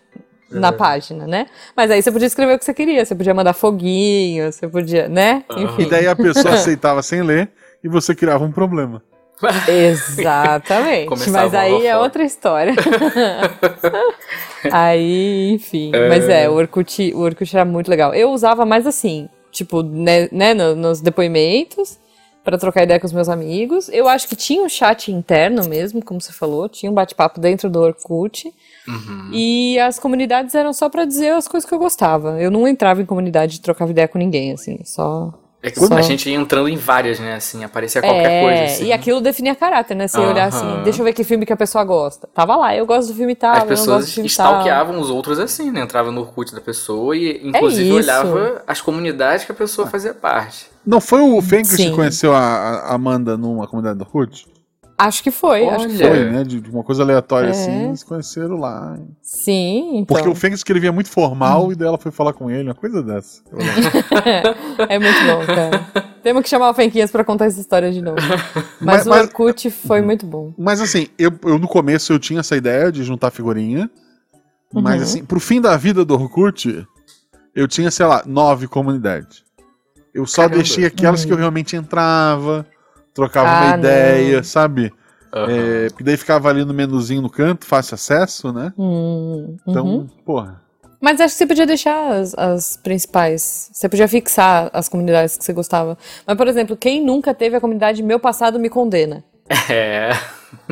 na 0.51 0.71
página, 0.71 1.25
né? 1.27 1.47
Mas 1.75 1.89
aí 1.91 2.01
você 2.01 2.11
podia 2.11 2.27
escrever 2.27 2.55
o 2.55 2.59
que 2.59 2.65
você 2.65 2.73
queria, 2.73 3.05
você 3.05 3.15
podia 3.15 3.33
mandar 3.33 3.53
foguinho, 3.53 4.51
você 4.51 4.67
podia, 4.67 5.07
né? 5.07 5.43
Enfim. 5.57 5.83
E 5.83 5.85
daí 5.89 6.07
a 6.07 6.15
pessoa 6.15 6.53
aceitava 6.55 7.01
sem 7.01 7.21
ler 7.21 7.49
e 7.83 7.87
você 7.87 8.13
criava 8.13 8.43
um 8.43 8.51
problema. 8.51 9.01
Exatamente. 9.67 11.07
Começava 11.07 11.45
Mas 11.45 11.53
aí 11.55 11.87
é 11.87 11.97
outra 11.97 12.23
história. 12.23 12.75
aí, 14.71 15.51
enfim. 15.53 15.91
Mas 16.09 16.27
é, 16.29 16.49
o 16.49 16.53
Orkut, 16.53 17.11
o 17.15 17.19
Orkut 17.21 17.55
era 17.55 17.65
muito 17.65 17.89
legal. 17.89 18.13
Eu 18.13 18.31
usava 18.31 18.65
mais 18.65 18.85
assim, 18.85 19.27
tipo, 19.51 19.81
né, 19.81 20.29
né, 20.31 20.53
no- 20.53 20.75
nos 20.75 21.01
depoimentos, 21.01 21.99
pra 22.43 22.57
trocar 22.57 22.83
ideia 22.83 22.99
com 22.99 23.05
os 23.05 23.13
meus 23.13 23.29
amigos. 23.29 23.89
Eu 23.89 24.07
acho 24.07 24.27
que 24.27 24.35
tinha 24.35 24.63
um 24.63 24.69
chat 24.69 25.11
interno 25.11 25.67
mesmo, 25.67 26.03
como 26.03 26.19
você 26.19 26.33
falou, 26.33 26.67
tinha 26.67 26.91
um 26.91 26.95
bate-papo 26.95 27.39
dentro 27.39 27.69
do 27.69 27.79
Orkut. 27.79 28.51
Uhum. 28.87 29.29
E 29.31 29.79
as 29.79 29.99
comunidades 29.99 30.55
eram 30.55 30.73
só 30.73 30.89
pra 30.89 31.05
dizer 31.05 31.33
as 31.33 31.47
coisas 31.47 31.67
que 31.67 31.73
eu 31.73 31.79
gostava. 31.79 32.41
Eu 32.41 32.49
não 32.49 32.67
entrava 32.67 33.01
em 33.01 33.05
comunidade 33.05 33.57
e 33.57 33.61
trocava 33.61 33.91
ideia 33.91 34.07
com 34.07 34.17
ninguém, 34.17 34.53
assim, 34.53 34.79
só. 34.83 35.33
É 35.63 35.69
que 35.69 35.79
Só- 35.79 35.93
a 35.93 36.01
gente 36.01 36.27
ia 36.27 36.35
entrando 36.35 36.67
em 36.67 36.75
várias, 36.75 37.19
né? 37.19 37.35
Assim, 37.35 37.63
aparecia 37.63 38.01
qualquer 38.01 38.31
é, 38.31 38.41
coisa. 38.41 38.63
Assim. 38.63 38.85
e 38.85 38.91
aquilo 38.91 39.21
definia 39.21 39.53
caráter, 39.53 39.93
né? 39.93 40.07
Você 40.07 40.19
ia 40.19 40.27
olhar 40.27 40.47
assim, 40.47 40.65
deixa 40.83 41.01
eu 41.01 41.05
ver 41.05 41.13
que 41.13 41.23
filme 41.23 41.45
que 41.45 41.53
a 41.53 41.57
pessoa 41.57 41.83
gosta. 41.83 42.27
Tava 42.33 42.55
lá, 42.55 42.75
eu 42.75 42.83
gosto 42.83 43.09
do 43.09 43.13
filme 43.13 43.35
tal, 43.35 43.57
As 43.57 43.63
pessoas 43.65 44.17
stalkeavam 44.17 44.99
os 44.99 45.11
outros 45.11 45.37
assim, 45.37 45.69
né? 45.69 45.81
Entrava 45.81 46.11
no 46.11 46.21
Orkut 46.21 46.55
da 46.55 46.61
pessoa 46.61 47.15
e, 47.15 47.47
inclusive, 47.47 47.89
isso. 47.89 47.95
olhava 47.95 48.63
as 48.65 48.81
comunidades 48.81 49.45
que 49.45 49.51
a 49.51 49.55
pessoa 49.55 49.87
fazia 49.87 50.15
parte. 50.15 50.70
Não 50.85 50.99
foi 51.01 51.21
o 51.21 51.41
Fenk 51.41 51.75
que 51.75 51.91
conheceu 51.91 52.33
a, 52.33 52.39
a 52.39 52.93
Amanda 52.95 53.37
numa 53.37 53.67
comunidade 53.67 53.97
do 53.99 54.03
Orkut? 54.03 54.47
Acho 54.97 55.23
que 55.23 55.31
foi, 55.31 55.67
acho 55.67 55.87
que 55.87 55.95
Olha. 55.95 56.07
foi. 56.09 56.17
Foi, 56.25 56.31
né? 56.31 56.43
De 56.43 56.61
de 56.61 56.69
uma 56.69 56.83
coisa 56.83 57.01
aleatória 57.01 57.47
É. 57.47 57.49
assim, 57.51 57.95
se 57.95 58.05
conheceram 58.05 58.57
lá. 58.57 58.99
Sim, 59.21 59.97
então. 59.97 60.15
Porque 60.15 60.29
o 60.29 60.35
Fênix 60.35 60.59
escrevia 60.59 60.91
muito 60.91 61.09
formal 61.09 61.71
e 61.71 61.75
daí 61.75 61.87
ela 61.87 61.97
foi 61.97 62.11
falar 62.11 62.33
com 62.33 62.51
ele, 62.51 62.69
uma 62.69 62.75
coisa 62.75 63.01
dessa. 63.01 63.41
É 64.89 64.99
muito 64.99 65.19
bom, 65.25 65.45
cara. 65.45 65.87
Temos 66.21 66.43
que 66.43 66.49
chamar 66.49 66.69
o 66.69 66.73
Fenquinhas 66.73 67.09
pra 67.11 67.23
contar 67.23 67.45
essa 67.45 67.59
história 67.59 67.91
de 67.91 67.99
novo. 68.01 68.17
Mas- 68.79 69.05
Mas, 69.05 69.07
o 69.07 69.09
mas- 69.09 69.21
Orkut 69.23 69.71
foi 69.71 70.01
muito 70.01 70.25
bom. 70.25 70.53
Mas 70.57 70.79
assim, 70.81 71.07
eu, 71.17 71.31
eu 71.45 71.57
no 71.57 71.67
começo 71.67 72.13
eu 72.13 72.19
tinha 72.19 72.39
essa 72.41 72.55
ideia 72.55 72.91
de 72.91 73.03
juntar 73.03 73.31
figurinha. 73.31 73.89
Mas 74.73 74.97
Uhum. 74.97 75.03
assim, 75.03 75.25
pro 75.25 75.39
fim 75.39 75.59
da 75.59 75.75
vida 75.77 76.05
do 76.05 76.13
Orkut, 76.13 76.85
eu 77.55 77.67
tinha, 77.67 77.89
sei 77.91 78.05
lá, 78.05 78.23
nove 78.25 78.67
comunidades. 78.67 79.43
Eu 80.13 80.25
só 80.25 80.43
Caramba. 80.43 80.55
deixei 80.57 80.85
aquelas 80.85 81.23
que 81.25 81.31
eu 81.31 81.37
realmente 81.37 81.75
entrava, 81.75 82.65
trocava 83.13 83.49
Uhum. 83.49 83.55
Ah, 83.55 83.65
uma 83.65 83.77
ideia, 83.79 84.37
não. 84.37 84.43
sabe? 84.43 84.93
Aham. 85.33 85.47
É, 85.49 85.87
porque 85.89 86.03
daí 86.03 86.17
ficava 86.17 86.49
ali 86.49 86.65
no 86.65 86.73
menuzinho 86.73 87.21
no 87.21 87.29
canto, 87.29 87.65
fácil 87.65 87.95
acesso, 87.95 88.51
né? 88.51 88.73
Hum, 88.77 89.55
Então, 89.67 89.85
uhum. 89.85 90.07
porra. 90.25 90.61
Mas 90.99 91.19
acho 91.19 91.33
que 91.33 91.37
você 91.39 91.47
podia 91.47 91.65
deixar 91.65 92.11
as, 92.13 92.35
as 92.37 92.77
principais. 92.77 93.69
Você 93.73 93.89
podia 93.89 94.07
fixar 94.07 94.69
as 94.73 94.87
comunidades 94.87 95.35
que 95.37 95.43
você 95.43 95.51
gostava. 95.53 95.97
Mas, 96.27 96.37
por 96.37 96.47
exemplo, 96.47 96.77
quem 96.77 97.03
nunca 97.03 97.33
teve 97.33 97.55
a 97.55 97.61
comunidade 97.61 98.03
Meu 98.03 98.19
Passado 98.19 98.59
Me 98.59 98.69
Condena? 98.69 99.23
É. 99.69 100.11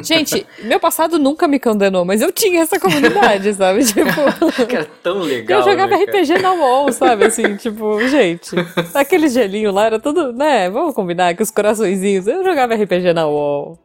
Gente, 0.02 0.46
meu 0.64 0.80
passado 0.80 1.20
nunca 1.20 1.48
me 1.48 1.60
condenou, 1.60 2.06
mas 2.06 2.22
eu 2.22 2.32
tinha 2.32 2.62
essa 2.62 2.80
comunidade, 2.80 3.54
sabe? 3.54 3.84
Tipo, 3.84 4.10
Que 4.68 4.76
era 4.76 4.88
tão 5.04 5.20
legal. 5.20 5.60
eu 5.60 5.66
jogava 5.66 5.98
né, 5.98 6.06
cara? 6.06 6.22
RPG 6.22 6.42
na 6.42 6.54
UOL, 6.54 6.92
sabe? 6.92 7.26
Assim, 7.26 7.56
tipo, 7.56 8.00
gente, 8.08 8.56
aquele 8.94 9.28
gelinho 9.30 9.72
lá 9.72 9.86
era 9.86 10.00
tudo, 10.00 10.32
né? 10.34 10.70
Vamos 10.70 10.94
combinar 10.94 11.34
que 11.36 11.44
os 11.44 11.52
coraçõezinhos. 11.52 12.28
Eu 12.28 12.44
jogava 12.44 12.76
RPG 12.76 13.14
na 13.14 13.28
UOL. 13.28 13.80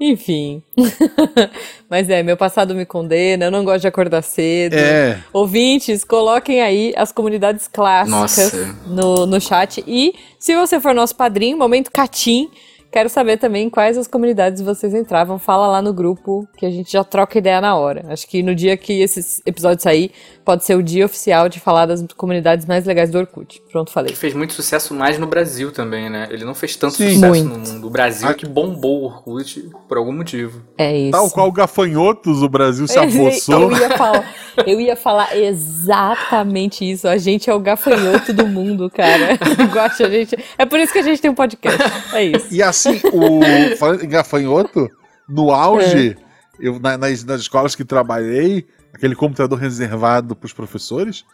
Enfim. 0.00 0.62
Mas 1.88 2.10
é, 2.10 2.22
meu 2.22 2.36
passado 2.36 2.74
me 2.74 2.84
condena, 2.84 3.44
eu 3.44 3.50
não 3.50 3.64
gosto 3.64 3.82
de 3.82 3.88
acordar 3.88 4.22
cedo. 4.22 4.74
É. 4.74 5.22
Ouvintes, 5.32 6.02
coloquem 6.04 6.60
aí 6.60 6.92
as 6.96 7.12
comunidades 7.12 7.68
clássicas 7.68 8.52
Nossa. 8.52 8.76
no, 8.86 9.24
no 9.26 9.40
chat. 9.40 9.84
E 9.86 10.14
se 10.38 10.56
você 10.56 10.80
for 10.80 10.94
nosso 10.94 11.14
padrinho, 11.14 11.56
momento 11.56 11.92
Catim, 11.92 12.50
quero 12.94 13.08
saber 13.08 13.38
também 13.38 13.68
quais 13.68 13.98
as 13.98 14.06
comunidades 14.06 14.62
vocês 14.62 14.94
entravam. 14.94 15.36
Fala 15.36 15.66
lá 15.66 15.82
no 15.82 15.92
grupo 15.92 16.46
que 16.56 16.64
a 16.64 16.70
gente 16.70 16.92
já 16.92 17.02
troca 17.02 17.36
ideia 17.36 17.60
na 17.60 17.74
hora. 17.74 18.04
Acho 18.08 18.24
que 18.24 18.40
no 18.40 18.54
dia 18.54 18.76
que 18.76 19.02
esse 19.02 19.42
episódio 19.44 19.82
sair, 19.82 20.12
pode 20.44 20.64
ser 20.64 20.76
o 20.76 20.82
dia 20.82 21.04
oficial 21.04 21.48
de 21.48 21.58
falar 21.58 21.86
das 21.86 22.04
comunidades 22.16 22.66
mais 22.66 22.84
legais 22.84 23.10
do 23.10 23.18
Orkut. 23.18 23.60
Pronto, 23.72 23.90
falei. 23.90 24.12
Que 24.12 24.18
fez 24.18 24.32
muito 24.32 24.52
sucesso 24.52 24.94
mais 24.94 25.18
no 25.18 25.26
Brasil 25.26 25.72
também, 25.72 26.08
né? 26.08 26.28
Ele 26.30 26.44
não 26.44 26.54
fez 26.54 26.76
tanto 26.76 26.94
Sim. 26.94 27.14
sucesso 27.14 27.44
Muito. 27.44 27.48
no 27.48 27.58
mundo. 27.58 27.86
O 27.88 27.90
Brasil 27.90 28.28
é 28.28 28.34
que 28.34 28.46
bombou 28.46 29.02
o 29.02 29.04
Orkut 29.06 29.70
por 29.88 29.98
algum 29.98 30.12
motivo. 30.12 30.62
É 30.78 30.96
isso. 30.96 31.10
Tal 31.10 31.28
qual 31.30 31.50
gafanhotos, 31.50 32.42
o 32.42 32.48
Brasil 32.48 32.86
se 32.86 32.94
Eu 32.98 33.02
apossou. 33.02 33.72
ia, 33.72 33.90
falar, 33.96 34.34
eu 34.66 34.80
ia 34.80 34.96
falar 34.96 35.36
exatamente 35.36 36.88
isso. 36.88 37.08
A 37.08 37.16
gente 37.16 37.50
é 37.50 37.54
o 37.54 37.58
gafanhoto 37.58 38.32
do 38.32 38.46
mundo, 38.46 38.88
cara. 38.88 39.36
Gosta, 39.72 40.06
a 40.06 40.10
gente. 40.10 40.36
É 40.56 40.64
por 40.64 40.78
isso 40.78 40.92
que 40.92 40.98
a 41.00 41.02
gente 41.02 41.20
tem 41.20 41.30
um 41.30 41.34
podcast. 41.34 41.82
É 42.12 42.22
isso. 42.22 42.54
E 42.54 42.62
assim, 42.88 43.00
o 43.12 43.40
falando 43.78 44.04
em 44.04 44.08
gafanhoto, 44.08 44.90
no 45.28 45.50
auge, 45.50 46.10
É. 46.10 46.66
eu, 46.66 46.78
na- 46.78 46.96
nas, 46.98 47.24
nas 47.24 47.40
escolas 47.40 47.74
que 47.74 47.84
trabalhei, 47.84 48.66
aquele 48.92 49.14
computador 49.14 49.58
reservado 49.58 50.34
para 50.36 50.46
os 50.46 50.52
professores, 50.52 51.24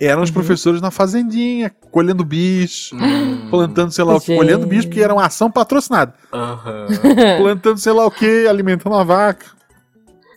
eram 0.00 0.18
Uhum. 0.18 0.24
os 0.24 0.30
professores 0.30 0.80
na 0.80 0.90
fazendinha, 0.90 1.70
colhendo 1.90 2.24
bicho, 2.24 2.96
Hum. 2.96 3.48
plantando 3.50 3.90
sei 3.92 4.04
lá 4.04 4.14
o 4.16 4.20
que, 4.20 4.34
colhendo 4.34 4.66
bicho, 4.66 4.88
porque 4.88 5.02
era 5.02 5.12
uma 5.12 5.26
ação 5.26 5.50
patrocinada. 5.50 6.14
Aham. 6.32 6.86
plantando 7.38 7.78
sei 7.78 7.92
lá 7.92 8.06
o 8.06 8.10
que, 8.10 8.46
alimentando 8.46 8.94
a 8.96 9.04
vaca. 9.04 9.46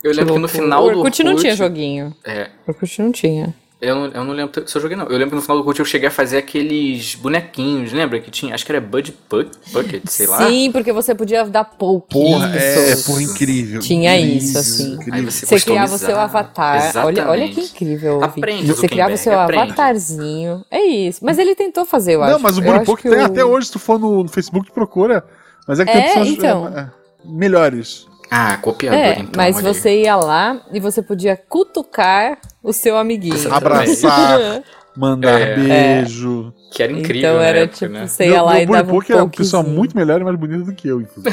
Eu 0.02 0.10
lembro 0.12 0.34
que 0.34 0.40
no 0.40 0.46
loucura. 0.46 0.62
final 0.62 0.80
o 0.84 0.90
do 0.90 0.98
Orkut 0.98 1.22
Orkut... 1.22 1.24
não 1.24 1.36
tinha 1.36 1.56
joguinho. 1.56 2.14
É. 2.26 2.50
O 2.66 2.72
Orkut 2.72 3.00
não 3.02 3.10
tinha. 3.10 3.54
Eu 3.84 3.94
não, 3.94 4.04
eu 4.06 4.24
não 4.24 4.32
lembro 4.32 4.68
se 4.68 4.76
eu 4.76 4.80
joguei, 4.82 4.96
não. 4.96 5.04
Eu 5.06 5.12
lembro 5.12 5.30
que 5.30 5.34
no 5.36 5.42
final 5.42 5.56
do 5.56 5.60
Orkut 5.60 5.78
eu 5.78 5.84
cheguei 5.84 6.08
a 6.08 6.10
fazer 6.10 6.38
aqueles 6.38 7.14
bonequinhos, 7.14 7.92
lembra? 7.92 8.18
Que 8.20 8.30
tinha, 8.30 8.54
acho 8.54 8.64
que 8.64 8.72
era 8.72 8.80
Bud 8.80 9.14
Buck- 9.30 9.50
Bucket, 9.72 10.02
sei 10.08 10.26
lá. 10.26 10.46
Sim, 10.48 10.70
porque 10.72 10.92
você 10.92 11.14
podia 11.14 11.44
dar 11.44 11.64
pouquinho. 11.64 12.38
Porra, 12.38 12.56
é, 12.56 12.96
porra, 12.96 13.22
incrível. 13.22 13.80
Tinha 13.80 14.16
incrível, 14.18 14.38
isso, 14.38 14.58
assim. 14.58 14.94
Incrível. 14.94 15.30
você, 15.30 15.46
Você 15.46 15.60
criava 15.60 15.94
o 15.94 15.98
seu 15.98 16.18
avatar. 16.18 16.92
Olha, 17.04 17.28
olha 17.28 17.42
que 17.48 17.60
Exatamente. 17.60 17.60
incrível. 17.72 18.24
Aprende, 18.24 18.66
Você 18.72 18.88
criava 18.88 19.14
o 19.14 19.18
seu 19.18 19.38
aprende. 19.38 19.62
avatarzinho. 19.62 20.64
É 20.70 20.80
isso. 20.82 21.24
Mas 21.24 21.38
ele 21.38 21.54
tentou 21.54 21.84
fazer, 21.84 22.14
eu 22.14 22.22
acho. 22.22 22.32
Não, 22.32 22.38
mas 22.40 22.56
o 22.58 22.62
Buripok 22.62 23.02
que 23.02 23.08
tem 23.10 23.18
o- 23.20 23.24
até 23.24 23.44
hoje, 23.44 23.66
se 23.66 23.72
tu 23.72 23.78
for 23.78 23.98
no, 23.98 24.22
no 24.22 24.28
Facebook, 24.28 24.66
tu 24.68 24.72
procura. 24.72 25.24
Mas 25.66 25.80
é 25.80 25.84
que 25.84 25.92
tem 25.92 26.02
É, 26.02 26.06
opções 26.08 26.28
então. 26.28 26.68
é, 26.68 26.80
é, 26.80 26.86
melhores. 27.24 28.06
Ah, 28.36 28.56
copiador, 28.60 28.98
É, 28.98 29.12
então. 29.20 29.30
mas 29.36 29.56
olha 29.56 29.68
aí. 29.68 29.74
você 29.74 30.02
ia 30.02 30.16
lá 30.16 30.60
e 30.72 30.80
você 30.80 31.00
podia 31.02 31.36
cutucar 31.36 32.38
o 32.62 32.72
seu 32.72 32.96
amiguinho. 32.98 33.52
Abraçar, 33.54 34.62
mandar 34.96 35.40
É. 35.40 35.54
beijo. 35.56 36.52
Que 36.72 36.82
era 36.82 36.92
incrível, 36.92 37.30
Então 37.30 37.40
era 37.42 37.58
época, 37.60 37.76
tipo, 37.78 37.92
né? 37.92 38.06
você 38.08 38.28
ia 38.30 38.42
lá 38.42 38.60
e 38.60 38.66
dava 38.66 38.92
um 38.92 39.00
era 39.08 39.22
uma 39.22 39.28
pessoa 39.28 39.62
muito 39.62 39.96
melhor 39.96 40.20
e 40.20 40.24
mais 40.24 40.36
bonita 40.36 40.64
do 40.64 40.74
que 40.74 40.88
eu, 40.88 41.00
inclusive. 41.00 41.32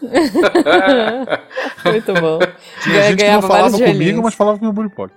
Muito 1.84 2.14
bom. 2.14 2.38
Tinha 2.82 3.02
gente 3.02 3.18
que 3.22 3.30
não 3.30 3.42
falava 3.42 3.70
comigo, 3.70 3.86
gelinhos. 3.92 4.22
mas 4.22 4.34
falava 4.34 4.58
com 4.58 4.64
o 4.64 4.66
meu 4.68 4.72
Buripok. 4.72 5.12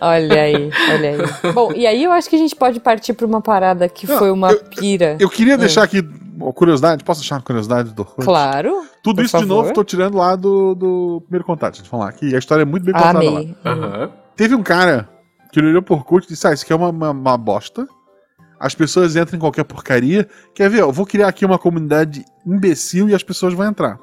Olha 0.00 0.42
aí, 0.42 0.70
olha 0.92 1.10
aí. 1.10 1.52
Bom, 1.52 1.72
e 1.74 1.86
aí 1.86 2.04
eu 2.04 2.12
acho 2.12 2.28
que 2.28 2.36
a 2.36 2.38
gente 2.38 2.54
pode 2.56 2.80
partir 2.80 3.12
pra 3.12 3.26
uma 3.26 3.40
parada 3.40 3.88
que 3.88 4.06
Não, 4.08 4.18
foi 4.18 4.30
uma 4.30 4.50
eu- 4.52 4.60
pira. 4.64 5.16
Eu 5.18 5.28
queria 5.28 5.56
deixar 5.58 5.82
aqui 5.84 6.00
curiosidade, 6.52 7.04
posso 7.04 7.20
deixar 7.20 7.36
uma 7.36 7.42
curiosidade 7.42 7.92
do 7.92 8.00
Orkut? 8.00 8.24
Claro. 8.24 8.84
Tudo 9.02 9.16
por 9.16 9.24
isso, 9.26 9.36
de 9.36 9.42
favor. 9.44 9.62
novo, 9.62 9.74
tô 9.74 9.84
tirando 9.84 10.16
lá 10.16 10.34
do, 10.34 10.74
do 10.74 11.20
primeiro 11.26 11.44
contato. 11.44 11.74
Deixa 11.74 11.86
eu 11.86 11.90
falar 11.90 12.08
aqui. 12.08 12.34
A 12.34 12.38
história 12.38 12.62
é 12.62 12.64
muito 12.64 12.84
bem 12.84 12.94
contada 12.94 13.18
lá. 13.22 13.30
Amei. 13.30 13.56
Aham. 13.64 14.10
Teve 14.34 14.54
um 14.54 14.62
cara 14.62 15.08
que 15.52 15.60
ele 15.60 15.68
olhou 15.68 15.82
por 15.82 15.98
Orkut 15.98 16.24
e 16.24 16.28
disse: 16.30 16.46
Ah, 16.46 16.52
isso 16.54 16.64
aqui 16.64 16.72
é 16.72 16.76
uma, 16.76 16.88
uma, 16.88 17.10
uma 17.10 17.36
bosta. 17.36 17.86
As 18.58 18.74
pessoas 18.74 19.14
entram 19.16 19.36
em 19.36 19.40
qualquer 19.40 19.64
porcaria. 19.64 20.26
Quer 20.54 20.70
ver? 20.70 20.80
Eu 20.80 20.92
vou 20.92 21.04
criar 21.04 21.28
aqui 21.28 21.44
uma 21.44 21.58
comunidade 21.58 22.24
imbecil 22.46 23.08
e 23.08 23.14
as 23.14 23.22
pessoas 23.22 23.52
vão 23.52 23.66
entrar. 23.66 23.98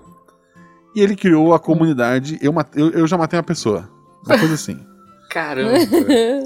E 0.96 1.02
ele 1.02 1.16
criou 1.16 1.54
a 1.54 1.60
comunidade. 1.60 2.38
Eu, 2.42 2.52
mate- 2.54 2.78
eu, 2.78 2.90
eu 2.92 3.08
já 3.08 3.18
matei 3.18 3.38
uma 3.38 3.44
pessoa. 3.44 3.90
Uma 4.26 4.38
coisa 4.38 4.54
assim. 4.56 4.78
Caramba. 5.30 5.78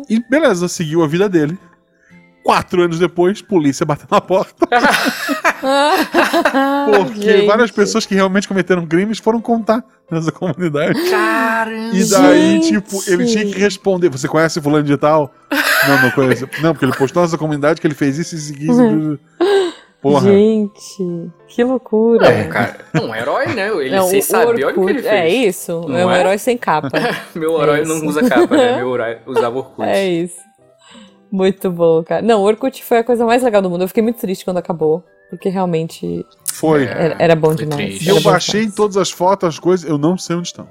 E 0.10 0.19
beleza, 0.29 0.67
seguiu 0.67 1.03
a 1.03 1.08
vida 1.08 1.27
dele. 1.27 1.58
Quatro 2.43 2.82
anos 2.84 2.99
depois, 2.99 3.41
polícia 3.41 3.86
bateu 3.86 4.06
na 4.12 4.19
porta. 4.19 4.67
Porque 7.08 7.21
Gente. 7.21 7.45
várias 7.47 7.71
pessoas 7.71 8.06
que 8.06 8.13
realmente 8.13 8.47
cometeram 8.47 8.86
crimes 8.86 9.19
foram 9.19 9.39
contar 9.39 9.84
nessa 10.12 10.32
comunidade. 10.32 10.99
Caramba. 11.10 11.95
E 11.95 12.10
daí, 12.10 12.62
Gente. 12.62 12.67
tipo, 12.73 13.01
ele 13.08 13.25
tinha 13.25 13.45
que 13.45 13.58
responder. 13.60 14.10
Você 14.10 14.27
conhece 14.27 14.62
fulano 14.62 14.84
de 14.84 14.97
tal? 14.97 15.34
Não, 15.88 16.01
não 16.01 16.12
conheço. 16.12 16.47
Não, 16.62 16.73
porque 16.73 16.86
ele 16.86 16.93
postou 16.95 17.23
nessa 17.23 17.38
comunidade 17.38 17.79
que 17.79 17.88
ele 17.88 17.95
fez 17.95 18.17
isso 18.17 18.36
e 18.36 18.38
isso. 18.38 18.53
isso. 18.63 19.19
Porra. 20.01 20.29
Gente, 20.29 21.32
que 21.47 21.63
loucura. 21.63 22.27
É, 22.27 22.43
cara, 22.49 22.75
um 23.01 23.15
herói, 23.15 23.47
né? 23.53 23.69
Ele 23.69 23.95
Não, 23.95 24.08
sem 24.10 24.19
o 24.19 24.23
saber, 24.23 24.65
olha 24.65 24.77
o 24.77 24.86
que 24.86 24.91
ele 24.91 25.01
fez. 25.01 25.06
É 25.13 25.29
isso, 25.29 25.86
Não 25.88 25.97
é 25.97 26.06
um 26.06 26.12
é? 26.12 26.19
herói 26.19 26.38
sem 26.38 26.58
capa. 26.58 26.89
Meu 27.34 27.58
É 27.58 27.63
herói 27.63 27.82
isso. 27.84 27.93
não 28.01 28.06
usa 28.10 28.27
capa, 28.27 28.58
né? 28.58 28.75
Meu 28.84 28.93
herói 28.93 29.17
usava 29.25 29.58
Orkut. 29.60 29.88
É 29.88 30.06
isso. 30.06 30.36
Muito 31.35 31.71
bom, 31.71 32.03
cara. 32.03 32.21
Não, 32.21 32.41
o 32.41 32.43
Orkut 32.43 32.83
foi 32.83 32.99
a 32.99 33.03
coisa 33.03 33.25
mais 33.25 33.41
legal 33.41 33.59
do 33.59 33.67
mundo. 33.67 33.81
Eu 33.81 33.87
fiquei 33.87 34.03
muito 34.03 34.19
triste 34.19 34.45
quando 34.45 34.57
acabou, 34.57 35.03
porque 35.31 35.49
realmente 35.49 36.23
Foi. 36.53 36.83
era, 36.85 37.15
era 37.17 37.35
bom 37.35 37.47
Foi 37.55 37.65
demais. 37.65 37.75
triste. 37.87 38.07
Era 38.07 38.19
Eu 38.19 38.21
baixei 38.21 38.69
todas 38.69 38.97
as 38.97 39.09
fotos, 39.09 39.49
as 39.49 39.57
coisas, 39.57 39.89
eu 39.89 39.97
não 39.97 40.15
sei 40.15 40.35
onde 40.35 40.49
estão. 40.49 40.67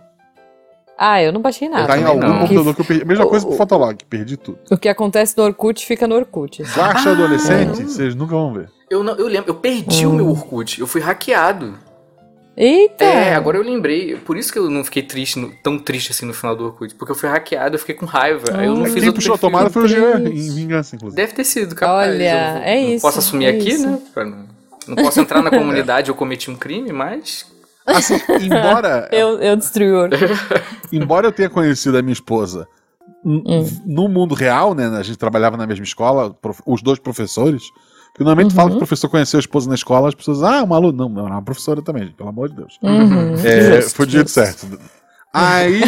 Ah, 0.97 1.21
eu 1.21 1.33
não 1.33 1.41
baixei 1.41 1.69
nada. 1.69 1.89
tá 1.89 1.99
em 1.99 2.05
algum 2.05 2.21
não. 2.29 2.39
computador 2.43 2.75
que 2.77 2.81
eu 2.83 2.85
perdi. 2.85 3.05
Mesma 3.05 3.25
O- 3.25 3.29
coisa 3.29 3.45
pro 3.45 3.57
Fotolog, 3.57 4.05
perdi 4.09 4.37
tudo. 4.37 4.59
O 4.71 4.77
que 4.77 4.89
acontece 4.89 5.37
no 5.37 5.43
Orkut 5.43 5.85
fica 5.85 6.07
no 6.07 6.15
Orkut. 6.15 6.63
Baixa 6.77 7.09
Ah, 7.09 7.13
adolescente, 7.13 7.83
vocês 7.83 8.15
nunca 8.15 8.37
vão 8.37 8.53
ver. 8.53 8.69
Eu, 8.89 9.03
não, 9.03 9.17
eu 9.17 9.27
lembro, 9.27 9.51
eu 9.51 9.55
perdi 9.57 10.07
Hum. 10.07 10.11
o 10.11 10.13
meu 10.15 10.29
Orkut. 10.31 10.81
Eu 10.81 10.87
fui 10.87 11.01
hackeado. 11.01 11.75
Eita! 12.57 13.05
É, 13.05 13.35
agora 13.35 13.57
eu 13.57 13.63
lembrei. 13.63 14.17
Por 14.17 14.37
isso 14.37 14.53
que 14.53 14.59
eu 14.59 14.69
não 14.69 14.85
fiquei 14.85 15.03
triste, 15.03 15.39
no- 15.39 15.51
tão 15.63 15.79
triste 15.79 16.13
assim 16.13 16.27
no 16.27 16.35
final 16.35 16.55
do 16.55 16.65
Orkut. 16.67 16.95
Porque 16.95 17.13
eu 17.13 17.17
fui 17.17 17.29
hackeado, 17.29 17.75
eu 17.77 17.79
fiquei 17.79 17.95
com 17.95 18.05
raiva. 18.05 18.45
Aí 18.55 18.67
eu 18.67 18.75
não 18.77 18.85
fiz 18.85 19.03
Quem 19.03 19.13
puxou 19.13 19.35
a 19.35 19.39
tomada 19.39 19.71
foi 19.71 19.85
o 19.85 19.89
Jean, 19.89 20.21
em 20.29 20.55
vingança, 20.55 20.95
inclusive. 20.97 21.17
Deve 21.21 21.33
ter 21.33 21.45
sido, 21.45 21.75
capaz. 21.75 22.11
Olha, 22.11 22.23
Eu 22.23 22.63
é 22.63 22.83
não 22.83 22.89
isso, 22.95 23.03
Posso 23.03 23.19
assumir 23.21 23.47
é 23.47 23.49
aqui, 23.51 23.71
isso. 23.71 23.89
né? 23.89 23.99
Não, 24.17 24.47
não 24.89 24.97
posso 24.97 25.19
entrar 25.21 25.43
na 25.43 25.51
comunidade, 25.51 26.11
eu 26.11 26.15
cometi 26.15 26.51
um 26.51 26.57
crime, 26.57 26.93
mas. 26.93 27.47
Assim, 27.87 28.21
embora, 28.41 29.09
Eu, 29.13 29.39
eu 29.41 29.57
destruí 29.57 29.91
o 29.91 29.97
Orkut. 30.03 30.21
embora 30.93 31.27
eu 31.27 31.33
tenha 31.33 31.49
conhecido 31.49 31.97
a 31.99 32.03
minha 32.03 32.13
esposa 32.13 32.69
Hum. 33.25 33.43
no 33.87 34.09
mundo 34.09 34.35
real, 34.35 34.75
né? 34.75 34.89
A 34.99 35.03
gente 35.03 35.17
trabalhava 35.17 35.57
na 35.57 35.65
mesma 35.67 35.85
escola, 35.85 36.37
os 36.67 36.83
dois 36.83 36.99
professores. 36.99 37.63
Porque 38.13 38.25
normalmente 38.25 38.55
fala 38.55 38.69
que 38.69 38.73
o 38.73 38.75
Uhum. 38.75 38.79
professor 38.81 39.09
conheceu 39.09 39.39
a 39.39 39.41
esposa 39.41 39.69
na 39.69 39.75
escola, 39.75 40.09
as 40.09 40.15
pessoas, 40.15 40.43
ah, 40.43 40.63
uma 40.63 40.77
aluna. 40.77 40.99
Não, 41.05 41.09
não, 41.09 41.25
era 41.27 41.35
uma 41.35 41.43
professora 41.43 41.81
também, 41.81 42.05
gente, 42.05 42.15
pelo 42.15 42.29
amor 42.29 42.51
de 42.51 42.57
Deus. 42.57 42.79
Uhum. 42.83 43.35
É, 43.45 43.81
Justo, 43.81 43.97
foi 43.97 44.09
jeito 44.09 44.27
justo. 44.29 44.41
certo. 44.41 44.79
Aí, 45.35 45.81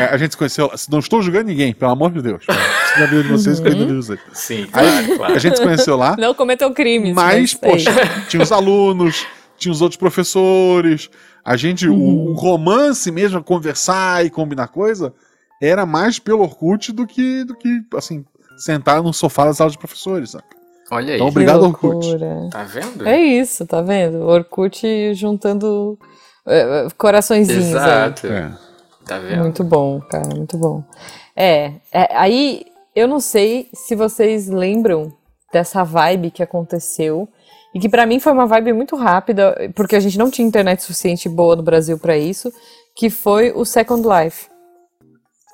é, 0.00 0.04
a 0.06 0.16
gente 0.16 0.32
se 0.32 0.36
conheceu. 0.36 0.68
Não 0.90 0.98
estou 0.98 1.22
julgando 1.22 1.44
ninguém, 1.46 1.72
pelo 1.72 1.92
amor 1.92 2.10
de 2.10 2.20
Deus. 2.20 2.44
Se 2.44 3.00
na 3.00 3.06
vida 3.06 3.22
de 3.22 3.28
vocês, 3.28 3.58
Uhum. 3.60 3.64
cuida 3.64 3.86
de 3.86 3.92
vocês. 3.94 4.18
Sim, 4.32 4.62
Aí, 4.72 5.04
claro, 5.06 5.16
claro. 5.18 5.34
a 5.34 5.38
gente 5.38 5.56
se 5.56 5.62
conheceu 5.62 5.96
lá, 5.96 6.16
Não 6.18 6.34
cometeu 6.34 6.68
crimes. 6.72 7.14
mas, 7.14 7.56
é 7.62 7.68
poxa, 7.68 7.90
tinha 8.28 8.42
os 8.42 8.50
alunos, 8.50 9.24
tinha 9.56 9.70
os 9.70 9.80
outros 9.80 9.96
professores. 9.96 11.08
A 11.44 11.56
gente, 11.56 11.86
uhum. 11.88 11.96
o, 11.96 12.30
o, 12.30 12.34
romance 12.34 13.08
mesmo, 13.12 13.40
conversar 13.42 14.26
e 14.26 14.30
combinar 14.30 14.66
coisa, 14.66 15.14
era 15.60 15.86
mais 15.86 16.18
pelo 16.18 16.42
Orkut 16.42 16.90
do 16.92 17.06
que, 17.06 17.44
do 17.44 17.54
que 17.54 17.82
assim, 17.94 18.24
sentar 18.56 19.00
no 19.00 19.12
sofá 19.12 19.44
das 19.44 19.60
aulas 19.60 19.74
de 19.74 19.78
professores, 19.78 20.30
sabe? 20.32 20.44
Olha 20.92 21.14
aí. 21.14 21.16
Então, 21.16 21.28
obrigado, 21.28 21.62
Orkut. 21.62 22.06
Tá 22.50 22.64
vendo? 22.64 23.08
É 23.08 23.18
isso, 23.18 23.64
tá 23.66 23.80
vendo? 23.80 24.28
Orkut 24.28 25.14
juntando 25.14 25.98
é, 26.46 26.86
coraçõezinhos. 26.98 27.70
Exato. 27.70 28.26
É. 28.26 28.52
Tá 29.06 29.18
vendo? 29.18 29.40
Muito 29.40 29.64
bom, 29.64 30.02
cara, 30.02 30.28
muito 30.36 30.58
bom. 30.58 30.84
É, 31.34 31.72
é, 31.90 32.14
aí 32.14 32.66
eu 32.94 33.08
não 33.08 33.20
sei 33.20 33.70
se 33.72 33.94
vocês 33.94 34.48
lembram 34.48 35.10
dessa 35.50 35.82
vibe 35.82 36.30
que 36.30 36.42
aconteceu 36.42 37.26
e 37.74 37.80
que 37.80 37.88
para 37.88 38.04
mim 38.04 38.20
foi 38.20 38.32
uma 38.34 38.46
vibe 38.46 38.74
muito 38.74 38.94
rápida, 38.94 39.72
porque 39.74 39.96
a 39.96 40.00
gente 40.00 40.18
não 40.18 40.30
tinha 40.30 40.46
internet 40.46 40.82
suficiente 40.82 41.26
boa 41.26 41.56
no 41.56 41.62
Brasil 41.62 41.98
para 41.98 42.18
isso, 42.18 42.52
que 42.94 43.08
foi 43.08 43.50
o 43.50 43.64
Second 43.64 44.06
Life. 44.06 44.51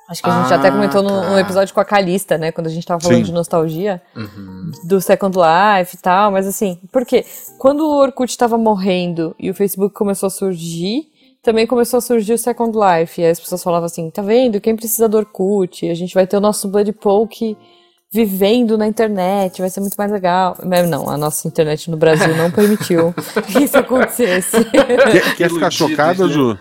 Acho 0.09 0.23
que 0.23 0.29
a 0.29 0.41
gente 0.41 0.51
ah, 0.51 0.55
até 0.55 0.71
comentou 0.71 1.03
tá. 1.03 1.07
no, 1.07 1.29
no, 1.29 1.39
episódio 1.39 1.71
com 1.71 1.79
a 1.79 1.85
Calista, 1.85 2.35
né? 2.35 2.51
Quando 2.51 2.65
a 2.65 2.71
gente 2.71 2.83
tava 2.83 2.99
falando 2.99 3.19
Sim. 3.19 3.25
de 3.25 3.31
nostalgia 3.31 4.01
uhum. 4.15 4.71
do 4.83 4.99
Second 4.99 5.37
Life 5.37 5.95
e 5.95 5.99
tal. 5.99 6.31
Mas 6.31 6.47
assim, 6.47 6.79
porque 6.91 7.23
quando 7.59 7.81
o 7.81 7.95
Orkut 7.95 8.35
tava 8.35 8.57
morrendo 8.57 9.35
e 9.37 9.51
o 9.51 9.53
Facebook 9.53 9.93
começou 9.93 10.25
a 10.25 10.29
surgir, 10.31 11.03
também 11.43 11.67
começou 11.67 11.99
a 11.99 12.01
surgir 12.01 12.33
o 12.33 12.39
Second 12.39 12.75
Life. 12.75 13.21
E 13.21 13.25
aí 13.25 13.29
as 13.29 13.39
pessoas 13.39 13.61
falavam 13.61 13.85
assim: 13.85 14.09
tá 14.09 14.23
vendo? 14.23 14.59
Quem 14.59 14.75
precisa 14.75 15.07
do 15.07 15.17
Orkut? 15.17 15.87
A 15.87 15.93
gente 15.93 16.15
vai 16.15 16.25
ter 16.25 16.37
o 16.37 16.41
nosso 16.41 16.67
Blood 16.67 16.91
Poke 16.93 17.55
vivendo 18.11 18.79
na 18.79 18.87
internet, 18.87 19.61
vai 19.61 19.69
ser 19.69 19.79
muito 19.79 19.95
mais 19.95 20.11
legal. 20.11 20.57
Mas 20.65 20.89
não, 20.89 21.07
a 21.07 21.17
nossa 21.17 21.47
internet 21.47 21.91
no 21.91 21.97
Brasil 21.97 22.35
não 22.35 22.49
permitiu 22.49 23.13
que 23.45 23.63
isso 23.63 23.77
acontecesse. 23.77 24.65
Quer, 24.65 25.35
quer 25.35 25.49
ficar 25.51 25.69
chocada, 25.69 26.27
Ju? 26.27 26.57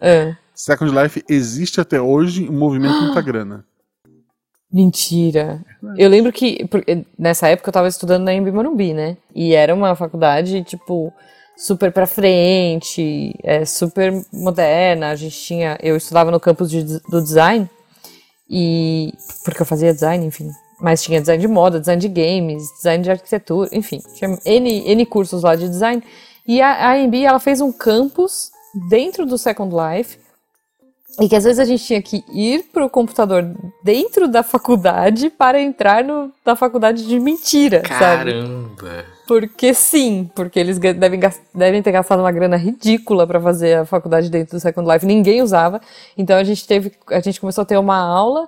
É. 0.00 0.34
Second 0.56 0.90
Life 0.90 1.22
existe 1.28 1.80
até 1.80 2.00
hoje 2.00 2.48
um 2.48 2.58
movimento 2.58 2.98
muita 3.02 3.20
grana. 3.22 3.64
Mentira. 4.72 5.62
Eu 5.96 6.08
lembro 6.08 6.32
que 6.32 6.68
nessa 7.18 7.48
época 7.48 7.68
eu 7.68 7.72
tava 7.72 7.88
estudando 7.88 8.24
na 8.24 8.34
Embi 8.34 8.50
Morumbi, 8.50 8.92
né? 8.92 9.16
E 9.34 9.54
era 9.54 9.74
uma 9.74 9.94
faculdade, 9.94 10.64
tipo, 10.64 11.12
super 11.56 11.92
pra 11.92 12.06
frente, 12.06 13.34
é, 13.44 13.64
super 13.64 14.12
moderna. 14.32 15.10
A 15.10 15.14
gente 15.14 15.38
tinha. 15.38 15.78
Eu 15.80 15.96
estudava 15.96 16.30
no 16.30 16.40
campus 16.40 16.70
de, 16.70 16.82
do 16.82 17.22
design. 17.22 17.70
E. 18.50 19.12
Porque 19.44 19.62
eu 19.62 19.66
fazia 19.66 19.92
design, 19.92 20.26
enfim. 20.26 20.50
Mas 20.80 21.02
tinha 21.02 21.20
design 21.20 21.40
de 21.40 21.48
moda, 21.48 21.80
design 21.80 22.00
de 22.00 22.08
games, 22.08 22.64
design 22.76 23.04
de 23.04 23.10
arquitetura, 23.10 23.70
enfim. 23.72 24.00
Tinha 24.14 24.36
N, 24.44 24.90
N 24.90 25.06
cursos 25.06 25.42
lá 25.42 25.54
de 25.54 25.68
design. 25.68 26.02
E 26.46 26.60
a, 26.60 26.90
a 26.90 26.98
MB, 26.98 27.22
ela 27.22 27.40
fez 27.40 27.60
um 27.60 27.72
campus 27.72 28.50
dentro 28.88 29.24
do 29.24 29.38
Second 29.38 29.74
Life. 29.74 30.18
E 31.18 31.28
que 31.28 31.36
às 31.36 31.44
vezes 31.44 31.58
a 31.58 31.64
gente 31.64 31.82
tinha 31.82 32.02
que 32.02 32.22
ir 32.30 32.64
pro 32.72 32.90
computador 32.90 33.44
dentro 33.82 34.28
da 34.28 34.42
faculdade 34.42 35.30
para 35.30 35.60
entrar 35.60 36.04
no, 36.04 36.30
na 36.44 36.54
faculdade 36.54 37.06
de 37.06 37.18
mentira, 37.18 37.80
Caramba. 37.80 38.76
sabe? 38.76 39.04
Porque 39.26 39.72
sim, 39.72 40.30
porque 40.34 40.60
eles 40.60 40.78
devem, 40.78 41.18
devem 41.54 41.82
ter 41.82 41.90
gastado 41.90 42.20
uma 42.20 42.30
grana 42.30 42.56
ridícula 42.56 43.26
para 43.26 43.40
fazer 43.40 43.78
a 43.78 43.84
faculdade 43.86 44.30
dentro 44.30 44.56
do 44.56 44.60
Second 44.60 44.92
Life. 44.92 45.06
Ninguém 45.06 45.40
usava. 45.40 45.80
Então 46.18 46.36
a 46.36 46.44
gente 46.44 46.66
teve, 46.66 46.92
a 47.08 47.20
gente 47.20 47.40
começou 47.40 47.62
a 47.62 47.64
ter 47.64 47.78
uma 47.78 47.96
aula 47.96 48.46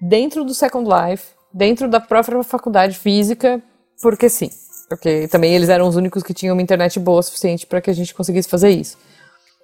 dentro 0.00 0.44
do 0.44 0.52
Second 0.52 0.88
Life, 0.88 1.26
dentro 1.54 1.88
da 1.88 2.00
própria 2.00 2.42
faculdade 2.42 2.98
física, 2.98 3.62
porque 4.02 4.28
sim. 4.28 4.50
Porque 4.88 5.28
também 5.28 5.54
eles 5.54 5.68
eram 5.68 5.88
os 5.88 5.96
únicos 5.96 6.22
que 6.22 6.34
tinham 6.34 6.54
uma 6.54 6.62
internet 6.62 6.98
boa 6.98 7.20
o 7.20 7.22
suficiente 7.22 7.66
para 7.66 7.80
que 7.80 7.88
a 7.88 7.94
gente 7.94 8.12
conseguisse 8.12 8.48
fazer 8.48 8.70
isso. 8.70 8.98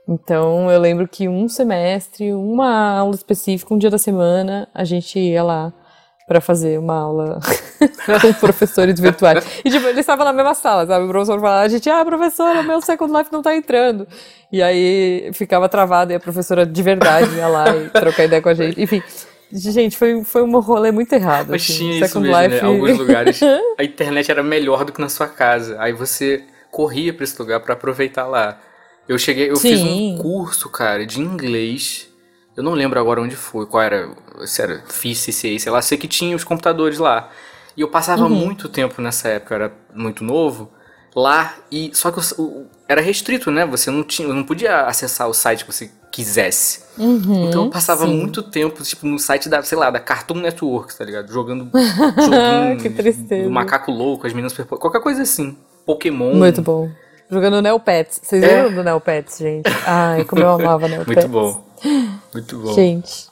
Então 0.08 0.70
eu 0.70 0.80
lembro 0.80 1.06
que 1.06 1.28
um 1.28 1.48
semestre, 1.48 2.32
uma 2.32 2.98
aula 2.98 3.14
específica, 3.14 3.74
um 3.74 3.78
dia 3.78 3.90
da 3.90 3.98
semana, 3.98 4.68
a 4.74 4.84
gente 4.84 5.18
ia 5.18 5.42
lá 5.42 5.72
para 6.26 6.40
fazer 6.40 6.78
uma 6.78 6.94
aula 6.94 7.40
com 8.20 8.32
professores 8.34 8.98
virtuais. 9.00 9.44
E, 9.64 9.70
tipo, 9.70 9.86
eles 9.86 10.00
estavam 10.00 10.24
na 10.24 10.32
mesma 10.32 10.54
sala, 10.54 10.86
sabe? 10.86 11.06
O 11.06 11.08
professor 11.08 11.40
falava, 11.40 11.62
a 11.62 11.68
gente, 11.68 11.88
ah, 11.88 12.04
professora, 12.04 12.62
meu 12.62 12.80
Second 12.82 13.16
Life 13.16 13.32
não 13.32 13.40
tá 13.40 13.56
entrando. 13.56 14.06
E 14.52 14.62
aí 14.62 15.30
ficava 15.32 15.68
travado 15.68 16.12
e 16.12 16.14
a 16.14 16.20
professora 16.20 16.66
de 16.66 16.82
verdade 16.82 17.34
ia 17.34 17.48
lá 17.48 17.74
e 17.74 17.88
trocar 17.88 18.24
ideia 18.24 18.42
com 18.42 18.48
a 18.50 18.54
gente. 18.54 18.80
Enfim, 18.80 19.02
Gente, 19.50 19.96
foi, 19.96 20.22
foi 20.24 20.42
um 20.42 20.60
rolê 20.60 20.90
muito 20.92 21.12
errado. 21.12 21.48
Mas 21.50 21.62
assim. 21.62 21.78
tinha 21.78 22.04
isso 22.04 22.20
mesmo, 22.20 22.38
Life... 22.38 22.54
né? 22.54 22.60
Alguns 22.60 22.98
lugares 22.98 23.40
a 23.78 23.84
internet 23.84 24.30
era 24.30 24.42
melhor 24.42 24.84
do 24.84 24.92
que 24.92 25.00
na 25.00 25.08
sua 25.08 25.26
casa. 25.26 25.76
Aí 25.80 25.92
você 25.92 26.44
corria 26.70 27.14
para 27.14 27.24
esse 27.24 27.40
lugar 27.40 27.60
para 27.60 27.72
aproveitar 27.72 28.26
lá. 28.26 28.58
Eu 29.08 29.18
cheguei, 29.18 29.50
eu 29.50 29.56
Sim. 29.56 29.70
fiz 29.70 29.80
um 29.82 30.18
curso, 30.18 30.68
cara, 30.68 31.06
de 31.06 31.20
inglês 31.20 32.08
eu 32.58 32.64
não 32.64 32.72
lembro 32.72 32.98
agora 32.98 33.22
onde 33.22 33.36
foi, 33.36 33.66
qual 33.66 33.80
era, 33.80 34.10
se 34.44 34.60
era 34.60 34.82
FIS, 34.88 35.32
sei 35.32 35.70
lá, 35.70 35.80
sei 35.80 35.96
que 35.96 36.08
tinha 36.08 36.34
os 36.34 36.42
computadores 36.42 36.98
lá. 36.98 37.30
E 37.76 37.82
eu 37.82 37.88
passava 37.88 38.24
uhum. 38.24 38.30
muito 38.30 38.68
tempo 38.68 39.00
nessa 39.00 39.28
época, 39.28 39.54
eu 39.54 39.62
era 39.62 39.72
muito 39.94 40.24
novo, 40.24 40.68
lá 41.14 41.54
e 41.70 41.92
só 41.94 42.10
que 42.10 42.18
eu, 42.18 42.66
era 42.88 43.00
restrito, 43.00 43.48
né? 43.52 43.64
Você 43.64 43.92
não 43.92 44.02
tinha, 44.02 44.26
não 44.26 44.42
podia 44.42 44.80
acessar 44.86 45.28
o 45.28 45.34
site 45.34 45.64
que 45.64 45.72
você 45.72 45.88
quisesse. 46.10 46.80
Uhum, 46.98 47.46
então 47.46 47.66
eu 47.66 47.70
passava 47.70 48.04
sim. 48.04 48.12
muito 48.12 48.42
tempo, 48.42 48.82
tipo, 48.82 49.06
no 49.06 49.20
site 49.20 49.48
da, 49.48 49.62
sei 49.62 49.78
lá, 49.78 49.88
da 49.88 50.00
Cartoon 50.00 50.40
Network, 50.40 50.98
tá 50.98 51.04
ligado? 51.04 51.32
Jogando 51.32 51.70
joguinhos 52.18 52.82
que 52.82 52.90
tristeza. 52.90 53.48
macaco 53.48 53.92
louco, 53.92 54.26
as 54.26 54.32
meninas 54.32 54.52
qualquer 54.52 55.00
coisa 55.00 55.22
assim. 55.22 55.56
Pokémon. 55.86 56.34
Muito 56.34 56.60
bom. 56.60 56.90
Jogando 57.30 57.60
Neopets. 57.60 58.20
Vocês 58.22 58.42
é. 58.42 58.46
lembram 58.46 58.74
do 58.74 58.84
Neopets, 58.84 59.38
gente? 59.38 59.70
Ai, 59.86 60.24
como 60.24 60.42
eu 60.42 60.50
amava 60.50 60.88
Neopets. 60.88 61.24
Muito 61.24 61.28
bom. 61.28 61.64
Muito 62.32 62.58
bom. 62.58 62.74
Gente. 62.74 63.28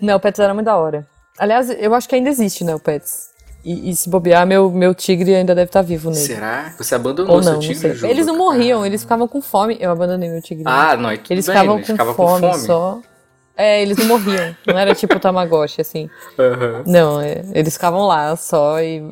Neopets 0.00 0.40
era 0.40 0.54
muito 0.54 0.66
da 0.66 0.76
hora. 0.76 1.06
Aliás, 1.38 1.70
eu 1.70 1.94
acho 1.94 2.08
que 2.08 2.14
ainda 2.14 2.30
existe 2.30 2.64
Neopets. 2.64 3.30
E, 3.64 3.90
e 3.90 3.96
se 3.96 4.08
bobear, 4.08 4.46
meu, 4.46 4.70
meu 4.70 4.94
tigre 4.94 5.34
ainda 5.34 5.54
deve 5.54 5.68
estar 5.68 5.80
tá 5.80 5.86
vivo 5.86 6.08
nele. 6.08 6.22
Será? 6.22 6.72
Você 6.78 6.94
abandonou 6.94 7.36
Ou 7.36 7.42
não, 7.42 7.60
seu 7.60 7.74
tigre? 7.74 8.00
Não 8.00 8.08
eles 8.08 8.26
não 8.26 8.36
morriam, 8.36 8.86
eles 8.86 9.02
ficavam 9.02 9.26
com 9.26 9.42
fome. 9.42 9.76
Eu 9.80 9.90
abandonei 9.90 10.30
meu 10.30 10.40
tigre. 10.40 10.62
Ah, 10.66 10.96
não, 10.96 11.10
tudo 11.16 11.32
Eles 11.32 11.46
bem, 11.46 11.54
ficavam 11.54 11.74
eles 11.76 11.86
com, 11.86 11.92
ficavam 11.92 12.14
fome, 12.14 12.40
com 12.40 12.52
fome 12.52 12.64
só. 12.64 13.00
É, 13.56 13.82
eles 13.82 13.96
não 13.98 14.06
morriam. 14.06 14.54
não 14.66 14.78
era 14.78 14.94
tipo 14.94 15.16
o 15.16 15.20
Tamagotchi, 15.20 15.80
assim. 15.80 16.08
Uhum. 16.38 16.82
Não, 16.86 17.20
é, 17.20 17.42
eles 17.54 17.74
ficavam 17.74 18.06
lá 18.06 18.36
só 18.36 18.80
e. 18.80 19.02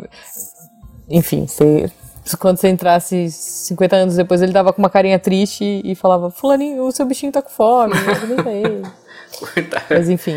Enfim, 1.08 1.46
você 1.46 1.90
quando 2.38 2.56
você 2.56 2.68
entrasse 2.68 3.30
50 3.30 3.96
anos 3.96 4.16
depois, 4.16 4.40
ele 4.40 4.52
dava 4.52 4.72
com 4.72 4.80
uma 4.80 4.88
carinha 4.88 5.18
triste 5.18 5.82
e 5.84 5.94
falava: 5.94 6.30
Fulaninho, 6.30 6.82
o 6.84 6.92
seu 6.92 7.04
bichinho 7.04 7.30
tá 7.30 7.42
com 7.42 7.50
fome. 7.50 7.94
Mas 9.90 10.08
enfim. 10.08 10.36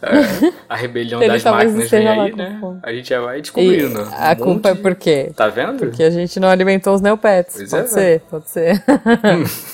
É, 0.00 0.52
a 0.68 0.76
rebelião 0.76 1.20
das 1.20 1.42
máquinas 1.44 1.90
vem 1.90 2.08
aí, 2.08 2.34
né? 2.34 2.60
A 2.82 2.92
gente 2.92 3.08
já 3.08 3.20
vai 3.20 3.40
descobrindo. 3.40 4.00
E 4.00 4.14
a 4.14 4.32
um 4.32 4.36
culpa 4.36 4.70
é 4.70 4.74
por 4.74 4.94
quê? 4.94 5.32
Tá 5.34 5.48
vendo? 5.48 5.78
Porque 5.78 6.02
a 6.02 6.10
gente 6.10 6.38
não 6.38 6.48
alimentou 6.48 6.94
os 6.94 7.00
neopets. 7.00 7.56
Pois 7.56 7.70
pode 7.70 7.84
é, 7.84 7.88
ser, 7.88 8.20
pode 8.30 8.50
ser. 8.50 8.84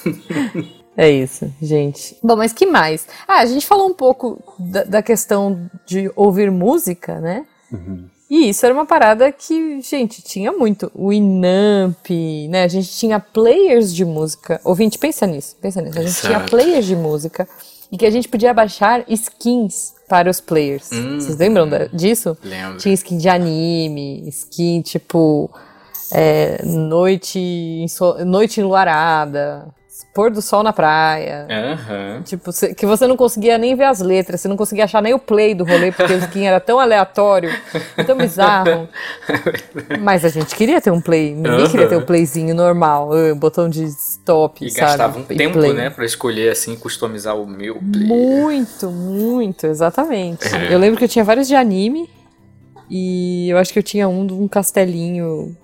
é 0.97 1.11
isso, 1.11 1.53
gente. 1.61 2.17
Bom, 2.23 2.37
mas 2.37 2.53
que 2.53 2.67
mais? 2.67 3.07
Ah, 3.29 3.41
a 3.41 3.47
gente 3.47 3.67
falou 3.67 3.89
um 3.89 3.95
pouco 3.95 4.43
da, 4.59 4.85
da 4.85 5.03
questão 5.03 5.71
de 5.87 6.11
ouvir 6.17 6.51
música, 6.51 7.21
né? 7.21 7.45
Uhum. 7.71 8.09
E 8.35 8.49
isso 8.49 8.67
era 8.67 8.75
uma 8.75 8.85
parada 8.85 9.31
que, 9.31 9.81
gente, 9.81 10.21
tinha 10.21 10.51
muito. 10.51 10.91
O 10.93 11.13
Inamp, 11.13 12.11
né? 12.51 12.65
A 12.65 12.69
gente 12.69 12.91
tinha 12.91 13.21
players 13.21 13.95
de 13.95 14.05
música. 14.05 14.61
Ouvinte, 14.65 14.99
pensa 14.99 15.25
nisso, 15.25 15.55
pensa 15.63 15.81
nisso. 15.81 15.97
A 15.97 16.03
gente 16.03 16.21
tinha 16.21 16.41
players 16.41 16.85
de 16.85 16.97
música 16.97 17.49
e 17.93 17.97
que 17.97 18.05
a 18.05 18.11
gente 18.11 18.29
podia 18.29 18.53
baixar 18.53 19.05
skins 19.07 19.95
para 20.09 20.29
os 20.29 20.41
players. 20.41 20.91
Hum, 20.91 21.21
Vocês 21.21 21.39
lembram 21.39 21.69
disso? 21.93 22.37
Lembro. 22.43 22.79
Tinha 22.79 22.93
skin 22.95 23.19
de 23.19 23.29
anime, 23.29 24.29
skin 24.29 24.83
tipo 24.83 25.49
é, 26.13 26.61
noite, 26.65 27.87
noite 28.27 28.61
enluarada, 28.61 29.69
pôr 30.15 30.31
do 30.31 30.41
sol 30.41 30.63
na 30.63 30.73
praia. 30.73 31.47
Uhum. 31.51 32.23
Tipo, 32.23 32.51
que 32.77 32.87
você 32.87 33.07
não 33.09 33.17
conseguia 33.17 33.59
nem 33.59 33.75
ver 33.75 33.85
as 33.85 34.01
letras, 34.01 34.41
você 34.41 34.47
não 34.47 34.57
conseguia 34.57 34.85
achar 34.85 35.03
nem 35.03 35.13
o 35.13 35.19
play 35.19 35.55
do 35.55 35.65
rolê, 35.65 35.91
porque 35.91 36.13
o 36.13 36.19
skin 36.19 36.45
era 36.45 36.61
tão 36.61 36.79
aleatório, 36.79 37.51
tão 38.07 38.17
bizarro. 38.17 38.89
Mas 40.01 40.25
a 40.25 40.29
gente 40.29 40.55
queria 40.55 40.81
ter 40.81 40.93
um 40.93 41.01
play, 41.01 41.35
ninguém 41.35 41.65
uhum. 41.65 41.71
queria 41.71 41.89
ter 41.89 41.97
um 41.97 42.05
playzinho 42.07 42.55
normal, 42.55 43.11
uh, 43.11 43.35
botão 43.35 43.69
de 43.69 43.83
stop, 43.85 44.65
e 44.65 44.71
sabe? 44.71 44.81
gastava 44.81 45.19
um 45.19 45.25
tempo, 45.25 45.55
play. 45.59 45.73
né, 45.73 45.91
pra 45.91 46.05
escolher, 46.05 46.51
assim, 46.51 46.77
customizar 46.77 47.37
o 47.37 47.45
meu 47.45 47.75
play. 47.75 48.07
Muito, 48.07 48.91
muito, 48.91 49.67
exatamente. 49.67 50.47
É. 50.55 50.73
Eu 50.73 50.79
lembro 50.79 50.97
que 50.97 51.05
eu 51.05 51.09
tinha 51.09 51.25
vários 51.25 51.49
de 51.49 51.57
anime, 51.57 52.09
e 52.89 53.49
eu 53.51 53.59
acho 53.59 53.73
que 53.73 53.81
eu 53.81 53.83
tinha 53.83 54.09
um 54.09 54.25
de 54.25 54.33
um 54.33 54.47
castelinho, 54.47 55.57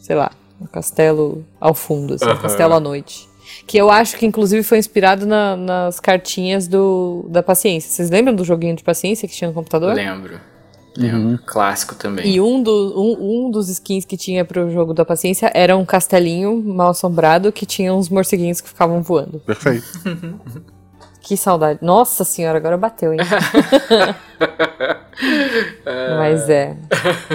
sei 0.00 0.16
lá, 0.16 0.30
um 0.58 0.66
castelo 0.66 1.44
ao 1.60 1.74
fundo, 1.74 2.14
assim, 2.14 2.30
um 2.30 2.38
castelo 2.38 2.72
à 2.72 2.80
noite. 2.80 3.28
Que 3.66 3.78
eu 3.78 3.90
acho 3.90 4.16
que, 4.16 4.26
inclusive, 4.26 4.62
foi 4.62 4.78
inspirado 4.78 5.26
na, 5.26 5.56
nas 5.56 6.00
cartinhas 6.00 6.66
do, 6.66 7.26
da 7.28 7.42
paciência. 7.42 7.90
Vocês 7.90 8.10
lembram 8.10 8.34
do 8.34 8.44
joguinho 8.44 8.76
de 8.76 8.82
paciência 8.82 9.28
que 9.28 9.34
tinha 9.34 9.48
no 9.48 9.54
computador? 9.54 9.94
Lembro. 9.94 10.40
Uhum. 10.98 11.38
Clássico 11.46 11.94
também. 11.94 12.26
E 12.26 12.40
um, 12.40 12.62
do, 12.62 12.94
um, 12.96 13.46
um, 13.46 13.50
dos 13.50 13.68
skins 13.68 14.04
que 14.04 14.16
tinha 14.16 14.44
pro 14.44 14.70
jogo 14.70 14.92
da 14.92 15.04
paciência 15.04 15.50
era 15.54 15.76
um 15.76 15.84
castelinho 15.84 16.60
mal 16.62 16.90
assombrado 16.90 17.52
que 17.52 17.64
tinha 17.64 17.94
uns 17.94 18.08
morceguinhos 18.08 18.60
que 18.60 18.68
ficavam 18.68 19.00
voando. 19.02 19.38
Perfeito. 19.40 19.86
que 21.20 21.36
saudade. 21.36 21.78
Nossa 21.82 22.24
senhora, 22.24 22.58
agora 22.58 22.76
bateu, 22.76 23.12
hein? 23.12 23.20
Mas 26.18 26.48
é. 26.48 26.76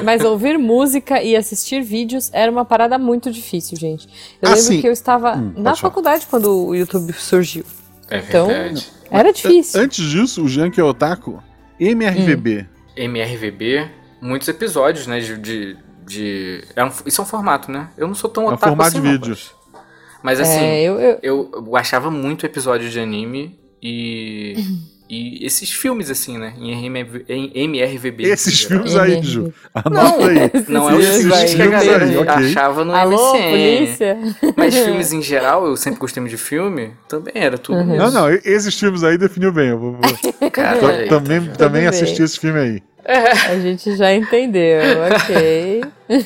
Mas 0.04 0.24
ouvir 0.24 0.58
música 0.58 1.22
e 1.22 1.36
assistir 1.36 1.82
vídeos 1.82 2.30
era 2.34 2.52
uma 2.52 2.66
parada 2.66 2.98
muito 2.98 3.32
difícil, 3.32 3.78
gente. 3.78 4.08
Eu 4.42 4.50
lembro 4.50 4.60
Assim, 4.64 4.82
que 4.82 4.88
eu 4.88 4.92
estava 4.92 5.36
hum, 5.36 5.54
na 5.56 5.64
falar. 5.64 5.76
faculdade 5.76 6.26
quando 6.30 6.68
o 6.68 6.76
YouTube 6.76 7.14
surgiu. 7.14 7.64
É 8.10 8.20
Então, 8.20 8.48
verdade. 8.48 8.88
Era 9.10 9.32
difícil. 9.32 9.82
Antes 9.82 10.04
disso, 10.10 10.44
o 10.44 10.48
Jean 10.48 10.70
que 10.70 10.80
é 10.80 10.84
otaku, 10.84 11.42
MRVB. 11.80 12.66
MRVB, 12.96 13.88
muitos 14.22 14.48
episódios, 14.48 15.06
né? 15.08 15.20
De. 15.20 15.38
de, 15.38 15.78
de- 16.06 16.64
é 16.76 16.84
um- 16.84 16.92
isso 17.06 17.22
é 17.22 17.24
um 17.24 17.28
formato, 17.28 17.72
né? 17.72 17.90
Eu 17.98 18.08
não 18.08 18.16
sou 18.16 18.30
tão 18.30 18.44
É 18.44 18.46
um 18.48 18.50
otaku 18.50 18.68
formato 18.68 18.90
assim, 18.90 19.02
de 19.02 19.06
não, 19.06 19.12
vídeo. 19.14 19.30
mas- 19.30 19.56
Mas 20.24 20.40
assim, 20.40 20.64
É, 20.64 20.82
eu, 20.82 21.00
eu- 21.00 21.20
eu, 21.22 21.52
eu 21.68 21.76
achava 21.78 22.10
muito 22.10 22.46
episódio 22.46 22.90
de 22.90 23.00
anime 23.00 23.60
e. 23.88 24.56
e 25.08 25.46
esses 25.46 25.72
filmes, 25.72 26.10
assim, 26.10 26.38
né? 26.38 26.54
Em, 26.60 26.74
RMV 26.74 27.26
em 27.30 27.52
MRVB. 27.54 28.24
Esses 28.24 28.64
filmes 28.64 28.96
aí. 28.96 29.22
Ju. 29.22 29.54
Anota 29.74 30.28
aí. 30.28 30.52
Não 30.68 30.90
é 30.90 30.96
os 30.96 31.06
Esses 31.06 31.22
filmes 31.22 31.54
que 31.56 31.62
a 31.62 31.68
galera 31.68 32.06
aí, 32.06 32.18
ok. 32.18 32.34
achava 32.34 32.84
no 32.84 32.96
Alô, 32.96 33.34
MSN. 33.36 33.50
polícia? 33.50 34.18
Mas 34.58 34.76
filmes 34.76 35.14
em 35.14 35.22
geral, 35.22 35.66
eu 35.68 35.78
sempre 35.78 36.00
gostei 36.00 36.22
muito 36.22 36.32
de 36.32 36.38
filme, 36.42 36.92
também 37.08 37.34
era 37.36 37.58
tudo 37.58 37.78
Uhum. 37.78 37.94
isso. 37.96 38.04
Não, 38.04 38.12
não, 38.12 38.30
esses 38.30 38.80
filmes 38.80 39.04
aí 39.04 39.18
definiu 39.18 39.52
bem. 39.52 39.70
Eu 39.70 39.80
vou, 39.80 40.00
Cara, 40.52 40.80
tô- 40.80 40.88
aí. 40.88 41.08
também 41.08 41.42
também 41.58 41.82
bem. 41.82 41.88
assisti 41.90 42.24
esse 42.24 42.40
filme 42.40 42.60
aí. 42.60 42.84
A 43.48 43.60
gente 43.60 43.96
já 43.96 44.12
entendeu, 44.12 44.82
ok. 45.14 45.84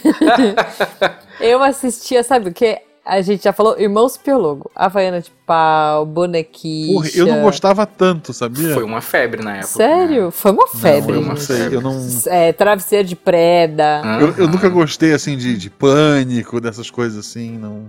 eu 1.42 1.62
assistia, 1.62 2.24
sabe 2.24 2.50
o 2.50 2.54
que? 2.54 2.78
A 3.10 3.22
gente 3.22 3.44
já 3.44 3.52
falou 3.52 3.76
Irmãos 3.80 4.16
Piologo, 4.18 4.70
Havaiana 4.76 5.20
de 5.20 5.32
Pau, 5.46 6.06
Bonequicha. 6.06 6.94
Porra, 6.94 7.10
eu 7.16 7.26
não 7.26 7.42
gostava 7.42 7.84
tanto, 7.86 8.32
sabia? 8.34 8.76
Foi 8.76 8.84
uma 8.84 9.02
febre 9.02 9.44
na 9.44 9.58
época. 9.58 9.68
Sério? 9.68 10.26
né? 10.26 10.32
Foi 10.32 10.52
uma 10.52 10.68
febre. 10.68 11.16
eu 11.16 11.22
não 11.22 11.36
gente. 11.36 11.46
sei, 11.46 11.76
eu 11.76 11.82
não. 11.82 12.08
É, 12.28 12.54
travesseiro 12.54 13.08
de 13.08 13.16
preda. 13.16 14.02
Aham. 14.04 14.20
Eu, 14.20 14.36
eu 14.38 14.48
nunca 14.48 14.70
gostei 14.70 15.12
assim 15.12 15.36
de, 15.36 15.58
de 15.58 15.72
pânico, 15.72 16.62
dessas 16.62 16.92
coisas 16.92 17.18
assim, 17.26 17.58
não. 17.58 17.88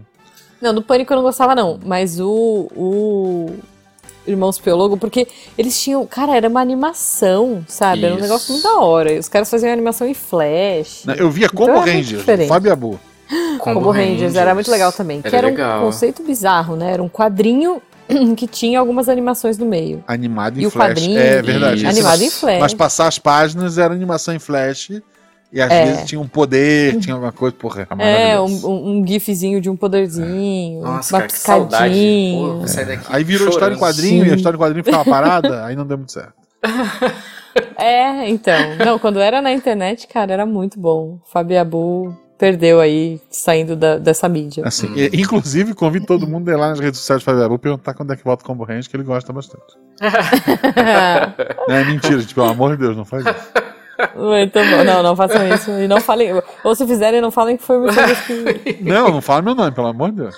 Não, 0.60 0.74
do 0.74 0.82
Pânico 0.82 1.12
eu 1.12 1.16
não 1.16 1.22
gostava, 1.22 1.54
não. 1.54 1.78
Mas 1.84 2.18
o. 2.18 2.70
o... 2.74 3.56
Irmãos 4.26 4.58
Piologo, 4.58 4.96
porque 4.96 5.26
eles 5.56 5.82
tinham. 5.82 6.06
Cara, 6.06 6.36
era 6.36 6.48
uma 6.48 6.60
animação, 6.60 7.64
sabe? 7.66 8.04
Era 8.04 8.14
um 8.14 8.18
Isso. 8.18 8.26
negócio 8.26 8.52
muito 8.52 8.62
da 8.62 8.78
hora. 8.80 9.12
E 9.12 9.18
os 9.18 9.28
caras 9.28 9.50
faziam 9.50 9.72
animação 9.72 10.06
em 10.06 10.14
flash. 10.14 11.04
Eu 11.16 11.30
via 11.30 11.48
Combo 11.48 11.70
Então 11.70 11.80
Rangers, 11.80 12.20
diferente. 12.20 12.48
Fábio 12.48 12.72
Abu. 12.72 13.00
Combo 13.60 13.90
Rangers, 13.90 14.34
era 14.34 14.54
muito 14.54 14.70
legal 14.70 14.92
também. 14.92 15.18
Era 15.20 15.30
que 15.30 15.36
era 15.36 15.46
um 15.46 15.50
legal. 15.50 15.80
conceito 15.82 16.22
bizarro, 16.22 16.76
né? 16.76 16.92
Era 16.92 17.02
um 17.02 17.08
quadrinho 17.08 17.80
que 18.36 18.46
tinha 18.46 18.78
algumas 18.80 19.08
animações 19.08 19.56
no 19.58 19.66
meio. 19.66 20.02
Animado 20.06 20.58
em 20.58 20.62
E 20.62 20.66
o 20.66 20.70
flash. 20.70 20.88
quadrinho? 20.90 21.18
É 21.18 21.42
verdade. 21.42 21.86
Animado 21.86 22.22
em 22.22 22.30
flash. 22.30 22.60
Mas 22.60 22.74
passar 22.74 23.06
as 23.08 23.18
páginas 23.18 23.78
era 23.78 23.92
animação 23.94 24.34
em 24.34 24.38
flash. 24.38 24.90
E 25.52 25.60
às 25.60 25.68
É. 25.68 25.84
vezes 25.84 26.04
tinha 26.04 26.20
um 26.20 26.28
poder, 26.28 26.96
tinha 27.00 27.12
alguma 27.12 27.32
coisa, 27.32 27.56
porra, 27.56 27.88
É, 27.98 28.38
um, 28.38 28.44
um, 28.46 28.98
um 29.00 29.06
gifzinho 29.06 29.60
de 29.60 29.68
um 29.68 29.74
poderzinho, 29.76 30.80
Nossa, 30.80 31.12
uma 31.12 31.20
cara, 31.22 31.32
que 31.32 31.38
saudade. 31.38 31.94
Pô, 32.36 32.60
piscadinha. 32.62 32.96
daqui 32.96 33.06
Aí 33.10 33.24
virou 33.24 33.48
história 33.48 33.74
em 33.74 33.76
chorando. 33.76 33.94
quadrinho 33.96 34.22
e 34.22 34.26
Sim. 34.28 34.32
a 34.32 34.36
história 34.36 34.56
em 34.56 34.60
quadrinho 34.60 34.84
ficava 34.84 35.04
parada, 35.10 35.64
aí 35.66 35.74
não 35.74 35.84
deu 35.84 35.98
muito 35.98 36.12
certo. 36.12 36.34
É, 37.76 38.28
então. 38.28 38.76
Não, 38.84 38.96
quando 38.98 39.18
era 39.18 39.42
na 39.42 39.52
internet, 39.52 40.06
cara, 40.06 40.32
era 40.32 40.46
muito 40.46 40.78
bom. 40.78 41.18
Fabiabu 41.32 42.16
perdeu 42.40 42.80
aí, 42.80 43.20
saindo 43.30 43.76
da- 43.76 43.98
dessa 43.98 44.26
mídia. 44.28 44.64
Assim, 44.66 44.88
Hum. 44.88 44.94
e- 44.96 45.10
inclusive, 45.20 45.74
convido 45.74 46.06
todo 46.06 46.26
mundo 46.26 46.48
a 46.48 46.52
ir 46.52 46.56
lá 46.56 46.70
nas 46.70 46.80
redes 46.80 46.98
sociais 46.98 47.22
Fábio 47.22 47.44
Abu 47.44 47.58
perguntar 47.58 47.92
quando 47.92 48.12
é 48.14 48.16
que 48.16 48.24
volta 48.24 48.42
o 48.42 48.46
Combo 48.46 48.64
Range, 48.64 48.88
que 48.88 48.96
ele 48.96 49.04
gosta 49.04 49.30
bastante. 49.32 49.62
Não 51.68 51.74
é 51.76 51.84
mentira, 51.84 52.18
tipo, 52.20 52.34
pelo 52.36 52.48
amor 52.48 52.70
de 52.72 52.78
Deus, 52.82 52.96
não 52.96 53.04
faz 53.04 53.24
isso. 53.26 53.52
muito 54.16 54.58
bom. 54.58 54.84
Não, 54.84 55.02
não 55.02 55.14
façam 55.14 55.46
isso. 55.54 55.70
E 55.72 55.86
não 55.86 56.00
falem. 56.00 56.30
Ou 56.64 56.74
se 56.74 56.86
fizerem, 56.86 57.20
não 57.20 57.30
falem 57.30 57.58
que 57.58 57.62
foi 57.62 57.78
você 57.80 58.00
que. 58.26 58.78
Não, 58.82 59.10
não 59.10 59.20
fala 59.20 59.42
meu 59.42 59.54
nome, 59.54 59.72
pelo 59.72 59.88
amor 59.88 60.10
de 60.10 60.16
Deus. 60.22 60.34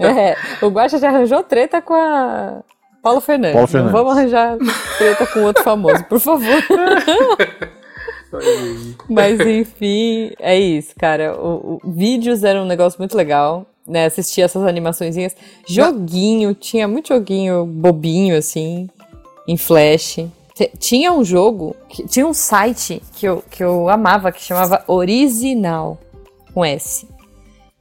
É, 0.00 0.36
o 0.62 0.68
Guaxa 0.70 0.98
já 0.98 1.08
arranjou 1.10 1.42
treta 1.42 1.82
com 1.82 1.92
a 1.92 2.60
Paulo 3.02 3.20
Fernandes. 3.20 3.52
Paulo 3.54 3.68
Fernandes. 3.68 3.92
Não 3.94 4.02
vamos 4.04 4.18
arranjar 4.18 4.56
treta 4.96 5.26
com 5.26 5.40
outro 5.42 5.62
famoso, 5.62 6.02
por 6.04 6.18
favor. 6.18 6.62
Mas 9.08 9.40
enfim, 9.40 10.32
é 10.38 10.58
isso, 10.58 10.94
cara. 10.98 11.36
O, 11.38 11.80
o- 11.84 11.90
vídeos 11.90 12.42
era 12.44 12.60
um 12.62 12.66
negócio 12.66 12.98
muito 12.98 13.16
legal, 13.16 13.66
né? 13.86 14.06
Assistir 14.06 14.42
essas 14.42 14.62
animaçõezinhas. 14.64 15.34
Joguinho, 15.66 16.54
tinha 16.54 16.86
muito 16.88 17.08
joguinho 17.08 17.64
bobinho, 17.66 18.36
assim, 18.36 18.88
em 19.46 19.56
flash. 19.56 20.18
Tinha 20.78 21.12
um 21.12 21.24
jogo, 21.24 21.74
que- 21.88 22.06
tinha 22.06 22.26
um 22.26 22.32
site 22.34 23.02
que 23.16 23.26
eu, 23.26 23.42
que 23.50 23.62
eu 23.62 23.88
amava, 23.88 24.30
que 24.30 24.40
chamava 24.42 24.84
Original, 24.86 25.98
com 26.52 26.64
S. 26.64 27.08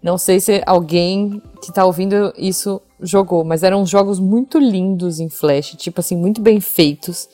Não 0.02 0.18
sei 0.18 0.40
se 0.40 0.62
alguém 0.66 1.42
que 1.62 1.72
tá 1.72 1.86
ouvindo 1.86 2.34
isso 2.38 2.82
jogou, 3.00 3.44
mas 3.46 3.64
eram 3.64 3.86
jogos 3.86 4.20
muito 4.20 4.58
lindos 4.60 5.20
em 5.20 5.30
Flash, 5.30 5.76
tipo 5.78 6.00
assim, 6.02 6.18
muito 6.18 6.42
bem 6.42 6.60
feitos. 6.60 7.30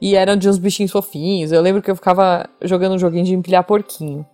E 0.00 0.16
eram 0.16 0.36
de 0.36 0.48
uns 0.48 0.58
bichinhos 0.58 0.90
fofinhos. 0.90 1.52
Eu 1.52 1.60
lembro 1.60 1.82
que 1.82 1.90
eu 1.90 1.96
ficava 1.96 2.48
jogando 2.62 2.94
um 2.94 2.98
joguinho 2.98 3.24
de 3.24 3.34
empilhar 3.34 3.64
porquinho. 3.64 4.24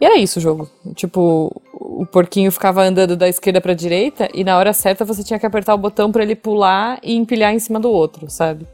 E 0.00 0.04
era 0.04 0.16
isso 0.16 0.38
o 0.38 0.42
jogo. 0.42 0.70
Tipo, 0.94 1.60
o 1.74 2.06
porquinho 2.06 2.50
ficava 2.50 2.82
andando 2.82 3.16
da 3.16 3.28
esquerda 3.28 3.60
pra 3.60 3.74
direita 3.74 4.28
e 4.32 4.42
na 4.42 4.56
hora 4.56 4.72
certa 4.72 5.04
você 5.04 5.22
tinha 5.22 5.38
que 5.38 5.44
apertar 5.44 5.74
o 5.74 5.78
botão 5.78 6.10
pra 6.10 6.22
ele 6.22 6.34
pular 6.34 6.98
e 7.02 7.14
empilhar 7.14 7.52
em 7.52 7.58
cima 7.58 7.78
do 7.78 7.90
outro, 7.90 8.30
sabe? 8.30 8.66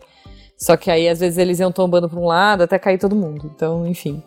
Só 0.57 0.77
que 0.77 0.91
aí 0.91 1.09
às 1.09 1.21
vezes 1.21 1.39
eles 1.39 1.59
iam 1.59 1.73
tombando 1.73 2.09
pra 2.09 2.21
um 2.21 2.27
lado 2.27 2.63
até 2.63 2.79
cair 2.79 2.99
todo 2.99 3.17
mundo. 3.17 3.51
Então, 3.55 3.87
enfim. 3.87 4.23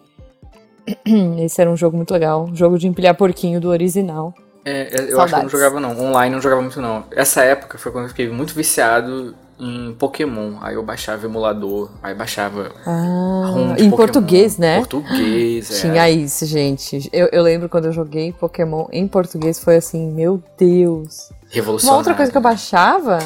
Esse 1.40 1.62
era 1.62 1.70
um 1.70 1.78
jogo 1.78 1.96
muito 1.96 2.12
legal. 2.12 2.50
Jogo 2.54 2.78
de 2.78 2.88
empilhar 2.88 3.16
porquinho 3.16 3.62
do 3.62 3.70
original. 3.70 4.34
É, 4.66 4.72
é, 4.72 4.84
eu 4.84 4.88
acho 4.88 5.06
que 5.06 5.12
eu 5.12 5.18
Saudades. 5.18 5.44
não 5.44 5.50
jogava 5.50 5.80
não. 5.80 6.08
Online 6.08 6.36
não 6.36 6.42
jogava 6.42 6.62
muito 6.62 6.82
não. 6.82 7.06
Essa 7.12 7.44
época 7.44 7.78
foi 7.78 7.92
quando 7.92 8.06
eu 8.06 8.10
fiquei 8.10 8.30
muito 8.30 8.54
viciado 8.54 9.34
em 9.60 9.94
Pokémon. 9.94 10.54
Aí 10.62 10.76
eu 10.76 10.84
baixava 10.84 11.26
emulador, 11.26 11.90
aí 12.02 12.14
baixava 12.16 12.72
Ah, 12.86 13.54
em 13.78 13.90
Pokémon. 13.90 13.96
português, 13.98 14.58
né? 14.58 14.78
Português, 14.78 15.70
é. 15.78 15.82
Tinha 15.82 16.10
isso, 16.10 16.46
gente. 16.46 17.10
Eu, 17.12 17.28
eu 17.32 17.44
lembro 17.44 17.68
quando 17.68 17.86
eu 17.86 17.92
joguei 17.92 18.32
Pokémon 18.32 18.86
em 18.92 19.08
português, 19.08 19.60
foi 19.60 19.76
assim, 19.76 20.12
meu 20.12 20.42
Deus. 20.58 21.30
Uma 21.32 21.38
Revolucionário. 21.52 21.98
outra 22.00 22.14
coisa 22.14 22.32
que 22.32 22.38
eu 22.38 22.42
baixava, 22.42 23.20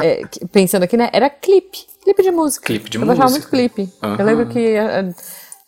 é, 0.00 0.22
pensando 0.52 0.82
aqui, 0.82 0.96
né, 0.96 1.08
era 1.12 1.30
clipe. 1.30 1.86
Clipe 2.02 2.22
de 2.22 2.30
música. 2.30 2.66
Clipe 2.66 2.90
de 2.90 2.98
eu 2.98 3.06
baixava 3.06 3.30
música. 3.30 3.56
muito 3.56 3.72
clipe. 3.74 3.92
Aham. 4.02 4.16
Eu 4.18 4.24
lembro 4.26 4.46
que, 4.46 4.58
eh, 4.58 5.14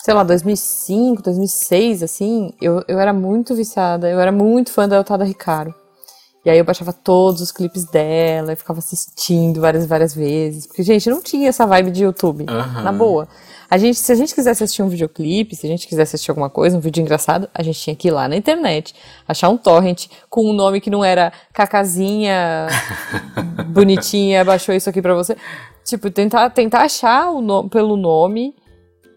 sei 0.03 0.15
lá, 0.15 0.23
2005, 0.25 1.23
2006, 1.23 2.03
assim, 2.03 2.53
eu, 2.61 2.83
eu 2.89 2.99
era 2.99 3.13
muito 3.13 3.55
viciada. 3.55 4.09
Eu 4.11 4.19
era 4.19 4.33
muito 4.33 4.73
fã 4.73 4.89
da 4.89 4.97
Eltada 4.97 5.23
Ricaro. 5.25 5.75
E 6.45 6.49
aí 6.49 6.59
eu 6.59 6.65
baixava 6.65 6.93
todos 6.93 7.43
os 7.43 7.53
clipes 7.53 7.85
dela 7.85 8.53
e 8.53 8.57
ficava 8.57 8.79
assistindo 8.79 9.61
várias 9.61 9.85
várias 9.85 10.15
vezes. 10.15 10.67
Porque, 10.67 10.83
gente, 10.83 11.11
não 11.11 11.23
tinha 11.23 11.49
essa 11.49 11.67
vibe 11.67 11.91
de 11.91 12.05
YouTube. 12.05 12.47
Aham. 12.49 12.83
Na 12.83 12.93
boa. 12.93 13.29
A 13.71 13.79
gente, 13.79 13.99
se 13.99 14.11
a 14.11 14.15
gente 14.15 14.35
quisesse 14.35 14.65
assistir 14.65 14.83
um 14.83 14.89
videoclipe, 14.89 15.55
se 15.55 15.65
a 15.65 15.71
gente 15.71 15.87
quisesse 15.87 16.17
assistir 16.17 16.31
alguma 16.31 16.51
coisa, 16.51 16.77
um 16.77 16.81
vídeo 16.81 17.03
engraçado, 17.03 17.49
a 17.55 17.63
gente 17.63 17.79
tinha 17.79 17.95
que 17.95 18.09
ir 18.09 18.11
lá 18.11 18.27
na 18.27 18.35
internet, 18.35 18.95
achar 19.29 19.49
um 19.49 19.57
torrent 19.57 20.07
com 20.29 20.45
um 20.45 20.53
nome 20.53 20.81
que 20.81 20.91
não 20.91 21.05
era 21.05 21.33
Cacazinha 21.53 22.67
bonitinha, 23.69 24.45
baixou 24.45 24.75
isso 24.75 24.91
aqui 24.91 25.01
pra 25.01 25.15
você. 25.15 25.37
Tipo, 25.85 26.11
tentar, 26.11 26.51
tentar 26.51 26.83
achar 26.83 27.31
o 27.31 27.41
no, 27.41 27.69
pelo 27.69 27.97
nome 27.97 28.57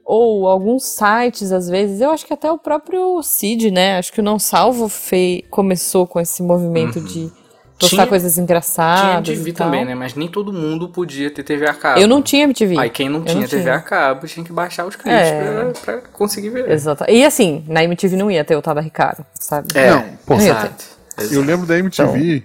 ou 0.06 0.48
alguns 0.48 0.84
sites 0.86 1.52
às 1.52 1.68
vezes. 1.70 2.02
Eu 2.02 2.12
acho 2.12 2.26
que 2.26 2.34
até 2.34 2.52
o 2.52 2.58
próprio 2.58 3.22
Cid, 3.24 3.72
né? 3.72 3.98
Acho 3.98 4.12
que 4.14 4.20
o 4.20 4.24
Não 4.24 4.38
Salvo 4.40 4.88
fei, 4.90 5.46
começou 5.50 6.06
com 6.08 6.20
esse 6.20 6.42
movimento 6.44 7.00
de 7.02 7.32
postar 7.80 7.96
Tinha- 7.98 8.08
coisas 8.08 8.34
Tinha 8.34 8.44
engraçadas. 8.44 9.28
MTV 9.30 9.50
e 9.50 9.54
tal. 9.54 9.68
também, 9.68 9.86
né? 9.86 9.96
Mas 9.96 10.14
nem 10.16 10.28
todo 10.28 10.54
mundo 10.54 10.90
podia 10.90 11.30
ter 11.32 11.44
TV 11.44 11.68
a 11.68 11.74
cabo. 11.74 12.00
Eu 12.00 12.08
não 12.08 12.22
tinha 12.22 12.44
MTV. 12.44 12.78
Aí 12.80 12.90
quem 12.90 13.10
não 13.10 13.20
Eu 13.20 13.26
tinha 13.26 13.42
não 13.42 13.48
TV 13.48 13.62
tinha. 13.64 13.76
a 13.76 13.82
cabo 13.82 14.28
tinha 14.28 14.46
que 14.46 14.54
baixar 14.54 14.86
os 14.86 14.96
clipes 14.96 15.12
É. 15.22 15.42
pra, 15.84 15.98
pra 15.98 16.02
conseguir 16.12 16.50
ver. 16.50 16.70
Exato. 16.72 17.04
E 17.10 17.26
assim, 17.26 17.64
na 17.68 17.84
MTV 17.84 18.16
não 18.16 18.30
ia 18.32 18.44
ter 18.46 18.56
o 18.56 18.62
Tada 18.62 18.80
Ricardo, 18.82 19.26
sabe? 19.40 19.68
É, 19.76 19.90
Não, 19.92 20.04
pô, 20.26 20.36
exato. 20.36 20.86
Eu 21.32 21.42
lembro 21.42 21.66
da 21.68 21.78
MTV, 21.78 22.44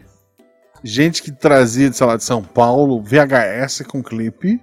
gente 0.82 1.22
que 1.22 1.32
trazia, 1.32 1.92
sei 1.92 2.06
lá, 2.06 2.16
de 2.16 2.24
São 2.24 2.42
Paulo, 2.42 3.00
VHS 3.02 3.82
com 3.86 4.02
clipe, 4.02 4.60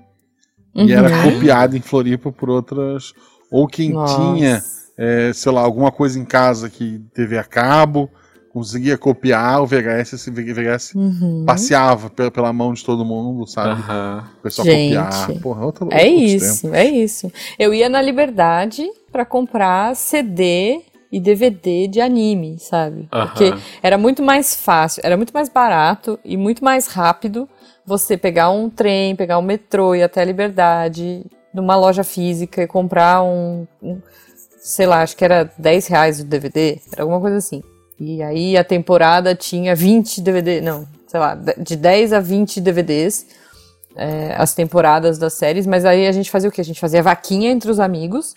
e 0.76 0.92
era 0.92 1.10
Uhum. 1.10 1.32
copiado 1.32 1.78
em 1.78 1.82
Floripa 1.82 2.32
por 2.32 2.50
outras. 2.50 3.14
Ou 3.50 3.68
quem 3.68 3.92
Nossa. 3.92 4.16
tinha, 4.16 4.64
é, 4.98 5.32
sei 5.34 5.52
lá, 5.52 5.62
alguma 5.62 5.92
coisa 5.92 6.20
em 6.20 6.26
casa 6.26 6.70
que 6.70 7.00
teve 7.14 7.38
a 7.38 7.44
cabo, 7.44 8.10
conseguia 8.52 8.98
copiar 8.98 9.62
o 9.62 9.66
VHS, 9.68 10.14
esse 10.16 10.32
VHS 10.32 10.96
Uhum. 10.96 11.44
passeava 11.46 12.10
pela, 12.10 12.32
pela 12.32 12.54
mão 12.54 12.74
de 12.74 12.84
todo 12.84 13.04
mundo, 13.06 13.46
sabe? 13.48 13.82
Aham. 13.82 14.24
O 14.40 14.42
pessoal 14.42 14.66
Gente. 14.66 14.96
copiar. 14.96 15.32
Porra, 15.42 15.66
outra, 15.66 15.88
É 15.92 16.08
isso, 16.08 16.62
tempos. 16.64 16.78
é 16.78 16.86
isso. 16.86 17.32
Eu 17.60 17.74
ia 17.74 17.90
na 17.90 18.02
Liberdade 18.02 18.84
para 19.12 19.26
comprar 19.26 19.96
CD 19.96 20.82
e 21.12 21.20
DVD 21.20 21.88
de 21.88 22.02
anime, 22.02 22.58
sabe? 22.60 23.08
Aham. 23.12 23.28
Porque 23.28 23.54
era 23.84 23.98
muito 23.98 24.24
mais 24.24 24.56
fácil, 24.56 25.02
era 25.06 25.16
muito 25.16 25.32
mais 25.34 25.48
barato 25.50 26.18
e 26.26 26.36
muito 26.36 26.64
mais 26.64 26.88
rápido 26.88 27.48
você 27.86 28.18
pegar 28.18 28.50
um 28.50 28.70
trem, 28.70 29.16
pegar 29.16 29.38
um 29.38 29.44
metrô 29.44 29.96
e 29.96 30.02
até 30.02 30.22
a 30.22 30.26
Liberdade, 30.26 31.26
numa 31.54 31.76
loja 31.76 32.04
física 32.04 32.64
e 32.64 32.68
comprar 32.68 33.24
um, 33.24 33.68
um, 33.82 34.02
sei 34.60 34.86
lá, 34.86 35.02
acho 35.02 35.16
que 35.16 35.24
era 35.24 35.50
10 35.58 35.88
reais 35.88 36.20
o 36.20 36.26
DVD, 36.26 36.80
era 36.92 37.04
alguma 37.04 37.22
coisa 37.22 37.38
assim. 37.38 37.64
E 38.00 38.22
aí 38.22 38.58
a 38.58 38.64
temporada 38.64 39.34
tinha 39.36 39.76
20 39.76 40.22
DVD, 40.22 40.60
não, 40.60 40.88
sei 41.08 41.20
lá, 41.20 41.36
de 41.36 41.76
10 41.76 42.14
a 42.14 42.20
20 42.20 42.60
DVDs, 42.60 43.28
é, 43.96 44.36
as 44.38 44.54
temporadas 44.54 45.18
das 45.18 45.34
séries, 45.34 45.66
mas 45.66 45.86
aí 45.86 46.08
a 46.08 46.12
gente 46.12 46.30
fazia 46.30 46.50
o 46.50 46.52
quê? 46.52 46.62
A 46.62 46.66
gente 46.66 46.80
fazia 46.80 47.02
vaquinha 47.02 47.52
entre 47.52 47.72
os 47.72 47.80
amigos, 47.80 48.34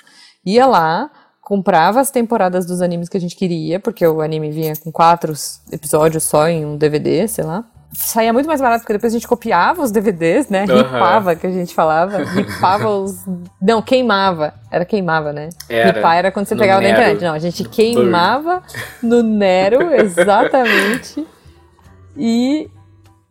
ia 0.46 0.66
lá, 0.66 1.10
comprava 1.40 1.98
as 1.98 2.10
temporadas 2.10 2.66
dos 2.66 2.80
animes 2.80 3.08
que 3.08 3.16
a 3.16 3.20
gente 3.20 3.34
queria, 3.34 3.80
porque 3.80 4.06
o 4.06 4.20
anime 4.20 4.50
vinha 4.50 4.74
com 4.76 4.92
quatro 4.92 5.32
episódios 5.72 6.22
só 6.24 6.46
em 6.46 6.64
um 6.64 6.76
DVD, 6.76 7.26
sei 7.26 7.42
lá. 7.42 7.64
Saía 7.92 8.32
muito 8.32 8.46
mais 8.46 8.60
barato, 8.60 8.80
porque 8.82 8.92
depois 8.92 9.12
a 9.12 9.16
gente 9.16 9.26
copiava 9.26 9.82
os 9.82 9.90
DVDs, 9.90 10.48
né? 10.48 10.64
Aham. 10.68 10.82
Ripava, 10.82 11.34
que 11.36 11.46
a 11.46 11.50
gente 11.50 11.74
falava. 11.74 12.18
Ripava 12.22 12.88
os. 12.90 13.24
Não, 13.60 13.80
queimava. 13.80 14.54
Era 14.70 14.84
queimava, 14.84 15.32
né? 15.32 15.48
Era. 15.68 15.92
Ripar 15.92 16.16
era 16.16 16.30
quando 16.30 16.46
você 16.46 16.54
No 16.54 16.60
pegava 16.60 16.80
na 16.82 16.88
Nero. 16.88 17.00
internet. 17.00 17.24
Não, 17.24 17.32
a 17.34 17.38
gente 17.38 17.64
queimava 17.68 18.62
no 19.02 19.22
Nero, 19.22 19.90
exatamente. 19.96 21.26
E 22.16 22.68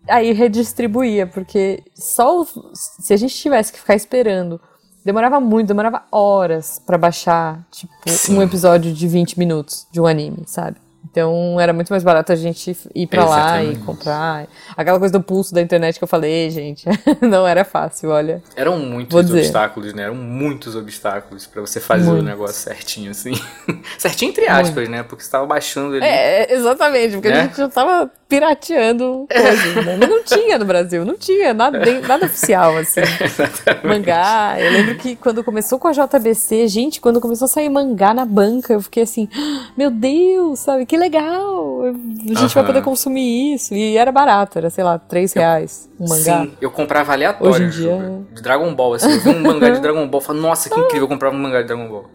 aí 0.08 0.32
redistribuía, 0.34 1.28
porque 1.28 1.84
só 1.94 2.42
o- 2.42 2.48
se 2.74 3.14
a 3.14 3.18
gente 3.18 3.36
tivesse 3.36 3.72
que 3.72 3.80
ficar 3.80 3.96
esperando, 3.96 4.60
demorava 5.06 5.40
muito, 5.40 5.68
demorava 5.68 6.04
horas 6.12 6.82
pra 6.86 6.98
baixar, 6.98 7.60
tipo, 7.72 7.94
Sim. 8.08 8.38
um 8.38 8.42
episódio 8.42 8.94
de 8.94 9.08
20 9.08 9.38
minutos 9.38 9.86
de 9.92 10.02
um 10.02 10.06
anime, 10.08 10.44
sabe? 10.46 10.78
Então 11.18 11.60
era 11.60 11.74
muito 11.74 11.90
mais 11.90 12.04
barato 12.04 12.32
a 12.32 12.36
gente 12.36 12.78
ir 12.94 13.08
pra 13.08 13.26
lá 13.26 13.64
e 13.64 13.76
comprar. 13.78 14.46
Aquela 14.76 15.00
coisa 15.00 15.12
do 15.18 15.24
pulso 15.24 15.52
da 15.52 15.60
internet 15.60 15.98
que 15.98 16.04
eu 16.04 16.08
falei, 16.08 16.52
gente, 16.52 16.86
não 17.22 17.48
era 17.48 17.66
fácil, 17.66 18.12
olha. 18.12 18.44
Eram 18.56 18.78
muitos 18.78 19.32
obstáculos, 19.32 19.96
né? 19.96 20.04
Eram 20.04 20.14
muitos 20.14 20.76
obstáculos 20.76 21.48
pra 21.48 21.60
você 21.62 21.80
fazer 21.80 22.04
o 22.04 22.14
Muitos. 22.14 22.26
negócio 22.26 22.56
certinho, 22.56 23.10
assim. 23.10 23.32
certinho 23.98 24.30
entre 24.30 24.48
aspas, 24.48 24.88
né? 24.88 25.02
Porque 25.02 25.24
você 25.24 25.32
tava 25.32 25.48
baixando 25.48 25.96
ali. 25.96 26.06
É, 26.06 26.54
exatamente, 26.54 27.14
porque 27.14 27.30
Né? 27.30 27.40
a 27.40 27.44
gente 27.46 27.58
já 27.58 27.68
tava 27.68 28.12
pirateando 28.30 29.26
coisas, 29.32 29.86
né? 29.86 29.98
Mas 30.00 30.10
não 30.10 30.22
tinha 30.24 30.60
no 30.60 30.66
Brasil, 30.66 31.04
não 31.06 31.18
tinha 31.18 31.54
nada, 31.54 31.80
nada 32.02 32.26
oficial, 32.26 32.76
assim. 32.78 33.00
mangá. 33.84 34.56
Eu 34.60 34.72
lembro 34.72 34.96
que 34.98 35.16
quando 35.16 35.44
começou 35.44 35.80
com 35.80 35.88
a 35.88 35.92
JBC, 35.94 36.68
gente, 36.68 37.00
quando 37.02 37.20
começou 37.22 37.46
a 37.46 37.48
sair 37.48 37.70
mangá 37.70 38.14
na 38.14 38.26
banca, 38.26 38.74
eu 38.74 38.82
fiquei 38.82 39.04
assim, 39.04 39.30
"Ah, 39.34 39.70
meu 39.78 39.90
Deus, 39.90 40.60
sabe, 40.60 40.86
que 40.86 40.98
legal! 40.98 41.07
A 41.10 42.40
gente 42.40 42.54
vai 42.56 42.66
poder 42.66 42.82
consumir 42.84 43.54
isso. 43.56 43.74
E 43.74 43.98
era 43.98 44.12
barato, 44.12 44.58
era, 44.58 44.70
sei 44.70 44.84
lá, 44.84 44.98
3 45.00 45.34
reais 45.34 45.90
um 46.00 46.08
mangá. 46.08 46.42
Sim, 46.44 46.54
eu 46.62 46.70
comprava 46.72 47.14
aleatório 47.14 47.54
Hoje 47.54 47.64
em 47.64 47.70
dia- 47.70 48.22
de 48.34 48.42
Dragon 48.42 48.74
Ball, 48.76 48.94
assim, 48.96 49.12
eu 49.12 49.20
vi 49.22 49.30
um 49.30 49.42
mangá 49.42 49.70
de 49.70 49.80
Dragon 49.80 50.08
Ball, 50.08 50.22
eu 50.22 50.26
falei, 50.26 50.42
nossa, 50.42 50.70
que 50.70 50.80
incrível, 50.80 51.04
eu 51.04 51.08
comprava 51.08 51.36
um 51.36 51.40
mangá 51.40 51.62
de 51.62 51.68
Dragon 51.68 51.88
Ball. 51.88 52.06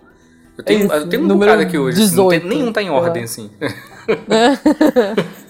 Eu 0.58 0.64
tenho, 0.64 0.92
eu 0.92 1.08
tenho 1.08 1.22
um 1.22 1.26
número 1.26 1.50
bocado 1.52 1.66
aqui 1.68 1.78
hoje, 1.78 2.02
assim, 2.02 2.14
não 2.16 2.28
tem- 2.28 2.40
18, 2.40 2.54
nenhum 2.58 2.72
tá 2.72 2.82
em 2.82 2.90
ordem, 2.90 3.24
assim. 3.24 3.50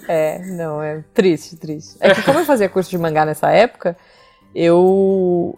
É, 0.08 0.38
não, 0.46 0.82
é 0.82 1.02
triste, 1.14 1.56
triste. 1.56 1.96
É 2.00 2.12
que 2.14 2.22
como 2.22 2.40
eu 2.40 2.44
fazia 2.44 2.68
curso 2.68 2.90
de 2.90 2.98
mangá 2.98 3.24
nessa 3.24 3.50
época, 3.50 3.96
eu. 4.54 5.56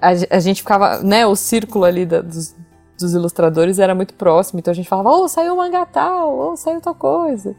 A, 0.00 0.08
a 0.36 0.40
gente 0.40 0.62
ficava, 0.62 0.98
né, 1.00 1.24
o 1.26 1.36
círculo 1.36 1.84
ali 1.84 2.04
da- 2.04 2.20
dos, 2.20 2.54
dos 2.98 3.12
ilustradores 3.14 3.78
era 3.78 3.94
muito 3.94 4.14
próximo, 4.14 4.58
então 4.60 4.70
a 4.70 4.74
gente 4.74 4.88
falava, 4.88 5.10
ô, 5.10 5.28
saiu 5.28 5.56
mangá 5.56 5.84
tal, 5.86 6.38
ô, 6.38 6.56
saiu 6.56 6.80
tal 6.80 6.94
coisa. 6.94 7.54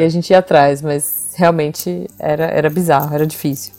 E 0.00 0.04
a 0.04 0.08
gente 0.08 0.30
ia 0.30 0.38
atrás, 0.38 0.82
mas 0.82 1.32
realmente 1.36 2.06
era, 2.18 2.44
era 2.46 2.70
bizarro, 2.70 3.14
era 3.14 3.26
difícil. 3.26 3.72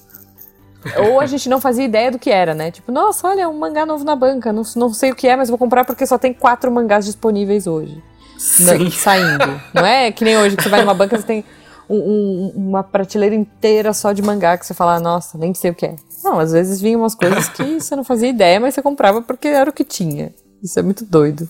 Ou 0.97 1.19
a 1.19 1.25
gente 1.25 1.47
não 1.49 1.59
fazia 1.59 1.83
ideia 1.85 2.09
do 2.11 2.17
que 2.17 2.29
era, 2.31 2.53
né? 2.55 2.71
Tipo, 2.71 2.91
nossa, 2.91 3.27
olha, 3.27 3.49
um 3.49 3.57
mangá 3.57 3.85
novo 3.85 4.03
na 4.03 4.15
banca, 4.15 4.51
não, 4.53 4.63
não 4.75 4.93
sei 4.93 5.11
o 5.11 5.15
que 5.15 5.27
é, 5.27 5.35
mas 5.35 5.49
vou 5.49 5.57
comprar 5.57 5.83
porque 5.85 6.05
só 6.05 6.17
tem 6.17 6.33
quatro 6.33 6.71
mangás 6.71 7.05
disponíveis 7.05 7.67
hoje 7.67 8.01
Sim. 8.37 8.89
saindo. 8.89 9.61
Não 9.73 9.85
é 9.85 10.11
que 10.11 10.23
nem 10.23 10.37
hoje 10.37 10.55
que 10.55 10.63
você 10.63 10.69
vai 10.69 10.81
numa 10.81 10.93
banca 10.93 11.15
e 11.15 11.19
você 11.19 11.27
tem 11.27 11.45
um- 11.89 11.97
um- 11.97 12.53
uma 12.55 12.81
prateleira 12.83 13.35
inteira 13.35 13.91
só 13.93 14.13
de 14.13 14.21
mangá 14.21 14.57
que 14.57 14.65
você 14.65 14.73
fala, 14.73 14.99
nossa, 14.99 15.37
nem 15.37 15.53
sei 15.53 15.71
o 15.71 15.75
que 15.75 15.85
é. 15.85 15.95
Não, 16.23 16.39
às 16.39 16.51
vezes 16.53 16.79
vinham 16.81 17.01
umas 17.01 17.15
coisas 17.15 17.49
que 17.49 17.79
você 17.79 17.95
não 17.95 18.03
fazia 18.03 18.29
ideia, 18.29 18.59
mas 18.59 18.73
você 18.73 18.81
comprava 18.81 19.21
porque 19.21 19.47
era 19.49 19.69
o 19.69 19.73
que 19.73 19.83
tinha. 19.83 20.33
Isso 20.61 20.79
é 20.79 20.81
muito 20.81 21.05
doido. 21.05 21.47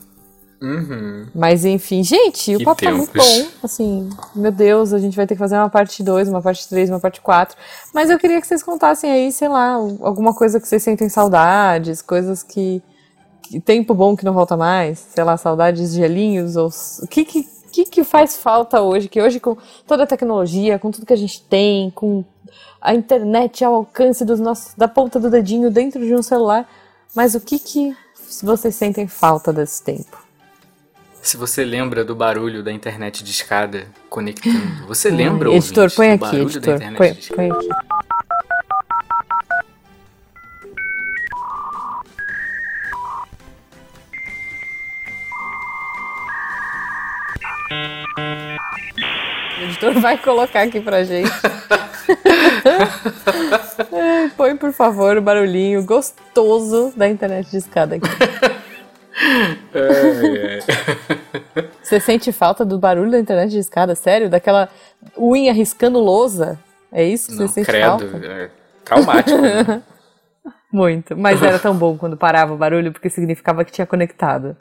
Uhum. 0.61 1.27
Mas 1.33 1.63
enfim, 1.63 2.03
gente, 2.03 2.55
o 2.55 2.59
Que 2.59 2.65
papo 2.65 2.83
tá 2.83 2.91
muito 2.91 3.11
tempos. 3.11 3.41
bom. 3.41 3.47
Assim, 3.63 4.09
meu 4.35 4.51
Deus, 4.51 4.93
a 4.93 4.99
gente 4.99 5.15
vai 5.15 5.25
ter 5.25 5.35
que 5.35 5.39
fazer 5.39 5.55
uma 5.55 5.69
parte 5.69 6.03
2, 6.03 6.27
uma 6.27 6.41
parte 6.41 6.67
3, 6.67 6.89
uma 6.89 6.99
parte 6.99 7.21
4. 7.21 7.57
Mas 7.93 8.09
eu 8.09 8.19
queria 8.19 8.41
que 8.41 8.47
vocês 8.47 8.61
contassem 8.61 9.09
aí, 9.09 9.31
sei 9.31 9.47
lá, 9.47 9.73
alguma 10.01 10.33
coisa 10.33 10.59
que 10.59 10.67
vocês 10.67 10.83
sentem 10.83 11.07
saudades, 11.07 12.01
coisas 12.01 12.43
que. 12.43 12.81
que 13.41 13.59
tempo 13.61 13.93
bom 13.93 14.17
que 14.17 14.25
não 14.25 14.33
volta 14.33 14.57
mais, 14.57 14.99
sei 14.99 15.23
lá, 15.23 15.37
saudades 15.37 15.91
de 15.91 15.97
gelinhos, 15.97 16.57
ou. 16.57 16.69
O 17.01 17.07
que 17.07 17.23
que, 17.23 17.47
que 17.71 17.85
que 17.85 18.03
faz 18.03 18.35
falta 18.35 18.81
hoje? 18.81 19.07
Que 19.07 19.21
hoje, 19.21 19.39
com 19.39 19.55
toda 19.87 20.03
a 20.03 20.07
tecnologia, 20.07 20.77
com 20.77 20.91
tudo 20.91 21.05
que 21.05 21.13
a 21.13 21.17
gente 21.17 21.41
tem, 21.43 21.89
com 21.91 22.25
a 22.81 22.93
internet 22.93 23.63
ao 23.63 23.75
alcance 23.75 24.25
dos 24.25 24.41
nossos, 24.41 24.73
da 24.75 24.89
ponta 24.89 25.19
do 25.21 25.29
dedinho 25.29 25.71
dentro 25.71 26.05
de 26.05 26.13
um 26.13 26.21
celular, 26.21 26.67
mas 27.15 27.33
o 27.33 27.39
que 27.39 27.59
que 27.59 27.95
vocês 28.45 28.75
sentem 28.75 29.07
falta 29.07 29.51
desse 29.51 29.83
tempo? 29.83 30.17
Se 31.21 31.35
você 31.35 31.65
lembra 31.65 32.05
do 32.05 32.15
barulho 32.15 32.63
da 32.63 32.71
internet 32.71 33.23
de 33.23 33.31
escada 33.31 33.87
conectando, 34.09 34.87
você 34.87 35.09
lembra, 35.09 35.49
Ai, 35.49 35.57
Editor, 35.57 35.83
ouvinte, 35.83 35.95
põe 35.97 36.17
do 36.17 36.25
aqui, 36.25 36.37
barulho 36.37 36.61
da 36.61 36.71
editor. 36.71 36.75
internet 36.75 37.33
Põe, 37.33 37.49
põe 37.49 37.57
aqui. 37.57 37.67
O 49.59 49.63
editor 49.63 49.99
vai 49.99 50.17
colocar 50.17 50.61
aqui 50.63 50.79
pra 50.79 51.03
gente. 51.03 51.29
Põe, 54.39 54.55
por 54.55 54.71
favor, 54.71 55.17
o 55.17 55.21
barulhinho 55.21 55.83
gostoso 55.83 56.93
da 56.95 57.09
internet 57.09 57.51
de 57.51 57.57
escada 57.57 57.97
aqui. 57.97 58.07
É, 59.73 60.59
é. 61.59 61.67
Você 61.83 61.99
sente 61.99 62.31
falta 62.31 62.63
do 62.63 62.79
barulho 62.79 63.11
da 63.11 63.19
internet 63.19 63.51
de 63.51 63.59
escada? 63.59 63.95
Sério? 63.95 64.29
Daquela 64.29 64.69
unha 65.17 65.51
riscando 65.51 65.99
lousa? 65.99 66.57
É 66.89 67.03
isso 67.03 67.31
que 67.31 67.35
Não, 67.35 67.49
você 67.49 67.55
sente 67.55 67.65
credo, 67.65 67.99
falta? 67.99 68.05
é 68.25 68.49
traumático. 68.85 69.41
né? 69.41 69.83
Muito. 70.71 71.17
Mas 71.17 71.43
era 71.43 71.59
tão 71.59 71.75
bom 71.75 71.97
quando 71.97 72.15
parava 72.15 72.53
o 72.53 72.57
barulho, 72.57 72.93
porque 72.93 73.09
significava 73.09 73.65
que 73.65 73.73
tinha 73.73 73.85
conectado. 73.85 74.55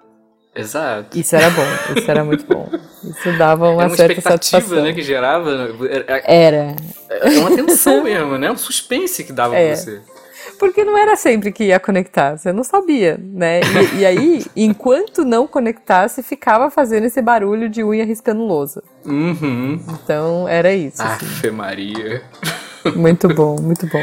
Exato. 0.55 1.16
Isso 1.18 1.36
era 1.36 1.51
bom, 1.51 1.62
isso 1.96 2.11
era 2.11 2.24
muito 2.24 2.44
bom. 2.46 2.68
Isso 3.05 3.32
dava 3.38 3.70
uma, 3.70 3.84
é 3.84 3.86
uma 3.86 3.96
certa 3.96 4.12
expectativa, 4.14 4.59
satisfação. 4.61 4.82
né, 4.84 4.92
que 4.92 5.03
gerava. 5.03 5.51
É, 5.88 6.44
Era. 6.46 6.76
é 7.09 7.38
uma 7.38 7.51
tensão 7.55 8.03
mesmo, 8.03 8.36
né? 8.38 8.51
Um 8.51 8.57
suspense 8.57 9.22
que 9.24 9.32
dava 9.32 9.57
É. 9.57 9.68
pra 9.68 9.76
você. 9.76 10.01
Porque 10.59 10.82
não 10.84 10.99
era 10.99 11.14
sempre 11.14 11.53
que 11.53 11.64
ia 11.64 11.78
conectar, 11.78 12.36
você 12.36 12.53
não 12.53 12.64
sabia, 12.64 13.16
né? 13.22 13.61
E, 13.94 13.99
e 14.01 14.07
aí, 14.07 14.44
enquanto 14.57 15.24
não 15.24 15.46
conectasse, 15.46 16.20
ficava 16.22 16.68
fazendo 16.70 17.05
esse 17.05 17.22
barulho 17.22 17.68
de 17.68 17.84
unha 17.84 18.05
riscando 18.05 18.42
lousa. 18.44 18.82
Uhum. 19.05 19.80
Então, 20.03 20.49
era 20.49 20.72
isso. 20.74 21.01
assim. 21.01 21.26
Afe 21.26 21.51
Maria. 21.53 22.22
Muito 22.96 23.28
bom, 23.28 23.57
muito 23.61 23.86
bom. 23.86 24.03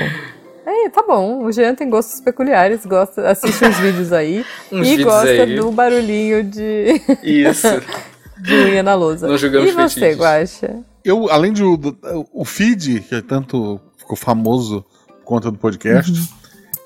Tá 0.89 1.03
bom. 1.07 1.43
O 1.43 1.51
Jean 1.51 1.75
tem 1.75 1.89
gostos 1.89 2.21
peculiares, 2.21 2.86
gosta, 2.86 3.27
assiste 3.29 3.65
uns 3.65 3.77
vídeos 3.77 4.11
aí 4.13 4.45
Uns 4.71 4.88
e 4.88 4.91
vídeos 4.91 5.07
gosta 5.07 5.29
aí. 5.29 5.55
do 5.55 5.71
barulhinho 5.71 6.43
de, 6.43 7.01
Isso. 7.23 7.67
de 8.41 8.53
unha 8.53 8.83
na 8.83 8.93
lousa. 8.95 9.27
Não 9.27 9.38
julgamos 9.38 9.69
e 9.69 9.73
você. 9.73 10.13
Guaxa? 10.13 10.83
Eu, 11.03 11.29
além 11.31 11.53
de 11.53 11.63
o, 11.63 11.77
do- 11.77 11.97
o 12.33 12.43
feed, 12.45 13.01
que 13.01 13.15
é 13.15 13.21
tanto 13.21 13.79
ficou 13.97 14.15
famoso 14.15 14.83
por 15.07 15.23
conta 15.23 15.51
do 15.51 15.57
podcast, 15.57 16.11
Uhum. 16.11 16.27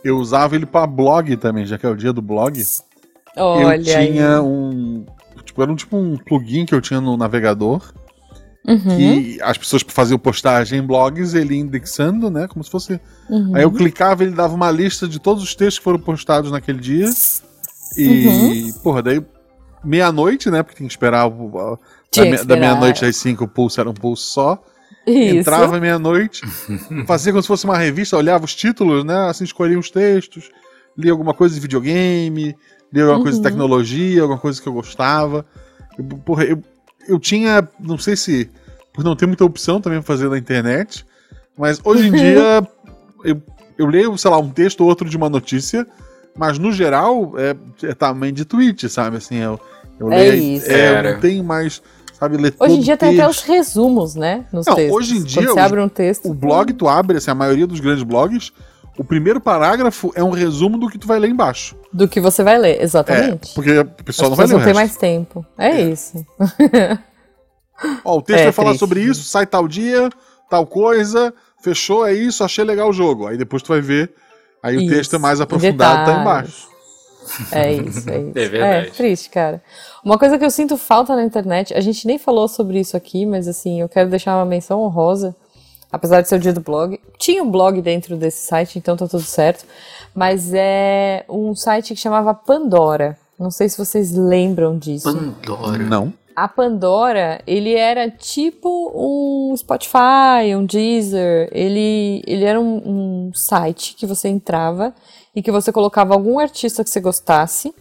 eu 0.04 0.18
usava 0.18 0.56
ele 0.56 0.66
pra 0.66 0.86
blog 0.88 1.36
também, 1.38 1.66
já 1.66 1.78
que 1.78 1.86
é 1.86 1.90
o 1.90 1.96
dia 1.96 2.12
do 2.14 2.22
blog. 2.22 2.62
Olha 3.38 3.76
eu 3.78 3.84
tinha 3.84 3.98
aí. 4.36 4.40
um. 4.42 5.06
Tipo, 5.46 5.62
era 5.64 5.72
um 5.72 5.76
tipo 5.76 5.96
um 5.98 6.18
plugin 6.18 6.66
que 6.66 6.76
eu 6.76 6.82
tinha 6.82 7.00
no 7.00 7.16
navegador. 7.16 7.82
Uhum, 8.68 8.98
Que 8.98 9.40
as 9.42 9.58
pessoas 9.58 9.84
faziam 9.88 10.20
postagem 10.20 10.80
em 10.80 10.86
blogs, 10.86 11.34
ele 11.34 11.56
ia 11.56 11.62
indexando, 11.62 12.30
né? 12.30 12.48
Como 12.48 12.64
se 12.64 12.70
fosse. 12.70 13.00
uhum. 13.30 13.56
Aí 13.56 13.64
eu 13.64 13.72
clicava, 13.72 14.24
ele 14.24 14.34
dava 14.36 14.54
uma 14.54 14.70
lista 14.70 15.08
de 15.08 15.20
todos 15.20 15.42
os 15.44 15.56
textos 15.56 15.80
que 15.80 15.84
foram 15.84 16.00
postados 16.00 16.52
naquele 16.52 16.80
dia. 16.80 17.10
E, 17.98 18.28
Uhum. 18.28 18.72
porra, 18.84 19.02
daí 19.02 19.24
meia-noite, 19.84 20.50
né? 20.52 20.62
Porque 20.62 20.78
tem 20.78 20.88
que 20.88 20.94
esperar. 20.94 21.28
o- 21.28 21.58
a- 21.58 21.78
Tinha 22.12 22.26
da, 22.26 22.32
me- 22.32 22.44
da 22.46 22.56
meia-noite 22.58 23.06
às 23.06 23.16
cinco 23.16 23.46
o 23.46 23.48
pulso 23.48 23.80
era 23.80 23.90
um 23.90 23.94
pulso 23.94 24.24
só. 24.32 24.62
Isso. 25.08 25.38
Entrava 25.38 25.80
meia-noite, 25.80 26.42
fazia 27.08 27.32
como 27.32 27.42
se 27.42 27.48
fosse 27.48 27.66
uma 27.66 27.78
revista, 27.78 28.18
olhava 28.18 28.46
os 28.46 28.54
títulos, 28.54 29.04
né? 29.04 29.30
Assim, 29.30 29.44
escolhia 29.44 29.80
os 29.80 29.90
textos, 29.90 30.52
lia 30.98 31.12
alguma 31.12 31.34
coisa 31.34 31.56
de 31.56 31.62
videogame, 31.62 32.56
ler 32.92 33.02
alguma 33.02 33.18
uhum. 33.18 33.24
coisa 33.24 33.38
de 33.40 33.44
uhum. 33.46 33.50
tecnologia, 33.52 34.22
alguma 34.22 34.40
coisa 34.40 34.62
que 34.62 34.68
eu 34.68 34.74
gostava. 34.74 35.46
Eu, 35.98 36.04
porra, 36.04 36.44
eu, 36.44 36.62
eu 37.08 37.20
tinha, 37.20 37.68
não 37.80 37.98
sei 37.98 38.16
se 38.16 38.50
por 38.94 39.04
não 39.04 39.16
ter 39.16 39.26
muita 39.26 39.46
opção 39.46 39.80
também 39.80 40.00
pra 40.00 40.08
fazer 40.08 40.30
na 40.30 40.38
internet, 40.38 41.06
mas 41.58 41.80
hoje 41.84 42.08
em 42.08 42.12
dia 42.14 42.68
eu, 43.24 43.42
eu 43.78 43.88
leio, 43.88 44.18
sei 44.18 44.32
lá, 44.32 44.38
um 44.38 44.50
texto 44.50 44.82
ou 44.82 44.88
outro 44.88 45.10
de 45.10 45.18
uma 45.18 45.30
notícia, 45.30 45.88
mas 46.36 46.58
no 46.58 46.72
geral 46.72 47.34
é, 47.38 47.56
é 47.88 47.94
tamanho 47.94 48.34
de 48.34 48.46
tweet, 48.46 48.90
sabe? 48.90 49.18
Assim, 49.18 49.38
eu, 49.38 49.60
eu 50.00 50.12
é 50.12 50.18
leio. 50.18 50.58
Isso. 50.58 50.72
É, 50.72 51.00
eu 51.00 51.14
não 51.14 51.20
tenho 51.20 51.44
mais 51.44 51.82
sabe, 52.20 52.38
ler 52.38 52.54
Hoje 52.60 52.76
em 52.76 52.80
dia 52.82 52.98
tem 52.98 53.18
até 53.18 53.28
os 53.28 53.42
resumos, 53.42 54.16
né, 54.16 54.46
nos 54.52 54.66
não, 54.66 54.76
textos. 54.76 54.98
Hoje 54.98 55.18
em 55.18 55.24
dia, 55.24 55.42
Quando 55.42 55.54
você 55.54 55.60
abre 55.60 55.80
um 55.80 55.90
texto, 55.90 56.30
o 56.30 56.34
blog 56.34 56.74
tu 56.74 56.88
abre, 56.88 57.18
assim, 57.18 57.32
a 57.32 57.36
maioria 57.36 57.66
dos 57.66 57.80
grandes 57.80 58.04
blogs, 58.04 58.52
o 59.00 59.04
primeiro 59.06 59.40
parágrafo 59.40 60.12
é 60.14 60.22
um 60.22 60.32
resumo 60.32 60.78
do 60.78 60.90
que 60.90 60.98
tu 60.98 61.08
vai 61.08 61.18
ler 61.18 61.30
embaixo. 61.30 61.74
Do 61.94 62.06
que 62.06 62.20
você 62.20 62.44
vai 62.44 62.58
ler, 62.58 62.82
exatamente. 62.84 63.52
É, 63.52 63.56
porque 63.56 63.72
a 63.72 63.86
pessoa 63.86 64.28
não 64.28 64.36
vai 64.36 64.46
ler 64.46 64.54
não 64.56 64.62
tem 64.62 64.74
mais 64.74 64.98
tempo. 64.98 65.46
É, 65.58 65.70
é. 65.70 65.82
isso. 65.84 66.26
Ó, 68.04 68.18
o 68.18 68.22
texto 68.22 68.42
é, 68.42 68.44
vai 68.44 68.52
falar 68.52 68.70
triste. 68.72 68.80
sobre 68.82 69.00
isso, 69.00 69.24
sai 69.24 69.48
tal 69.48 69.70
dia, 69.70 70.10
tal 70.50 70.68
coisa, 70.68 71.34
fechou, 71.64 72.06
é 72.06 72.14
isso, 72.14 72.44
achei 72.44 72.66
legal 72.66 72.90
o 72.90 72.94
jogo. 72.94 73.26
Aí 73.26 73.38
depois 73.38 73.64
tu 73.64 73.70
vai 73.70 73.80
ver, 73.80 74.14
aí 74.62 74.76
isso. 74.76 74.86
o 74.86 74.90
texto 74.90 75.16
é 75.16 75.20
mais 75.20 75.40
aprofundado, 75.40 76.12
tá 76.12 76.20
embaixo. 76.20 76.68
É 77.54 77.72
isso, 77.72 78.10
é 78.10 78.20
isso. 78.20 78.32
É 78.36 78.50
verdade. 78.50 78.88
É 78.88 78.92
triste, 78.92 79.30
cara. 79.30 79.64
Uma 80.04 80.20
coisa 80.20 80.38
que 80.38 80.44
eu 80.44 80.52
sinto 80.52 80.76
falta 80.76 81.16
na 81.16 81.24
internet, 81.24 81.74
a 81.74 81.80
gente 81.80 82.06
nem 82.06 82.18
falou 82.18 82.50
sobre 82.50 82.78
isso 82.82 82.98
aqui, 82.98 83.26
mas 83.26 83.48
assim, 83.48 83.80
eu 83.80 83.88
quero 83.88 84.10
deixar 84.10 84.36
uma 84.36 84.46
menção 84.46 84.82
honrosa, 84.82 85.34
apesar 85.92 86.22
de 86.22 86.28
ser 86.28 86.36
o 86.36 86.40
dia 86.40 86.54
do 86.54 86.62
blog. 86.62 87.00
Tinha 87.18 87.44
um 87.44 87.50
blog 87.50 87.82
dentro 87.82 88.16
desse 88.16 88.46
site, 88.46 88.78
então 88.78 88.96
tá 88.96 89.08
tudo 89.08 89.24
certo. 89.24 89.66
Mas 90.14 90.54
é 90.54 91.26
um 91.30 91.56
site 91.56 91.94
que 91.94 92.00
chamava 92.00 92.34
Pandora. 92.34 93.18
Não 93.40 93.52
sei 93.52 93.70
se 93.70 93.78
vocês 93.78 94.12
lembram 94.12 94.78
disso. 94.78 95.12
Pandora? 95.12 95.84
Não. 95.84 96.14
A 96.36 96.48
Pandora, 96.48 97.42
ele 97.46 97.74
era 97.74 98.10
tipo 98.10 98.92
um 98.96 99.56
Spotify, 99.58 100.56
um 100.56 100.66
Deezer. 100.66 101.50
Ele, 101.52 102.24
ele 102.26 102.46
era 102.46 102.60
um, 102.60 103.28
um 103.28 103.32
site 103.34 103.96
que 103.96 104.06
você 104.06 104.30
entrava 104.30 104.94
e 105.36 105.42
que 105.42 105.52
você 105.52 105.72
colocava 105.72 106.14
algum 106.14 106.40
artista 106.40 106.84
que 106.84 106.90
você 106.90 107.00
gostasse 107.00 107.74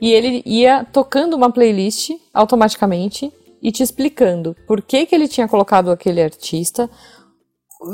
e 0.00 0.12
ele 0.12 0.42
ia 0.46 0.84
tocando 0.84 1.34
uma 1.34 1.52
playlist 1.52 2.10
automaticamente 2.32 3.30
e 3.62 3.70
te 3.70 3.82
explicando 3.82 4.56
por 4.66 4.80
que, 4.80 5.04
que 5.04 5.14
ele 5.14 5.28
tinha 5.28 5.46
colocado 5.46 5.90
aquele 5.90 6.22
artista. 6.22 6.88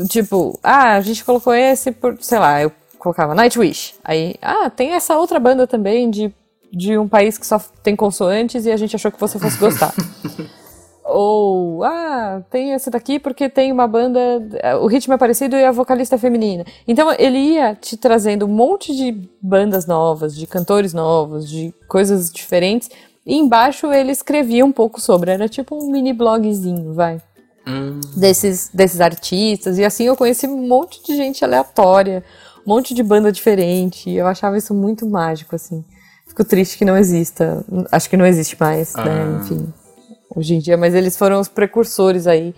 Tipo, 0.08 0.58
ah, 0.62 0.96
a 0.96 1.00
gente 1.00 1.24
colocou 1.24 1.54
esse 1.54 1.92
por, 1.92 2.16
sei 2.20 2.38
lá, 2.38 2.60
eu 2.60 2.72
colocava 2.98 3.34
Nightwish. 3.34 3.94
Aí, 4.04 4.34
ah, 4.42 4.68
tem 4.68 4.92
essa 4.92 5.16
outra 5.16 5.38
banda 5.38 5.66
também 5.66 6.10
de, 6.10 6.32
de 6.72 6.98
um 6.98 7.06
país 7.06 7.38
que 7.38 7.46
só 7.46 7.60
tem 7.82 7.94
consoantes 7.94 8.66
e 8.66 8.72
a 8.72 8.76
gente 8.76 8.96
achou 8.96 9.12
que 9.12 9.20
você 9.20 9.38
fosse 9.38 9.58
gostar. 9.58 9.94
Ou, 11.08 11.84
ah, 11.84 12.42
tem 12.50 12.72
esse 12.72 12.90
daqui 12.90 13.20
porque 13.20 13.48
tem 13.48 13.70
uma 13.70 13.86
banda, 13.86 14.20
o 14.80 14.88
ritmo 14.88 15.14
é 15.14 15.16
parecido 15.16 15.54
e 15.54 15.64
a 15.64 15.70
vocalista 15.70 16.16
é 16.16 16.18
feminina. 16.18 16.64
Então 16.86 17.14
ele 17.16 17.38
ia 17.38 17.76
te 17.76 17.96
trazendo 17.96 18.44
um 18.44 18.48
monte 18.48 18.94
de 18.94 19.12
bandas 19.40 19.86
novas, 19.86 20.34
de 20.34 20.48
cantores 20.48 20.92
novos, 20.92 21.48
de 21.48 21.72
coisas 21.86 22.28
diferentes. 22.28 22.90
E 23.24 23.36
embaixo 23.36 23.92
ele 23.92 24.10
escrevia 24.10 24.64
um 24.64 24.72
pouco 24.72 25.00
sobre, 25.00 25.30
era 25.30 25.48
tipo 25.48 25.76
um 25.76 25.92
mini 25.92 26.12
blogzinho, 26.12 26.92
vai. 26.92 27.20
Hum. 27.66 28.00
Desses, 28.16 28.70
desses 28.72 29.00
artistas. 29.00 29.78
E 29.78 29.84
assim 29.84 30.04
eu 30.04 30.16
conheci 30.16 30.46
um 30.46 30.66
monte 30.66 31.04
de 31.04 31.16
gente 31.16 31.44
aleatória, 31.44 32.24
um 32.66 32.70
monte 32.70 32.94
de 32.94 33.02
banda 33.02 33.32
diferente. 33.32 34.10
Eu 34.10 34.26
achava 34.26 34.56
isso 34.56 34.72
muito 34.72 35.06
mágico, 35.08 35.54
assim. 35.56 35.84
Fico 36.26 36.44
triste 36.44 36.78
que 36.78 36.84
não 36.84 36.96
exista. 36.96 37.64
Acho 37.90 38.10
que 38.10 38.16
não 38.16 38.26
existe 38.26 38.56
mais, 38.58 38.94
né? 38.94 39.02
ah. 39.02 39.24
né? 39.24 39.40
Enfim 39.40 39.72
hoje 40.36 40.54
em 40.54 40.58
dia, 40.58 40.76
mas 40.76 40.94
eles 40.94 41.16
foram 41.16 41.40
os 41.40 41.48
precursores 41.48 42.26
aí 42.26 42.54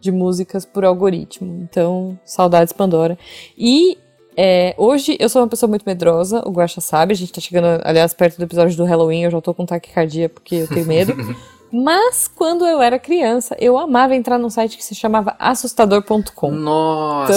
de 0.00 0.10
músicas 0.10 0.64
por 0.64 0.84
algoritmo. 0.84 1.60
Então, 1.62 2.18
saudades 2.24 2.72
Pandora. 2.72 3.16
E 3.56 3.96
é, 4.36 4.74
hoje 4.76 5.16
eu 5.20 5.28
sou 5.28 5.42
uma 5.42 5.48
pessoa 5.48 5.68
muito 5.68 5.84
medrosa, 5.86 6.42
o 6.44 6.50
Guaxa 6.50 6.80
sabe, 6.80 7.12
a 7.12 7.16
gente 7.16 7.32
tá 7.32 7.40
chegando, 7.40 7.80
aliás, 7.84 8.12
perto 8.12 8.36
do 8.36 8.44
episódio 8.44 8.76
do 8.76 8.84
Halloween, 8.84 9.24
eu 9.24 9.30
já 9.30 9.40
tô 9.40 9.54
com 9.54 9.64
taquicardia 9.64 10.28
porque 10.28 10.56
eu 10.56 10.68
tenho 10.68 10.86
medo. 10.86 11.14
Mas 11.72 12.28
quando 12.28 12.66
eu 12.66 12.82
era 12.82 12.98
criança, 12.98 13.56
eu 13.60 13.78
amava 13.78 14.14
entrar 14.14 14.38
num 14.38 14.50
site 14.50 14.76
que 14.76 14.84
se 14.84 14.94
chamava 14.94 15.36
assustador.com. 15.38 16.50
Nossa! 16.50 17.32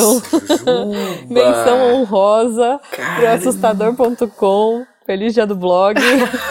Então, 0.53 0.91
menção 1.29 1.93
honrosa 1.93 2.79
pro 2.89 3.27
assustador.com. 3.27 4.85
Feliz 5.05 5.33
dia 5.33 5.45
do 5.45 5.55
blog. 5.55 5.99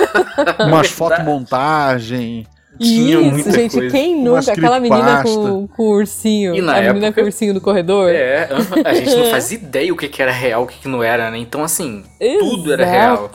Umas 0.61 0.89
fotomontagem. 0.89 2.47
Tinha 2.79 3.21
Isso, 3.21 3.31
muita 3.31 3.51
gente, 3.53 3.77
coisa. 3.77 3.91
quem 3.91 4.23
nunca? 4.23 4.53
Aquela 4.53 4.81
menina 4.81 5.23
com, 5.23 5.69
com, 5.69 5.83
o 5.83 5.91
ursinho. 5.97 6.55
E 6.55 6.63
na 6.63 6.73
a 6.73 6.77
época, 6.79 6.95
menina 6.95 7.13
com 7.13 7.21
o 7.21 7.25
ursinho 7.25 7.55
do 7.55 7.61
corredor. 7.61 8.11
É, 8.11 8.49
a 8.85 8.95
gente 8.95 9.15
não 9.15 9.27
fazia 9.31 9.59
ideia 9.59 9.93
o 9.93 9.97
que, 9.97 10.09
que 10.09 10.23
era 10.23 10.33
real, 10.33 10.63
o 10.63 10.67
que, 10.67 10.79
que 10.79 10.89
não 10.89 11.03
era, 11.03 11.31
né? 11.31 11.39
Então, 11.39 11.63
assim, 11.63 12.03
Exato. 12.19 12.51
tudo 12.51 12.73
era 12.73 12.85
real. 12.85 13.31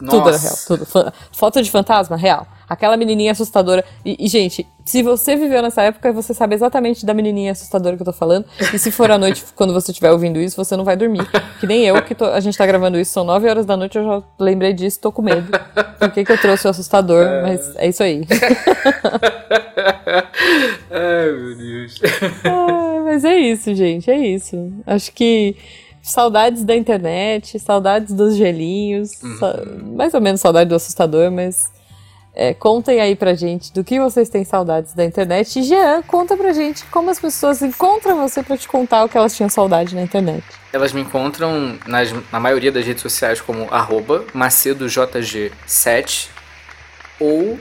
Nossa. 0.00 0.16
Tudo 0.16 0.28
era 0.28 0.38
real, 0.38 0.56
tudo. 0.66 0.86
Foto 1.32 1.62
de 1.62 1.70
fantasma, 1.70 2.16
real. 2.16 2.46
Aquela 2.68 2.96
menininha 2.96 3.32
assustadora. 3.32 3.84
E, 4.04 4.16
e, 4.24 4.28
gente, 4.28 4.66
se 4.84 5.02
você 5.02 5.34
viveu 5.34 5.60
nessa 5.60 5.82
época, 5.82 6.12
você 6.12 6.32
sabe 6.32 6.54
exatamente 6.54 7.04
da 7.04 7.12
menininha 7.12 7.50
assustadora 7.52 7.96
que 7.96 8.02
eu 8.02 8.06
tô 8.06 8.12
falando. 8.12 8.44
E 8.72 8.78
se 8.78 8.90
for 8.92 9.10
à 9.10 9.18
noite, 9.18 9.44
quando 9.56 9.72
você 9.72 9.90
estiver 9.90 10.12
ouvindo 10.12 10.38
isso, 10.38 10.56
você 10.56 10.76
não 10.76 10.84
vai 10.84 10.96
dormir. 10.96 11.26
Que 11.58 11.66
nem 11.66 11.84
eu, 11.84 12.00
que 12.02 12.14
tô, 12.14 12.26
a 12.26 12.38
gente 12.40 12.56
tá 12.56 12.64
gravando 12.66 12.98
isso, 12.98 13.12
são 13.12 13.24
9 13.24 13.48
horas 13.48 13.66
da 13.66 13.76
noite, 13.76 13.98
eu 13.98 14.04
já 14.04 14.22
lembrei 14.38 14.72
disso, 14.72 15.00
tô 15.00 15.10
com 15.10 15.22
medo. 15.22 15.50
Por 15.98 16.10
que, 16.10 16.24
que 16.24 16.32
eu 16.32 16.38
trouxe 16.38 16.66
o 16.66 16.70
assustador? 16.70 17.26
Mas 17.42 17.74
é 17.76 17.88
isso 17.88 18.02
aí. 18.02 18.24
Ai, 20.90 21.32
meu 21.32 21.56
Deus. 21.56 22.00
Ah, 22.44 23.00
mas 23.04 23.24
é 23.24 23.36
isso, 23.36 23.74
gente, 23.74 24.10
é 24.10 24.18
isso. 24.18 24.72
Acho 24.86 25.12
que 25.12 25.56
saudades 26.10 26.64
da 26.64 26.74
internet, 26.74 27.58
saudades 27.58 28.14
dos 28.14 28.36
gelinhos, 28.36 29.22
uhum. 29.22 29.94
mais 29.96 30.14
ou 30.14 30.20
menos 30.20 30.40
saudade 30.40 30.68
do 30.68 30.74
assustador, 30.74 31.30
mas 31.30 31.70
é, 32.34 32.52
contem 32.54 33.00
aí 33.00 33.14
pra 33.16 33.34
gente 33.34 33.72
do 33.72 33.82
que 33.82 33.98
vocês 33.98 34.28
têm 34.28 34.44
saudades 34.44 34.92
da 34.94 35.04
internet. 35.04 35.58
E 35.58 35.64
Jean, 35.64 36.02
conta 36.02 36.36
pra 36.36 36.52
gente 36.52 36.84
como 36.86 37.10
as 37.10 37.18
pessoas 37.18 37.60
encontram 37.62 38.16
você 38.16 38.44
pra 38.44 38.56
te 38.56 38.68
contar 38.68 39.02
o 39.04 39.08
que 39.08 39.18
elas 39.18 39.36
tinham 39.36 39.48
saudade 39.48 39.92
na 39.94 40.02
internet. 40.02 40.44
Elas 40.72 40.92
me 40.92 41.00
encontram 41.00 41.76
nas, 41.86 42.14
na 42.30 42.38
maioria 42.38 42.70
das 42.70 42.86
redes 42.86 43.02
sociais 43.02 43.40
como 43.40 43.66
macedojg7 43.66 46.28
ou 47.18 47.58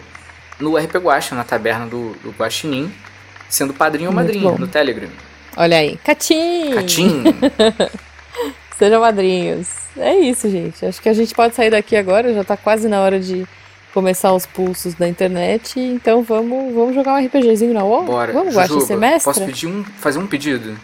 no 0.59 0.77
RP 0.77 0.97
Guacha, 0.97 1.33
na 1.33 1.43
taberna 1.43 1.87
do, 1.87 2.11
do 2.23 2.29
Guaxinim, 2.31 2.93
sendo 3.49 3.73
padrinho 3.73 4.09
ou 4.09 4.15
madrinha 4.15 4.51
no 4.51 4.67
Telegram. 4.67 5.09
Olha 5.55 5.77
aí, 5.77 5.97
Catim! 5.97 6.75
Catim! 6.75 7.23
Sejam 8.77 9.01
madrinhos. 9.01 9.67
É 9.97 10.15
isso, 10.15 10.49
gente. 10.49 10.85
Acho 10.85 11.01
que 11.01 11.09
a 11.09 11.13
gente 11.13 11.33
pode 11.33 11.55
sair 11.55 11.71
daqui 11.71 11.95
agora, 11.95 12.33
já 12.33 12.43
tá 12.43 12.55
quase 12.55 12.87
na 12.87 13.01
hora 13.01 13.19
de 13.19 13.47
começar 13.93 14.31
os 14.31 14.45
pulsos 14.45 14.93
da 14.93 15.07
internet, 15.07 15.79
então 15.79 16.21
vamos, 16.21 16.71
vamos 16.71 16.93
jogar 16.93 17.15
um 17.15 17.25
RPGzinho 17.25 17.73
na 17.73 17.83
UOL? 17.83 18.03
Bora. 18.03 18.31
Vamos, 18.31 18.53
Jujuba, 18.53 18.81
semestre? 18.81 19.23
Posso 19.23 19.43
pedir 19.43 19.65
um, 19.65 19.83
fazer 19.83 20.19
um 20.19 20.27
pedido? 20.27 20.77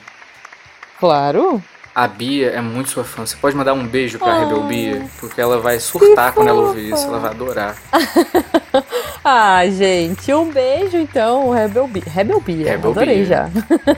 Claro. 0.99 1.61
A 1.93 2.07
Bia 2.07 2.49
é 2.49 2.59
muito 2.59 2.89
sua 2.89 3.03
fã. 3.03 3.23
Você 3.23 3.35
pode 3.35 3.55
mandar 3.55 3.73
um 3.73 3.85
beijo 3.85 4.17
pra 4.17 4.33
ah, 4.33 4.39
Rebel 4.39 4.63
Bia, 4.63 5.05
porque 5.19 5.39
ela 5.39 5.59
vai 5.59 5.79
surtar 5.79 6.33
quando 6.33 6.47
ela 6.47 6.61
ouvir 6.61 6.91
isso, 6.91 7.05
ela 7.05 7.19
vai 7.19 7.29
adorar. 7.29 7.75
ah, 9.23 9.61
gente, 9.67 10.33
um 10.33 10.49
beijo 10.49 10.97
então, 10.97 11.51
Rebel 11.51 11.87
Bia. 11.87 12.03
Rebel 12.07 12.41
Bia, 12.41 12.71
Rebel 12.71 12.91
adorei 12.91 13.17
Bia. 13.17 13.25
já. 13.25 13.49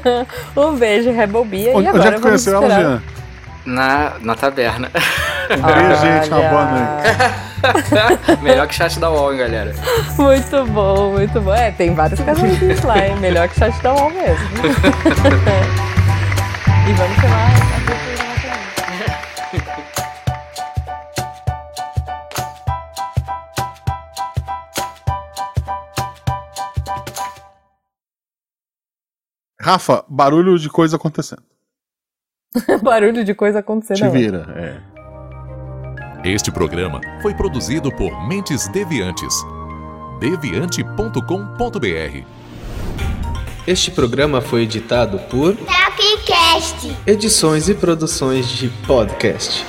um 0.61 0.75
beijo, 0.75 1.09
Rebel 1.09 1.45
Bia. 1.45 1.71
Onde, 1.71 1.85
e 1.85 1.87
agora 1.87 2.03
onde 2.03 2.07
é 2.07 2.17
que 2.17 2.21
conheceu 2.21 2.55
ela, 2.55 2.67
Jean? 2.67 3.03
Na, 3.65 4.13
na 4.21 4.35
taberna. 4.35 4.91
Um 5.45 5.61
beijo, 5.61 6.01
gente. 6.01 6.27
Uma 6.29 6.41
boa 6.49 6.65
noite. 6.65 8.41
Melhor 8.41 8.67
que 8.67 8.73
chat 8.73 8.99
da 8.99 9.11
UOL, 9.11 9.31
hein, 9.31 9.37
galera. 9.37 9.75
Muito 10.17 10.65
bom, 10.65 11.11
muito 11.11 11.39
bom. 11.39 11.53
É, 11.53 11.71
tem 11.71 11.93
vários 11.93 12.19
casamentos 12.19 12.81
lá, 12.81 13.07
hein? 13.07 13.15
Melhor 13.17 13.47
que 13.47 13.59
chat 13.59 13.79
da 13.83 13.93
UOL 13.93 14.09
mesmo. 14.09 14.49
e 16.89 16.93
vamos 16.93 17.15
chamar 17.21 17.51
a 17.51 17.65
Rafa, 29.65 30.05
barulho 30.07 30.59
de 30.59 30.69
coisa 30.69 30.95
acontecendo. 30.95 31.41
Barulho 32.81 33.23
de 33.23 33.33
coisa 33.33 33.59
acontecendo. 33.59 33.97
Te 33.97 34.09
vira, 34.09 34.45
é. 34.55 34.95
Este 36.29 36.51
programa 36.51 36.99
foi 37.21 37.35
produzido 37.35 37.91
por 37.91 38.27
Mentes 38.27 38.67
Deviantes. 38.69 39.33
deviante.com.br. 40.19 42.23
Este 43.67 43.91
programa 43.91 44.41
foi 44.41 44.63
editado 44.63 45.19
por 45.29 45.55
Tapcast. 45.55 46.97
Edições 47.05 47.69
e 47.69 47.75
produções 47.75 48.47
de 48.47 48.69
podcast. 48.87 49.63